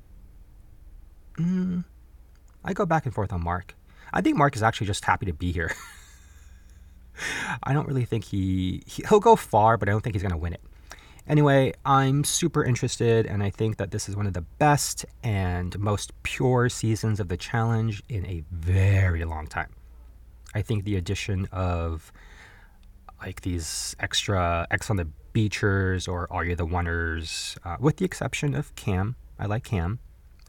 Mm, 1.39 1.85
I 2.65 2.73
go 2.73 2.87
back 2.87 3.05
and 3.05 3.15
forth 3.15 3.33
on 3.33 3.43
Mark. 3.43 3.75
I 4.13 4.21
think 4.21 4.37
Mark 4.37 4.57
is 4.57 4.63
actually 4.63 4.87
just 4.87 5.05
happy 5.05 5.27
to 5.27 5.33
be 5.33 5.53
here. 5.53 5.73
I 7.63 7.73
don't 7.73 7.87
really 7.87 8.05
think 8.05 8.25
he, 8.25 8.83
he 8.87 9.05
he'll 9.09 9.21
go 9.21 9.37
far, 9.37 9.77
but 9.77 9.89
I 9.89 9.93
don't 9.93 10.01
think 10.01 10.15
he's 10.15 10.23
to 10.23 10.37
win 10.37 10.55
it. 10.55 10.63
Anyway, 11.29 11.73
I'm 11.85 12.25
super 12.25 12.65
interested, 12.65 13.27
and 13.27 13.43
I 13.43 13.51
think 13.51 13.77
that 13.77 13.91
this 13.91 14.09
is 14.09 14.17
one 14.17 14.27
of 14.27 14.33
the 14.33 14.41
best 14.41 15.05
and 15.23 15.79
most 15.79 16.13
pure 16.23 16.69
seasons 16.69 17.21
of 17.21 17.29
the 17.29 17.37
challenge 17.37 18.03
in 18.09 18.27
a 18.27 18.43
very 18.51 19.25
long 19.25 19.47
time. 19.47 19.71
I 20.55 20.63
think 20.63 20.85
the 20.85 20.97
addition 20.97 21.47
of 21.53 22.13
like 23.21 23.43
these 23.43 23.95
extra 24.01 24.67
Ex 24.71 24.91
on 24.91 24.97
the 24.97 25.09
Beachers 25.33 26.09
or 26.09 26.27
Are 26.33 26.45
You 26.45 26.57
the 26.57 26.67
Oneers, 26.67 27.57
uh, 27.65 27.77
with 27.79 27.99
the 27.99 28.05
exception 28.05 28.55
of 28.55 28.75
Cam, 28.75 29.15
I 29.39 29.47
like 29.47 29.65
Cam. 29.65 30.01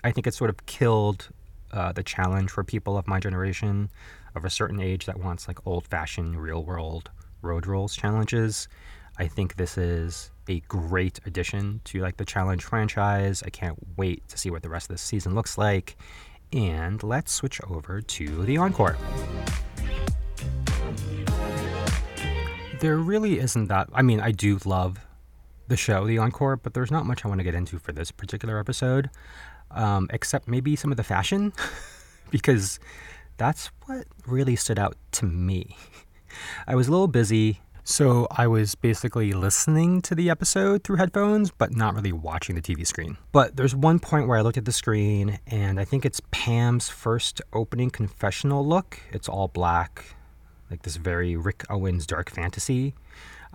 I 0.03 0.11
think 0.11 0.25
it 0.25 0.33
sort 0.33 0.49
of 0.49 0.65
killed 0.65 1.29
uh, 1.71 1.91
the 1.91 2.03
challenge 2.03 2.49
for 2.49 2.63
people 2.63 2.97
of 2.97 3.07
my 3.07 3.19
generation 3.19 3.89
of 4.35 4.45
a 4.45 4.49
certain 4.49 4.81
age 4.81 5.05
that 5.05 5.19
wants 5.19 5.47
like 5.47 5.65
old 5.67 5.87
fashioned, 5.87 6.41
real 6.41 6.63
world 6.63 7.11
road 7.41 7.67
rules 7.67 7.95
challenges. 7.95 8.67
I 9.21 9.27
think 9.27 9.55
this 9.55 9.77
is 9.77 10.31
a 10.49 10.61
great 10.61 11.19
addition 11.27 11.79
to 11.83 11.99
like 11.99 12.17
the 12.17 12.25
challenge 12.25 12.63
franchise. 12.63 13.43
I 13.45 13.51
can't 13.51 13.77
wait 13.95 14.27
to 14.29 14.37
see 14.37 14.49
what 14.49 14.63
the 14.63 14.69
rest 14.69 14.89
of 14.89 14.95
this 14.95 15.03
season 15.03 15.35
looks 15.35 15.59
like. 15.59 15.95
And 16.51 17.03
let's 17.03 17.31
switch 17.31 17.61
over 17.69 18.01
to 18.01 18.43
the 18.45 18.57
encore. 18.57 18.97
There 22.79 22.97
really 22.97 23.37
isn't 23.37 23.67
that. 23.67 23.89
I 23.93 24.01
mean, 24.01 24.19
I 24.19 24.31
do 24.31 24.57
love 24.65 24.97
the 25.67 25.77
show, 25.77 26.07
The 26.07 26.17
Encore, 26.17 26.55
but 26.55 26.73
there's 26.73 26.89
not 26.89 27.05
much 27.05 27.23
I 27.23 27.27
want 27.27 27.41
to 27.41 27.43
get 27.43 27.53
into 27.53 27.77
for 27.77 27.91
this 27.91 28.09
particular 28.09 28.57
episode, 28.57 29.11
um, 29.69 30.09
except 30.11 30.47
maybe 30.47 30.75
some 30.75 30.89
of 30.89 30.97
the 30.97 31.03
fashion, 31.03 31.53
because 32.31 32.79
that's 33.37 33.69
what 33.85 34.07
really 34.25 34.55
stood 34.55 34.79
out 34.79 34.97
to 35.11 35.27
me. 35.27 35.77
I 36.65 36.73
was 36.73 36.87
a 36.87 36.91
little 36.91 37.07
busy 37.07 37.61
So 37.83 38.27
I 38.29 38.45
was 38.45 38.75
basically 38.75 39.33
listening 39.33 40.01
to 40.03 40.13
the 40.13 40.29
episode 40.29 40.83
through 40.83 40.97
headphones, 40.97 41.49
but 41.49 41.75
not 41.75 41.95
really 41.95 42.11
watching 42.11 42.55
the 42.55 42.61
TV 42.61 42.85
screen. 42.85 43.17
But 43.31 43.55
there's 43.55 43.75
one 43.75 43.97
point 43.99 44.27
where 44.27 44.37
I 44.37 44.41
looked 44.41 44.57
at 44.57 44.65
the 44.65 44.71
screen, 44.71 45.39
and 45.47 45.79
I 45.79 45.85
think 45.85 46.05
it's 46.05 46.21
Pam's 46.29 46.89
first 46.89 47.41
opening 47.53 47.89
confessional 47.89 48.65
look. 48.65 48.99
It's 49.11 49.27
all 49.27 49.47
black, 49.47 50.15
like 50.69 50.83
this 50.83 50.95
very 50.97 51.35
Rick 51.35 51.65
Owens 51.71 52.05
dark 52.05 52.29
fantasy. 52.29 52.93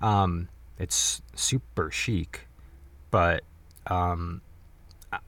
Um, 0.00 0.48
it's 0.76 1.22
super 1.36 1.92
chic, 1.92 2.48
but 3.12 3.44
um, 3.86 4.42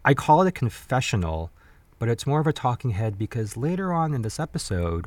I 0.04 0.12
call 0.12 0.42
it 0.42 0.48
a 0.48 0.52
confessional, 0.52 1.52
but 2.00 2.08
it's 2.08 2.26
more 2.26 2.40
of 2.40 2.48
a 2.48 2.52
talking 2.52 2.90
head 2.90 3.16
because 3.16 3.56
later 3.56 3.92
on 3.92 4.12
in 4.12 4.22
this 4.22 4.40
episode, 4.40 5.06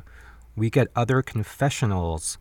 we 0.56 0.70
get 0.70 0.88
other 0.96 1.20
confessionals 1.20 2.38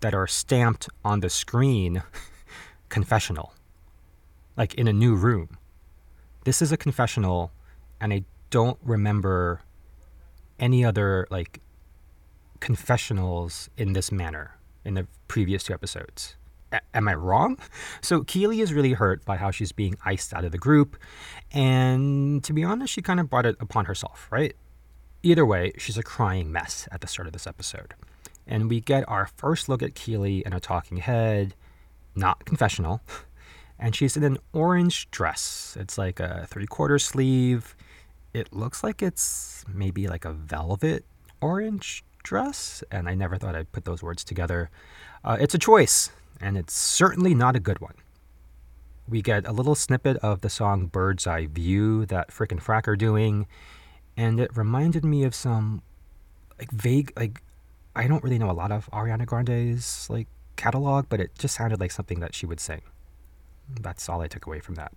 that 0.00 0.14
are 0.14 0.26
stamped 0.26 0.88
on 1.04 1.20
the 1.20 1.30
screen 1.30 2.02
confessional, 2.88 3.52
like 4.56 4.74
in 4.74 4.88
a 4.88 4.92
new 4.92 5.14
room. 5.14 5.58
This 6.44 6.62
is 6.62 6.72
a 6.72 6.76
confessional, 6.76 7.52
and 8.00 8.12
I 8.12 8.24
don't 8.50 8.78
remember 8.82 9.62
any 10.58 10.84
other 10.84 11.26
like 11.30 11.60
confessionals 12.60 13.68
in 13.76 13.92
this 13.92 14.10
manner 14.10 14.56
in 14.84 14.94
the 14.94 15.06
previous 15.28 15.64
two 15.64 15.74
episodes. 15.74 16.36
A- 16.72 16.80
am 16.94 17.08
I 17.08 17.14
wrong? 17.14 17.58
So 18.00 18.22
Kiely 18.22 18.60
is 18.62 18.72
really 18.72 18.92
hurt 18.92 19.24
by 19.24 19.36
how 19.36 19.50
she's 19.50 19.72
being 19.72 19.96
iced 20.04 20.32
out 20.32 20.44
of 20.44 20.52
the 20.52 20.58
group, 20.58 20.96
and 21.52 22.42
to 22.44 22.52
be 22.52 22.64
honest, 22.64 22.92
she 22.92 23.02
kind 23.02 23.20
of 23.20 23.28
brought 23.28 23.46
it 23.46 23.56
upon 23.60 23.86
herself, 23.86 24.28
right? 24.30 24.54
Either 25.22 25.44
way, 25.44 25.72
she's 25.78 25.98
a 25.98 26.02
crying 26.02 26.52
mess 26.52 26.86
at 26.92 27.00
the 27.00 27.06
start 27.06 27.26
of 27.26 27.32
this 27.32 27.46
episode 27.46 27.94
and 28.46 28.68
we 28.70 28.80
get 28.80 29.08
our 29.08 29.26
first 29.36 29.68
look 29.68 29.82
at 29.82 29.94
Kiely 29.94 30.42
in 30.42 30.52
a 30.52 30.60
talking 30.60 30.98
head, 30.98 31.54
not 32.14 32.44
confessional, 32.44 33.00
and 33.78 33.94
she's 33.94 34.16
in 34.16 34.24
an 34.24 34.38
orange 34.52 35.10
dress. 35.10 35.76
It's 35.78 35.98
like 35.98 36.20
a 36.20 36.46
three 36.48 36.66
quarter 36.66 36.98
sleeve. 36.98 37.74
It 38.32 38.52
looks 38.52 38.84
like 38.84 39.02
it's 39.02 39.64
maybe 39.72 40.08
like 40.08 40.24
a 40.24 40.32
velvet 40.32 41.04
orange 41.40 42.04
dress, 42.22 42.82
and 42.90 43.08
I 43.08 43.14
never 43.14 43.36
thought 43.36 43.54
I'd 43.54 43.72
put 43.72 43.84
those 43.84 44.02
words 44.02 44.24
together. 44.24 44.70
Uh, 45.24 45.36
it's 45.40 45.54
a 45.54 45.58
choice, 45.58 46.10
and 46.40 46.56
it's 46.56 46.74
certainly 46.74 47.34
not 47.34 47.56
a 47.56 47.60
good 47.60 47.80
one. 47.80 47.94
We 49.08 49.22
get 49.22 49.46
a 49.46 49.52
little 49.52 49.76
snippet 49.76 50.16
of 50.18 50.40
the 50.40 50.50
song 50.50 50.86
Bird's 50.86 51.26
Eye 51.26 51.46
View 51.46 52.06
that 52.06 52.32
Frick 52.32 52.50
and 52.50 52.60
Frack 52.60 52.88
are 52.88 52.96
doing, 52.96 53.46
and 54.16 54.40
it 54.40 54.56
reminded 54.56 55.04
me 55.04 55.22
of 55.24 55.34
some 55.34 55.82
like 56.58 56.70
vague, 56.72 57.12
like 57.16 57.42
I 57.96 58.06
don't 58.06 58.22
really 58.22 58.38
know 58.38 58.50
a 58.50 58.52
lot 58.52 58.72
of 58.72 58.90
Ariana 58.90 59.24
Grande's 59.24 60.06
like 60.10 60.28
catalog, 60.56 61.06
but 61.08 61.18
it 61.18 61.30
just 61.38 61.54
sounded 61.54 61.80
like 61.80 61.90
something 61.90 62.20
that 62.20 62.34
she 62.34 62.44
would 62.44 62.60
sing. 62.60 62.82
That's 63.80 64.06
all 64.08 64.20
I 64.20 64.28
took 64.28 64.46
away 64.46 64.60
from 64.60 64.74
that. 64.74 64.92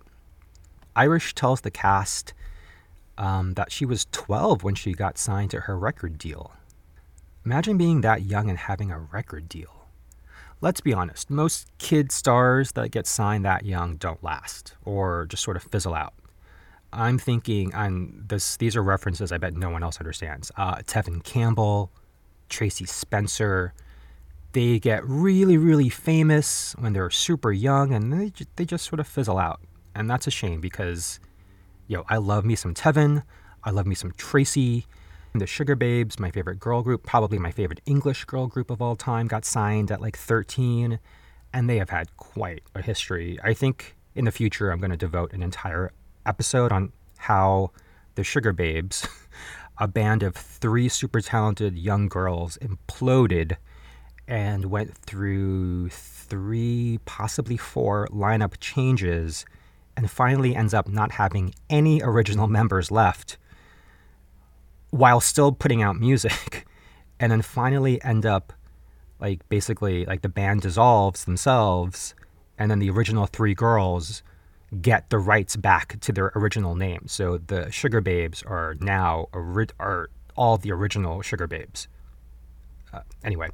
Irish 0.94 1.34
tells 1.34 1.62
the 1.62 1.70
cast 1.70 2.34
um, 3.16 3.54
that 3.54 3.72
she 3.72 3.86
was 3.86 4.06
12 4.12 4.62
when 4.62 4.74
she 4.74 4.92
got 4.92 5.16
signed 5.16 5.50
to 5.52 5.60
her 5.60 5.78
record 5.78 6.18
deal. 6.18 6.52
Imagine 7.46 7.78
being 7.78 8.02
that 8.02 8.22
young 8.22 8.50
and 8.50 8.58
having 8.58 8.90
a 8.90 8.98
record 8.98 9.48
deal. 9.48 9.86
Let's 10.60 10.82
be 10.82 10.92
honest, 10.92 11.30
most 11.30 11.68
kid 11.78 12.12
stars 12.12 12.72
that 12.72 12.90
get 12.90 13.06
signed 13.06 13.46
that 13.46 13.64
young 13.64 13.96
don't 13.96 14.22
last 14.22 14.74
or 14.84 15.24
just 15.24 15.42
sort 15.42 15.56
of 15.56 15.62
fizzle 15.62 15.94
out. 15.94 16.12
I'm 16.92 17.18
thinking, 17.18 17.74
on 17.74 18.24
this, 18.28 18.58
these 18.58 18.76
are 18.76 18.82
references 18.82 19.32
I 19.32 19.38
bet 19.38 19.54
no 19.54 19.70
one 19.70 19.82
else 19.82 19.98
understands. 19.98 20.52
Uh, 20.58 20.76
Tevin 20.76 21.24
Campbell, 21.24 21.90
Tracie 22.50 22.84
Spencer. 22.84 23.72
They 24.52 24.78
get 24.78 25.06
really, 25.06 25.56
really 25.56 25.88
famous 25.88 26.74
when 26.78 26.92
they're 26.92 27.10
super 27.10 27.52
young 27.52 27.94
and 27.94 28.12
they, 28.12 28.32
they 28.56 28.64
just 28.64 28.84
sort 28.84 29.00
of 29.00 29.06
fizzle 29.06 29.38
out. 29.38 29.60
And 29.94 30.10
that's 30.10 30.26
a 30.26 30.30
shame 30.30 30.60
because, 30.60 31.20
yo, 31.86 32.04
I 32.08 32.16
love 32.18 32.44
me 32.44 32.56
some 32.56 32.74
Tevin. 32.74 33.22
I 33.64 33.70
love 33.70 33.86
me 33.86 33.94
some 33.94 34.12
Tracie. 34.12 34.86
The 35.32 35.44
Sugababes, 35.44 36.18
my 36.18 36.32
favorite 36.32 36.58
girl 36.58 36.82
group, 36.82 37.04
probably 37.04 37.38
my 37.38 37.52
favorite 37.52 37.80
English 37.86 38.24
girl 38.24 38.48
group 38.48 38.70
of 38.70 38.82
all 38.82 38.96
time, 38.96 39.28
got 39.28 39.44
signed 39.44 39.92
at 39.92 40.00
like 40.00 40.18
13. 40.18 40.98
And 41.52 41.70
they 41.70 41.78
have 41.78 41.90
had 41.90 42.16
quite 42.16 42.64
a 42.74 42.82
history. 42.82 43.38
I 43.42 43.54
think 43.54 43.96
in 44.14 44.24
the 44.24 44.32
future, 44.32 44.70
I'm 44.70 44.78
going 44.80 44.90
to 44.90 44.96
devote 44.96 45.32
an 45.32 45.42
entire 45.42 45.92
episode 46.26 46.72
on 46.72 46.92
how 47.18 47.70
the 48.16 48.22
Sugababes 48.22 49.08
a 49.80 49.88
band 49.88 50.22
of 50.22 50.36
three 50.36 50.90
super 50.90 51.22
talented 51.22 51.78
young 51.78 52.06
girls 52.06 52.58
imploded 52.58 53.56
and 54.28 54.66
went 54.66 54.94
through 54.94 55.88
three, 55.88 57.00
possibly 57.06 57.56
four 57.56 58.06
lineup 58.12 58.54
changes, 58.60 59.46
and 59.96 60.10
finally 60.10 60.54
ends 60.54 60.74
up 60.74 60.86
not 60.86 61.12
having 61.12 61.54
any 61.70 62.02
original 62.02 62.46
members 62.46 62.90
left 62.90 63.38
while 64.90 65.20
still 65.20 65.50
putting 65.50 65.82
out 65.82 65.96
music. 65.96 66.66
And 67.22 67.30
then 67.30 67.42
finally 67.42 68.02
end 68.02 68.24
up 68.24 68.50
like 69.20 69.46
basically 69.50 70.06
like 70.06 70.22
the 70.22 70.30
band 70.30 70.62
dissolves 70.62 71.26
themselves, 71.26 72.14
and 72.56 72.70
then 72.70 72.78
the 72.78 72.88
original 72.88 73.26
three 73.26 73.52
girls 73.52 74.22
get 74.80 75.10
the 75.10 75.18
rights 75.18 75.56
back 75.56 75.98
to 76.00 76.12
their 76.12 76.32
original 76.34 76.74
name. 76.74 77.04
So 77.06 77.38
the 77.38 77.66
Sugababes 77.66 78.48
are 78.48 78.76
now 78.80 79.28
are 79.32 80.10
all 80.36 80.56
the 80.56 80.72
original 80.72 81.20
Sugababes. 81.20 81.86
Uh, 82.92 83.00
anyway, 83.24 83.48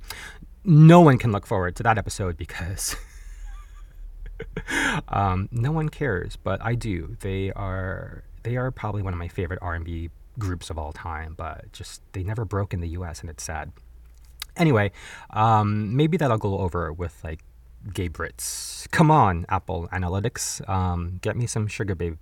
no 0.65 1.01
one 1.01 1.19
can 1.19 1.33
look 1.33 1.47
forward 1.47 1.77
to 1.77 1.83
that 1.83 1.99
episode 1.99 2.37
because 2.37 2.97
um, 5.09 5.49
no 5.51 5.73
one 5.73 5.89
cares, 5.89 6.37
but 6.37 6.61
I 6.63 6.75
do. 6.75 7.17
They 7.21 7.53
are 7.53 8.25
they 8.43 8.57
are 8.57 8.71
probably 8.71 9.03
one 9.03 9.13
of 9.13 9.19
my 9.19 9.29
favorite 9.29 9.59
R&B 9.61 10.11
groups 10.39 10.71
of 10.71 10.79
all 10.79 10.93
time, 10.93 11.35
but 11.37 11.73
just 11.73 12.03
they 12.13 12.23
never 12.23 12.45
broke 12.45 12.73
in 12.73 12.81
the 12.81 12.89
U.S. 12.91 13.21
and 13.21 13.31
it's 13.31 13.43
sad. 13.43 13.73
Anyway, 14.57 14.93
um, 15.31 15.97
maybe 15.97 16.17
that'll 16.17 16.39
go 16.39 16.59
over 16.59 16.93
with 16.93 17.23
like 17.25 17.41
gay 17.93 18.09
Brits. 18.09 18.91
Come 18.91 19.11
on, 19.11 19.47
Apple 19.49 19.89
Analytics. 19.93 20.69
Um, 20.69 21.19
get 21.23 21.37
me 21.37 21.47
some 21.47 21.69
Sugababe 21.69 22.19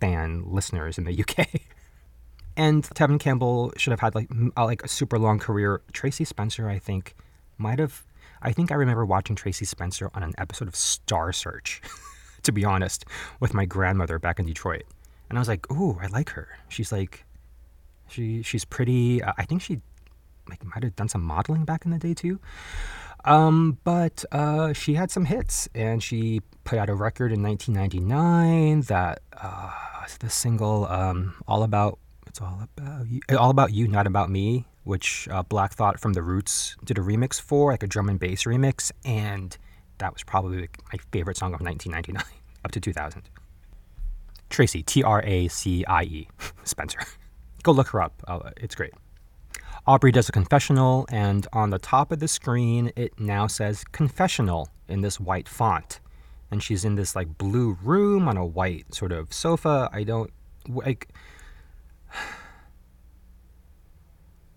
fan 0.00 0.44
listeners 0.46 0.98
in 0.98 1.04
the 1.04 1.20
UK. 1.20 1.48
and 2.56 2.82
Tevin 2.82 3.20
Campbell 3.20 3.72
should 3.76 3.92
have 3.92 4.00
had 4.00 4.14
like 4.14 4.28
a, 4.56 4.64
like 4.64 4.82
a 4.82 4.88
super 4.88 5.18
long 5.18 5.38
career. 5.38 5.82
Tracie 5.92 6.24
Spencer, 6.24 6.68
I 6.68 6.78
think, 6.78 7.14
might 7.56 7.78
have. 7.78 8.04
I 8.40 8.52
think 8.52 8.70
I 8.70 8.76
remember 8.76 9.04
watching 9.04 9.36
Tracie 9.36 9.64
Spencer 9.64 10.10
on 10.14 10.22
an 10.22 10.34
episode 10.38 10.68
of 10.68 10.76
Star 10.76 11.32
Search, 11.32 11.80
to 12.42 12.52
be 12.52 12.64
honest, 12.64 13.04
with 13.40 13.54
my 13.54 13.64
grandmother 13.64 14.18
back 14.18 14.38
in 14.38 14.46
Detroit. 14.46 14.84
And 15.28 15.38
I 15.38 15.40
was 15.40 15.48
like, 15.48 15.70
"Ooh, 15.72 15.98
I 16.00 16.06
like 16.06 16.30
her. 16.30 16.48
She's 16.68 16.92
like, 16.92 17.24
she 18.08 18.42
she's 18.42 18.64
pretty. 18.64 19.22
I 19.22 19.44
think 19.44 19.62
she 19.62 19.80
like 20.48 20.64
might 20.64 20.82
have 20.82 20.96
done 20.96 21.08
some 21.08 21.22
modeling 21.22 21.64
back 21.64 21.84
in 21.84 21.90
the 21.90 21.98
day 21.98 22.14
too. 22.14 22.40
Um, 23.24 23.78
but 23.84 24.24
uh, 24.32 24.72
she 24.72 24.94
had 24.94 25.10
some 25.10 25.24
hits, 25.24 25.68
and 25.74 26.02
she 26.02 26.40
put 26.64 26.78
out 26.78 26.88
a 26.88 26.94
record 26.94 27.32
in 27.32 27.42
1999 27.42 28.82
that 28.82 29.20
uh, 29.40 29.70
the 30.20 30.30
single 30.30 30.86
um, 30.86 31.34
"All 31.46 31.62
About 31.62 31.98
It's 32.26 32.40
All 32.40 32.60
About 32.76 33.06
You," 33.08 33.20
"All 33.36 33.50
About 33.50 33.72
You, 33.72 33.88
Not 33.88 34.06
About 34.06 34.30
Me," 34.30 34.66
which 34.84 35.28
uh, 35.30 35.42
Black 35.42 35.72
Thought 35.72 36.00
from 36.00 36.12
the 36.14 36.22
Roots 36.22 36.76
did 36.84 36.98
a 36.98 37.02
remix 37.02 37.40
for, 37.40 37.72
like 37.72 37.82
a 37.82 37.86
drum 37.86 38.08
and 38.08 38.18
bass 38.18 38.44
remix, 38.44 38.90
and 39.04 39.56
that 39.98 40.12
was 40.12 40.22
probably 40.22 40.68
my 40.92 40.98
favorite 41.12 41.36
song 41.36 41.54
of 41.54 41.60
1999 41.60 42.22
up 42.64 42.70
to 42.70 42.80
2000. 42.80 43.22
Tracie, 44.50 44.82
T 44.82 45.02
R 45.02 45.22
A 45.24 45.48
C 45.48 45.84
I 45.84 46.04
E, 46.04 46.28
Spencer. 46.64 47.00
Go 47.62 47.72
look 47.72 47.88
her 47.88 48.00
up. 48.00 48.14
Uh, 48.26 48.50
it's 48.56 48.74
great. 48.74 48.94
Aubrey 49.88 50.12
does 50.12 50.28
a 50.28 50.32
confessional, 50.32 51.06
and 51.08 51.46
on 51.54 51.70
the 51.70 51.78
top 51.78 52.12
of 52.12 52.18
the 52.18 52.28
screen, 52.28 52.92
it 52.94 53.18
now 53.18 53.46
says 53.46 53.84
confessional 53.84 54.68
in 54.86 55.00
this 55.00 55.18
white 55.18 55.48
font. 55.48 56.00
And 56.50 56.62
she's 56.62 56.84
in 56.84 56.96
this 56.96 57.16
like 57.16 57.38
blue 57.38 57.78
room 57.82 58.28
on 58.28 58.36
a 58.36 58.44
white 58.44 58.94
sort 58.94 59.12
of 59.12 59.32
sofa. 59.32 59.88
I 59.90 60.04
don't 60.04 60.30
like. 60.68 61.08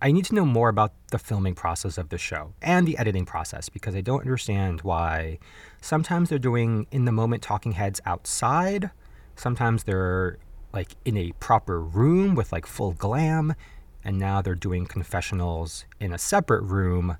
I 0.02 0.12
need 0.12 0.26
to 0.26 0.36
know 0.36 0.44
more 0.44 0.68
about 0.68 0.92
the 1.12 1.18
filming 1.18 1.56
process 1.56 1.98
of 1.98 2.10
the 2.10 2.18
show 2.18 2.54
and 2.62 2.86
the 2.86 2.98
editing 2.98 3.26
process 3.26 3.70
because 3.70 3.96
I 3.96 4.02
don't 4.02 4.20
understand 4.20 4.82
why 4.82 5.40
sometimes 5.80 6.28
they're 6.28 6.40
doing 6.40 6.88
in 6.92 7.06
the 7.06 7.14
moment 7.14 7.42
talking 7.42 7.72
heads 7.72 8.02
outside, 8.06 8.92
sometimes 9.38 9.86
they're 9.86 10.40
like 10.74 10.90
in 11.06 11.16
a 11.16 11.32
proper 11.40 11.80
room 11.80 12.36
with 12.36 12.52
like 12.52 12.66
full 12.66 12.92
glam, 12.92 13.56
and 14.04 14.18
now 14.18 14.42
they're 14.42 14.56
doing 14.56 14.86
confessionals 14.86 15.86
in 16.00 16.14
a 16.14 16.18
separate 16.18 16.64
room 16.64 17.18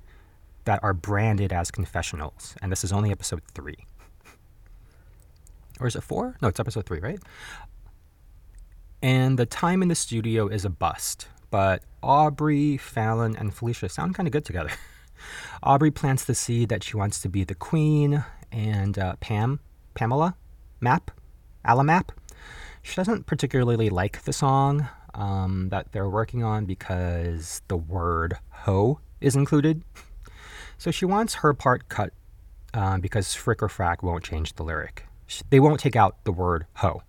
that 0.64 0.82
are 0.82 0.94
branded 0.94 1.52
as 1.52 1.70
confessionals. 1.70 2.54
And 2.62 2.70
this 2.70 2.84
is 2.84 2.92
only 2.92 3.10
episode 3.10 3.42
three. 3.54 3.86
Or 5.80 5.86
is 5.86 5.96
it 5.96 6.02
four? 6.02 6.36
No, 6.40 6.48
it's 6.48 6.60
episode 6.60 6.86
three, 6.86 7.00
right? 7.00 7.18
And 9.02 9.38
the 9.38 9.46
time 9.46 9.82
in 9.82 9.88
the 9.88 9.94
studio 9.94 10.46
is 10.46 10.64
a 10.64 10.70
bust, 10.70 11.26
but 11.50 11.82
Aubrey, 12.02 12.76
Fallon, 12.76 13.36
and 13.36 13.52
Felisha 13.54 13.90
sound 13.90 14.14
kind 14.14 14.28
of 14.28 14.32
good 14.32 14.44
together. 14.44 14.70
Aubrey 15.62 15.90
plants 15.90 16.24
the 16.24 16.34
seed 16.34 16.68
that 16.68 16.84
she 16.84 16.96
wants 16.96 17.20
to 17.20 17.28
be 17.28 17.42
the 17.42 17.54
queen, 17.54 18.24
and 18.52 18.98
uh, 18.98 19.16
Pam, 19.16 19.58
Pamela, 19.94 20.36
Map, 20.80 21.10
Alamap, 21.64 22.10
she 22.82 22.96
doesn't 22.96 23.26
particularly 23.26 23.88
like 23.88 24.22
the 24.22 24.32
song 24.32 24.88
um, 25.14 25.68
that 25.70 25.92
they're 25.92 26.08
working 26.08 26.42
on 26.42 26.64
because 26.64 27.62
the 27.68 27.76
word 27.76 28.38
hoe 28.50 29.00
is 29.20 29.36
included. 29.36 29.82
So 30.78 30.90
she 30.90 31.04
wants 31.04 31.34
her 31.34 31.54
part 31.54 31.88
cut 31.88 32.12
uh, 32.74 32.98
because 32.98 33.34
Frick 33.34 33.62
or 33.62 33.68
Frack 33.68 34.02
won't 34.02 34.24
change 34.24 34.54
the 34.54 34.64
lyric. 34.64 35.06
They 35.50 35.60
won't 35.60 35.80
take 35.80 35.96
out 35.96 36.24
the 36.24 36.32
word 36.32 36.66
hoe. 36.74 37.02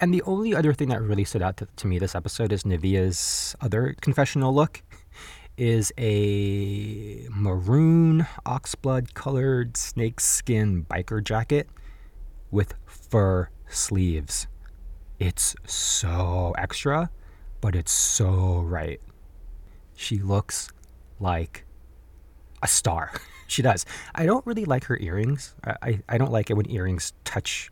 And 0.00 0.14
the 0.14 0.22
only 0.22 0.54
other 0.54 0.72
thing 0.72 0.88
that 0.90 1.02
really 1.02 1.24
stood 1.24 1.42
out 1.42 1.56
to, 1.56 1.66
to 1.76 1.86
me 1.86 1.98
this 1.98 2.14
episode 2.14 2.52
is 2.52 2.62
Nivea's 2.62 3.56
other 3.60 3.96
confessional 4.00 4.54
look 4.54 4.82
is 5.56 5.92
a 5.98 7.26
maroon 7.30 8.24
oxblood 8.46 9.12
colored 9.14 9.76
snakeskin 9.76 10.84
biker 10.84 11.22
jacket 11.22 11.68
with 12.52 12.74
fur 12.86 13.48
sleeves. 13.68 14.46
It's 15.18 15.56
so 15.66 16.54
extra, 16.56 17.10
but 17.60 17.74
it's 17.74 17.92
so 17.92 18.60
right. 18.60 19.00
She 19.94 20.18
looks 20.18 20.70
like 21.20 21.64
a 22.62 22.68
star. 22.68 23.12
she 23.46 23.62
does. 23.62 23.84
I 24.14 24.26
don't 24.26 24.44
really 24.46 24.64
like 24.64 24.84
her 24.84 24.98
earrings. 24.98 25.54
I, 25.64 25.74
I, 25.82 26.00
I, 26.08 26.18
don't 26.18 26.32
like 26.32 26.50
it 26.50 26.54
when 26.54 26.70
earrings 26.70 27.12
touch 27.24 27.70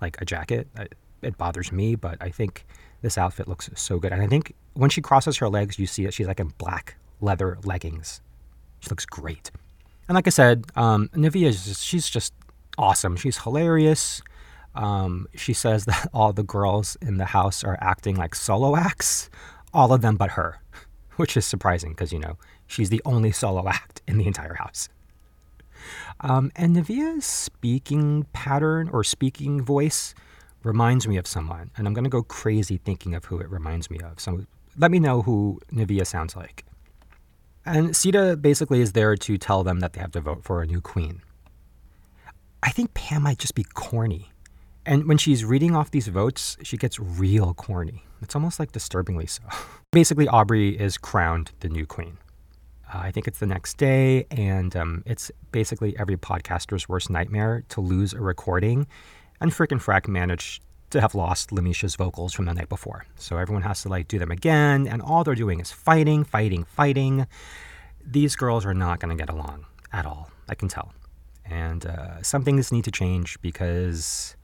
like 0.00 0.20
a 0.20 0.24
jacket. 0.24 0.68
I, 0.76 0.88
it 1.22 1.36
bothers 1.38 1.72
me, 1.72 1.94
but 1.94 2.18
I 2.20 2.30
think 2.30 2.64
this 3.02 3.18
outfit 3.18 3.48
looks 3.48 3.70
so 3.74 3.98
good. 3.98 4.12
And 4.12 4.22
I 4.22 4.26
think 4.26 4.54
when 4.74 4.90
she 4.90 5.00
crosses 5.00 5.36
her 5.38 5.48
legs, 5.48 5.78
you 5.78 5.86
see 5.86 6.04
that 6.04 6.14
she's 6.14 6.26
like 6.26 6.40
in 6.40 6.52
black 6.58 6.96
leather 7.20 7.58
leggings. 7.64 8.20
She 8.80 8.90
looks 8.90 9.06
great. 9.06 9.50
And 10.08 10.14
like 10.14 10.26
I 10.26 10.30
said, 10.30 10.66
um, 10.76 11.08
Nivea 11.08 11.46
is 11.46 11.64
just, 11.64 11.84
she's 11.84 12.08
just 12.08 12.32
awesome. 12.78 13.16
She's 13.16 13.38
hilarious. 13.38 14.22
Um, 14.76 15.26
she 15.34 15.52
says 15.52 15.86
that 15.86 16.08
all 16.14 16.32
the 16.32 16.42
girls 16.42 16.96
in 17.00 17.16
the 17.16 17.26
house 17.26 17.64
are 17.64 17.78
acting 17.80 18.16
like 18.16 18.34
solo 18.34 18.76
acts, 18.76 19.30
all 19.72 19.92
of 19.92 20.02
them 20.02 20.16
but 20.16 20.30
her, 20.32 20.60
which 21.16 21.36
is 21.36 21.46
surprising 21.46 21.90
because, 21.90 22.12
you 22.12 22.18
know, 22.18 22.36
she's 22.66 22.90
the 22.90 23.02
only 23.04 23.32
solo 23.32 23.68
act 23.68 24.02
in 24.06 24.18
the 24.18 24.26
entire 24.26 24.54
house. 24.54 24.88
Um, 26.20 26.50
and 26.56 26.74
Nivea's 26.74 27.24
speaking 27.24 28.26
pattern 28.32 28.88
or 28.92 29.04
speaking 29.04 29.62
voice 29.62 30.14
reminds 30.62 31.06
me 31.06 31.16
of 31.16 31.26
someone, 31.26 31.70
and 31.76 31.86
I'm 31.86 31.94
going 31.94 32.04
to 32.04 32.10
go 32.10 32.22
crazy 32.22 32.78
thinking 32.78 33.14
of 33.14 33.26
who 33.26 33.38
it 33.38 33.48
reminds 33.48 33.90
me 33.90 33.98
of. 34.00 34.18
So 34.18 34.46
let 34.76 34.90
me 34.90 34.98
know 34.98 35.22
who 35.22 35.60
Nivea 35.72 36.06
sounds 36.06 36.34
like. 36.34 36.64
And 37.64 37.96
Sita 37.96 38.36
basically 38.36 38.80
is 38.80 38.92
there 38.92 39.16
to 39.16 39.38
tell 39.38 39.64
them 39.64 39.80
that 39.80 39.92
they 39.92 40.00
have 40.00 40.12
to 40.12 40.20
vote 40.20 40.44
for 40.44 40.62
a 40.62 40.66
new 40.66 40.80
queen. 40.80 41.22
I 42.62 42.70
think 42.70 42.94
Pam 42.94 43.22
might 43.22 43.38
just 43.38 43.54
be 43.54 43.64
corny. 43.64 44.30
And 44.86 45.08
when 45.08 45.18
she's 45.18 45.44
reading 45.44 45.74
off 45.74 45.90
these 45.90 46.06
votes, 46.06 46.56
she 46.62 46.76
gets 46.76 47.00
real 47.00 47.54
corny. 47.54 48.04
It's 48.22 48.36
almost 48.36 48.60
like 48.60 48.70
disturbingly 48.70 49.26
so. 49.26 49.42
Basically, 49.92 50.28
Aubrey 50.28 50.78
is 50.78 50.96
crowned 50.96 51.50
the 51.58 51.68
new 51.68 51.86
queen. 51.86 52.18
Uh, 52.92 52.98
I 52.98 53.10
think 53.10 53.26
it's 53.26 53.40
the 53.40 53.46
next 53.46 53.78
day, 53.78 54.26
and 54.30 54.76
um, 54.76 55.02
it's 55.04 55.32
basically 55.50 55.98
every 55.98 56.16
podcaster's 56.16 56.88
worst 56.88 57.10
nightmare 57.10 57.64
to 57.70 57.80
lose 57.80 58.12
a 58.12 58.20
recording. 58.20 58.86
And 59.40 59.52
Frick 59.52 59.72
and 59.72 59.80
Frack 59.80 60.06
managed 60.06 60.62
to 60.90 61.00
have 61.00 61.16
lost 61.16 61.50
LeMisha's 61.50 61.96
vocals 61.96 62.32
from 62.32 62.44
the 62.44 62.54
night 62.54 62.68
before. 62.68 63.04
So 63.16 63.38
everyone 63.38 63.62
has 63.62 63.82
to 63.82 63.88
like 63.88 64.06
do 64.06 64.20
them 64.20 64.30
again, 64.30 64.86
and 64.86 65.02
all 65.02 65.24
they're 65.24 65.34
doing 65.34 65.58
is 65.58 65.72
fighting, 65.72 66.22
fighting, 66.22 66.62
fighting. 66.62 67.26
These 68.06 68.36
girls 68.36 68.64
are 68.64 68.74
not 68.74 69.00
going 69.00 69.16
to 69.16 69.20
get 69.20 69.30
along 69.30 69.66
at 69.92 70.06
all. 70.06 70.30
I 70.48 70.54
can 70.54 70.68
tell. 70.68 70.92
And 71.44 71.84
uh, 71.86 72.22
some 72.22 72.44
things 72.44 72.70
need 72.70 72.84
to 72.84 72.92
change 72.92 73.40
because 73.40 74.36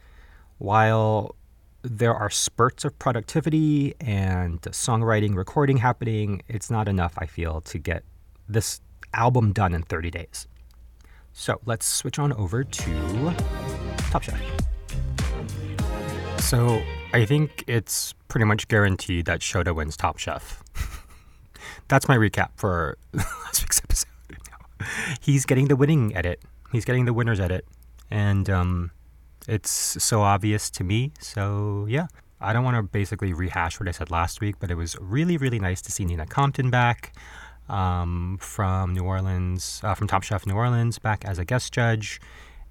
while 0.63 1.35
there 1.83 2.15
are 2.15 2.31
spurts 2.31 2.85
of 2.85 2.97
productivity 3.01 3.95
and 4.01 4.61
songwriting, 4.63 5.35
recording 5.35 5.79
happening, 5.79 6.41
it's 6.47 6.71
not 6.71 6.87
enough, 6.87 7.15
I 7.19 7.27
feel, 7.27 7.61
to 7.63 7.79
get 7.79 8.05
this 8.49 8.81
album 9.13 9.53
done 9.53 9.75
in 9.75 9.83
30 9.83 10.13
days. 10.13 10.47
So 11.33 11.61
let's 11.67 11.85
switch 11.85 12.21
on 12.21 12.33
over 12.35 12.63
to 12.63 13.35
Top 13.97 14.23
Chef. 14.23 14.41
So 16.39 16.81
I 17.13 17.25
think 17.25 17.65
it's 17.67 18.13
pretty 18.29 18.45
much 18.45 18.69
guaranteed 18.69 19.25
that 19.25 19.41
Shota 19.41 19.75
wins 19.75 19.97
Top 19.97 20.19
Chef. 20.19 20.63
That's 21.89 22.07
my 22.07 22.17
recap 22.17 22.51
for 22.55 22.99
last 23.13 23.63
week's 23.63 23.83
episode. 23.83 24.09
He's 25.21 25.45
getting 25.45 25.67
the 25.67 25.75
winning 25.75 26.15
edit. 26.15 26.41
He's 26.71 26.85
getting 26.85 27.05
the 27.05 27.13
winner's 27.13 27.41
edit. 27.41 27.67
And 28.13 28.49
um, 28.49 28.93
it's 29.49 29.71
so 29.71 30.23
obvious 30.23 30.71
to 30.71 30.85
me. 30.85 31.13
So, 31.21 31.87
yeah. 31.89 32.07
I 32.41 32.53
don't 32.53 32.65
want 32.65 32.77
to 32.77 32.83
basically 32.83 33.33
rehash 33.33 33.79
what 33.79 33.89
I 33.89 33.93
said 33.93 34.11
last 34.11 34.41
week, 34.41 34.57
but 34.59 34.69
it 34.69 34.75
was 34.75 34.97
really, 35.01 35.37
really 35.37 35.61
nice 35.61 35.81
to 35.83 35.93
see 35.93 36.05
Nina 36.05 36.27
Compton 36.27 36.71
back 36.71 37.15
um, 37.69 38.37
from 38.41 38.95
New 38.95 39.05
Orleans, 39.05 39.81
uh, 39.85 39.95
from 39.95 40.09
Top 40.09 40.25
Chef 40.25 40.45
New 40.45 40.55
Orleans, 40.55 40.99
back 40.99 41.25
as 41.25 41.39
a 41.39 41.45
guest 41.45 41.73
judge. 41.73 42.21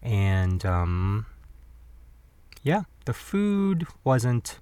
And 0.01 0.65
um, 0.65 1.25
yeah, 2.63 2.83
the 3.05 3.13
food 3.13 3.87
wasn't 4.03 4.59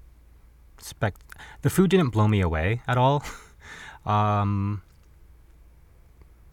spec. 0.78 1.14
The 1.62 1.70
food 1.70 1.90
didn't 1.90 2.10
blow 2.10 2.28
me 2.28 2.40
away 2.40 2.82
at 2.86 2.96
all. 2.96 3.24
um, 4.06 4.82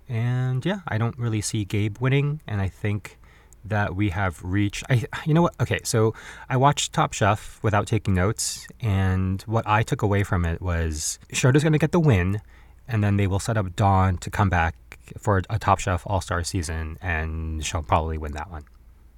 and 0.10 0.66
yeah, 0.66 0.80
I 0.88 0.98
don't 0.98 1.18
really 1.18 1.42
see 1.42 1.66
Gabe 1.66 1.98
winning, 2.00 2.42
and 2.48 2.62
I 2.62 2.70
think 2.70 3.17
that 3.70 3.96
we 3.96 4.10
have 4.10 4.44
reached. 4.44 4.84
I, 4.90 5.04
you 5.26 5.34
know 5.34 5.42
what? 5.42 5.56
Okay, 5.60 5.80
so 5.84 6.14
I 6.50 6.58
watched 6.58 6.94
Top 6.94 7.14
Chef 7.14 7.60
without 7.64 7.88
taking 7.88 8.14
notes, 8.14 8.68
and 8.82 9.42
what 9.44 9.68
I 9.68 9.84
took 9.84 10.02
away 10.02 10.24
from 10.24 10.46
it 10.46 10.62
was 10.62 11.20
Shota's 11.32 11.64
going 11.64 11.74
to 11.74 11.80
get 11.80 11.92
the 11.92 12.00
win, 12.00 12.42
and 12.88 13.04
then 13.04 13.18
they 13.18 13.28
will 13.28 13.40
set 13.40 13.58
up 13.58 13.76
Dawn 13.76 14.18
to 14.18 14.30
come 14.30 14.50
back 14.50 14.76
for 15.18 15.42
a 15.50 15.60
Top 15.60 15.80
Chef 15.80 16.04
All 16.06 16.22
Star 16.22 16.44
season, 16.44 16.98
and 17.02 17.66
she'll 17.66 17.84
probably 17.84 18.18
win 18.18 18.34
that 18.34 18.50
one 18.50 18.64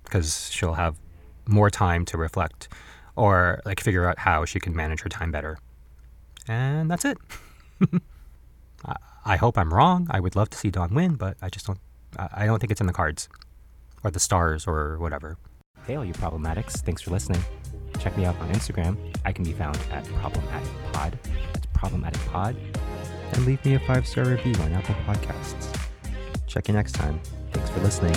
because 0.03 0.49
she'll 0.51 0.73
have 0.73 0.97
more 1.47 1.69
time 1.69 2.05
to 2.05 2.17
reflect 2.17 2.67
or 3.15 3.61
like 3.65 3.79
figure 3.79 4.07
out 4.07 4.19
how 4.19 4.45
she 4.45 4.59
can 4.59 4.75
manage 4.75 5.01
her 5.01 5.09
time 5.09 5.31
better. 5.31 5.57
And 6.47 6.89
that's 6.89 7.05
it. 7.05 7.17
I 9.25 9.35
hope 9.35 9.57
I'm 9.57 9.73
wrong. 9.73 10.07
I 10.09 10.19
would 10.19 10.35
love 10.35 10.49
to 10.51 10.57
see 10.57 10.71
Dawn 10.71 10.93
win, 10.93 11.15
but 11.15 11.37
I 11.41 11.49
just 11.49 11.67
don't. 11.67 11.79
I 12.17 12.47
don't 12.47 12.57
think 12.59 12.71
it's 12.71 12.81
in 12.81 12.87
the 12.87 12.93
cards 12.93 13.29
or 14.03 14.11
the 14.11 14.19
stars 14.19 14.67
or 14.67 14.97
whatever. 14.97 15.37
Hey, 15.85 15.95
all 15.95 16.05
you 16.05 16.13
problematics. 16.13 16.81
Thanks 16.81 17.01
for 17.01 17.11
listening. 17.11 17.41
Check 17.99 18.17
me 18.17 18.25
out 18.25 18.39
on 18.39 18.49
Instagram. 18.51 18.97
I 19.25 19.31
can 19.31 19.43
be 19.43 19.53
found 19.53 19.77
at 19.91 20.03
problemaddictpod. 20.05 21.13
That's 21.53 21.65
problemaddictpod. 21.67 22.55
And 23.33 23.45
leave 23.45 23.63
me 23.65 23.75
a 23.75 23.79
five 23.79 24.07
star 24.07 24.25
review 24.25 24.55
on 24.61 24.73
Apple 24.73 24.95
Podcasts. 25.05 25.75
Check 26.47 26.67
you 26.67 26.73
next 26.73 26.93
time. 26.93 27.19
Thanks 27.51 27.69
for 27.69 27.79
listening. 27.81 28.15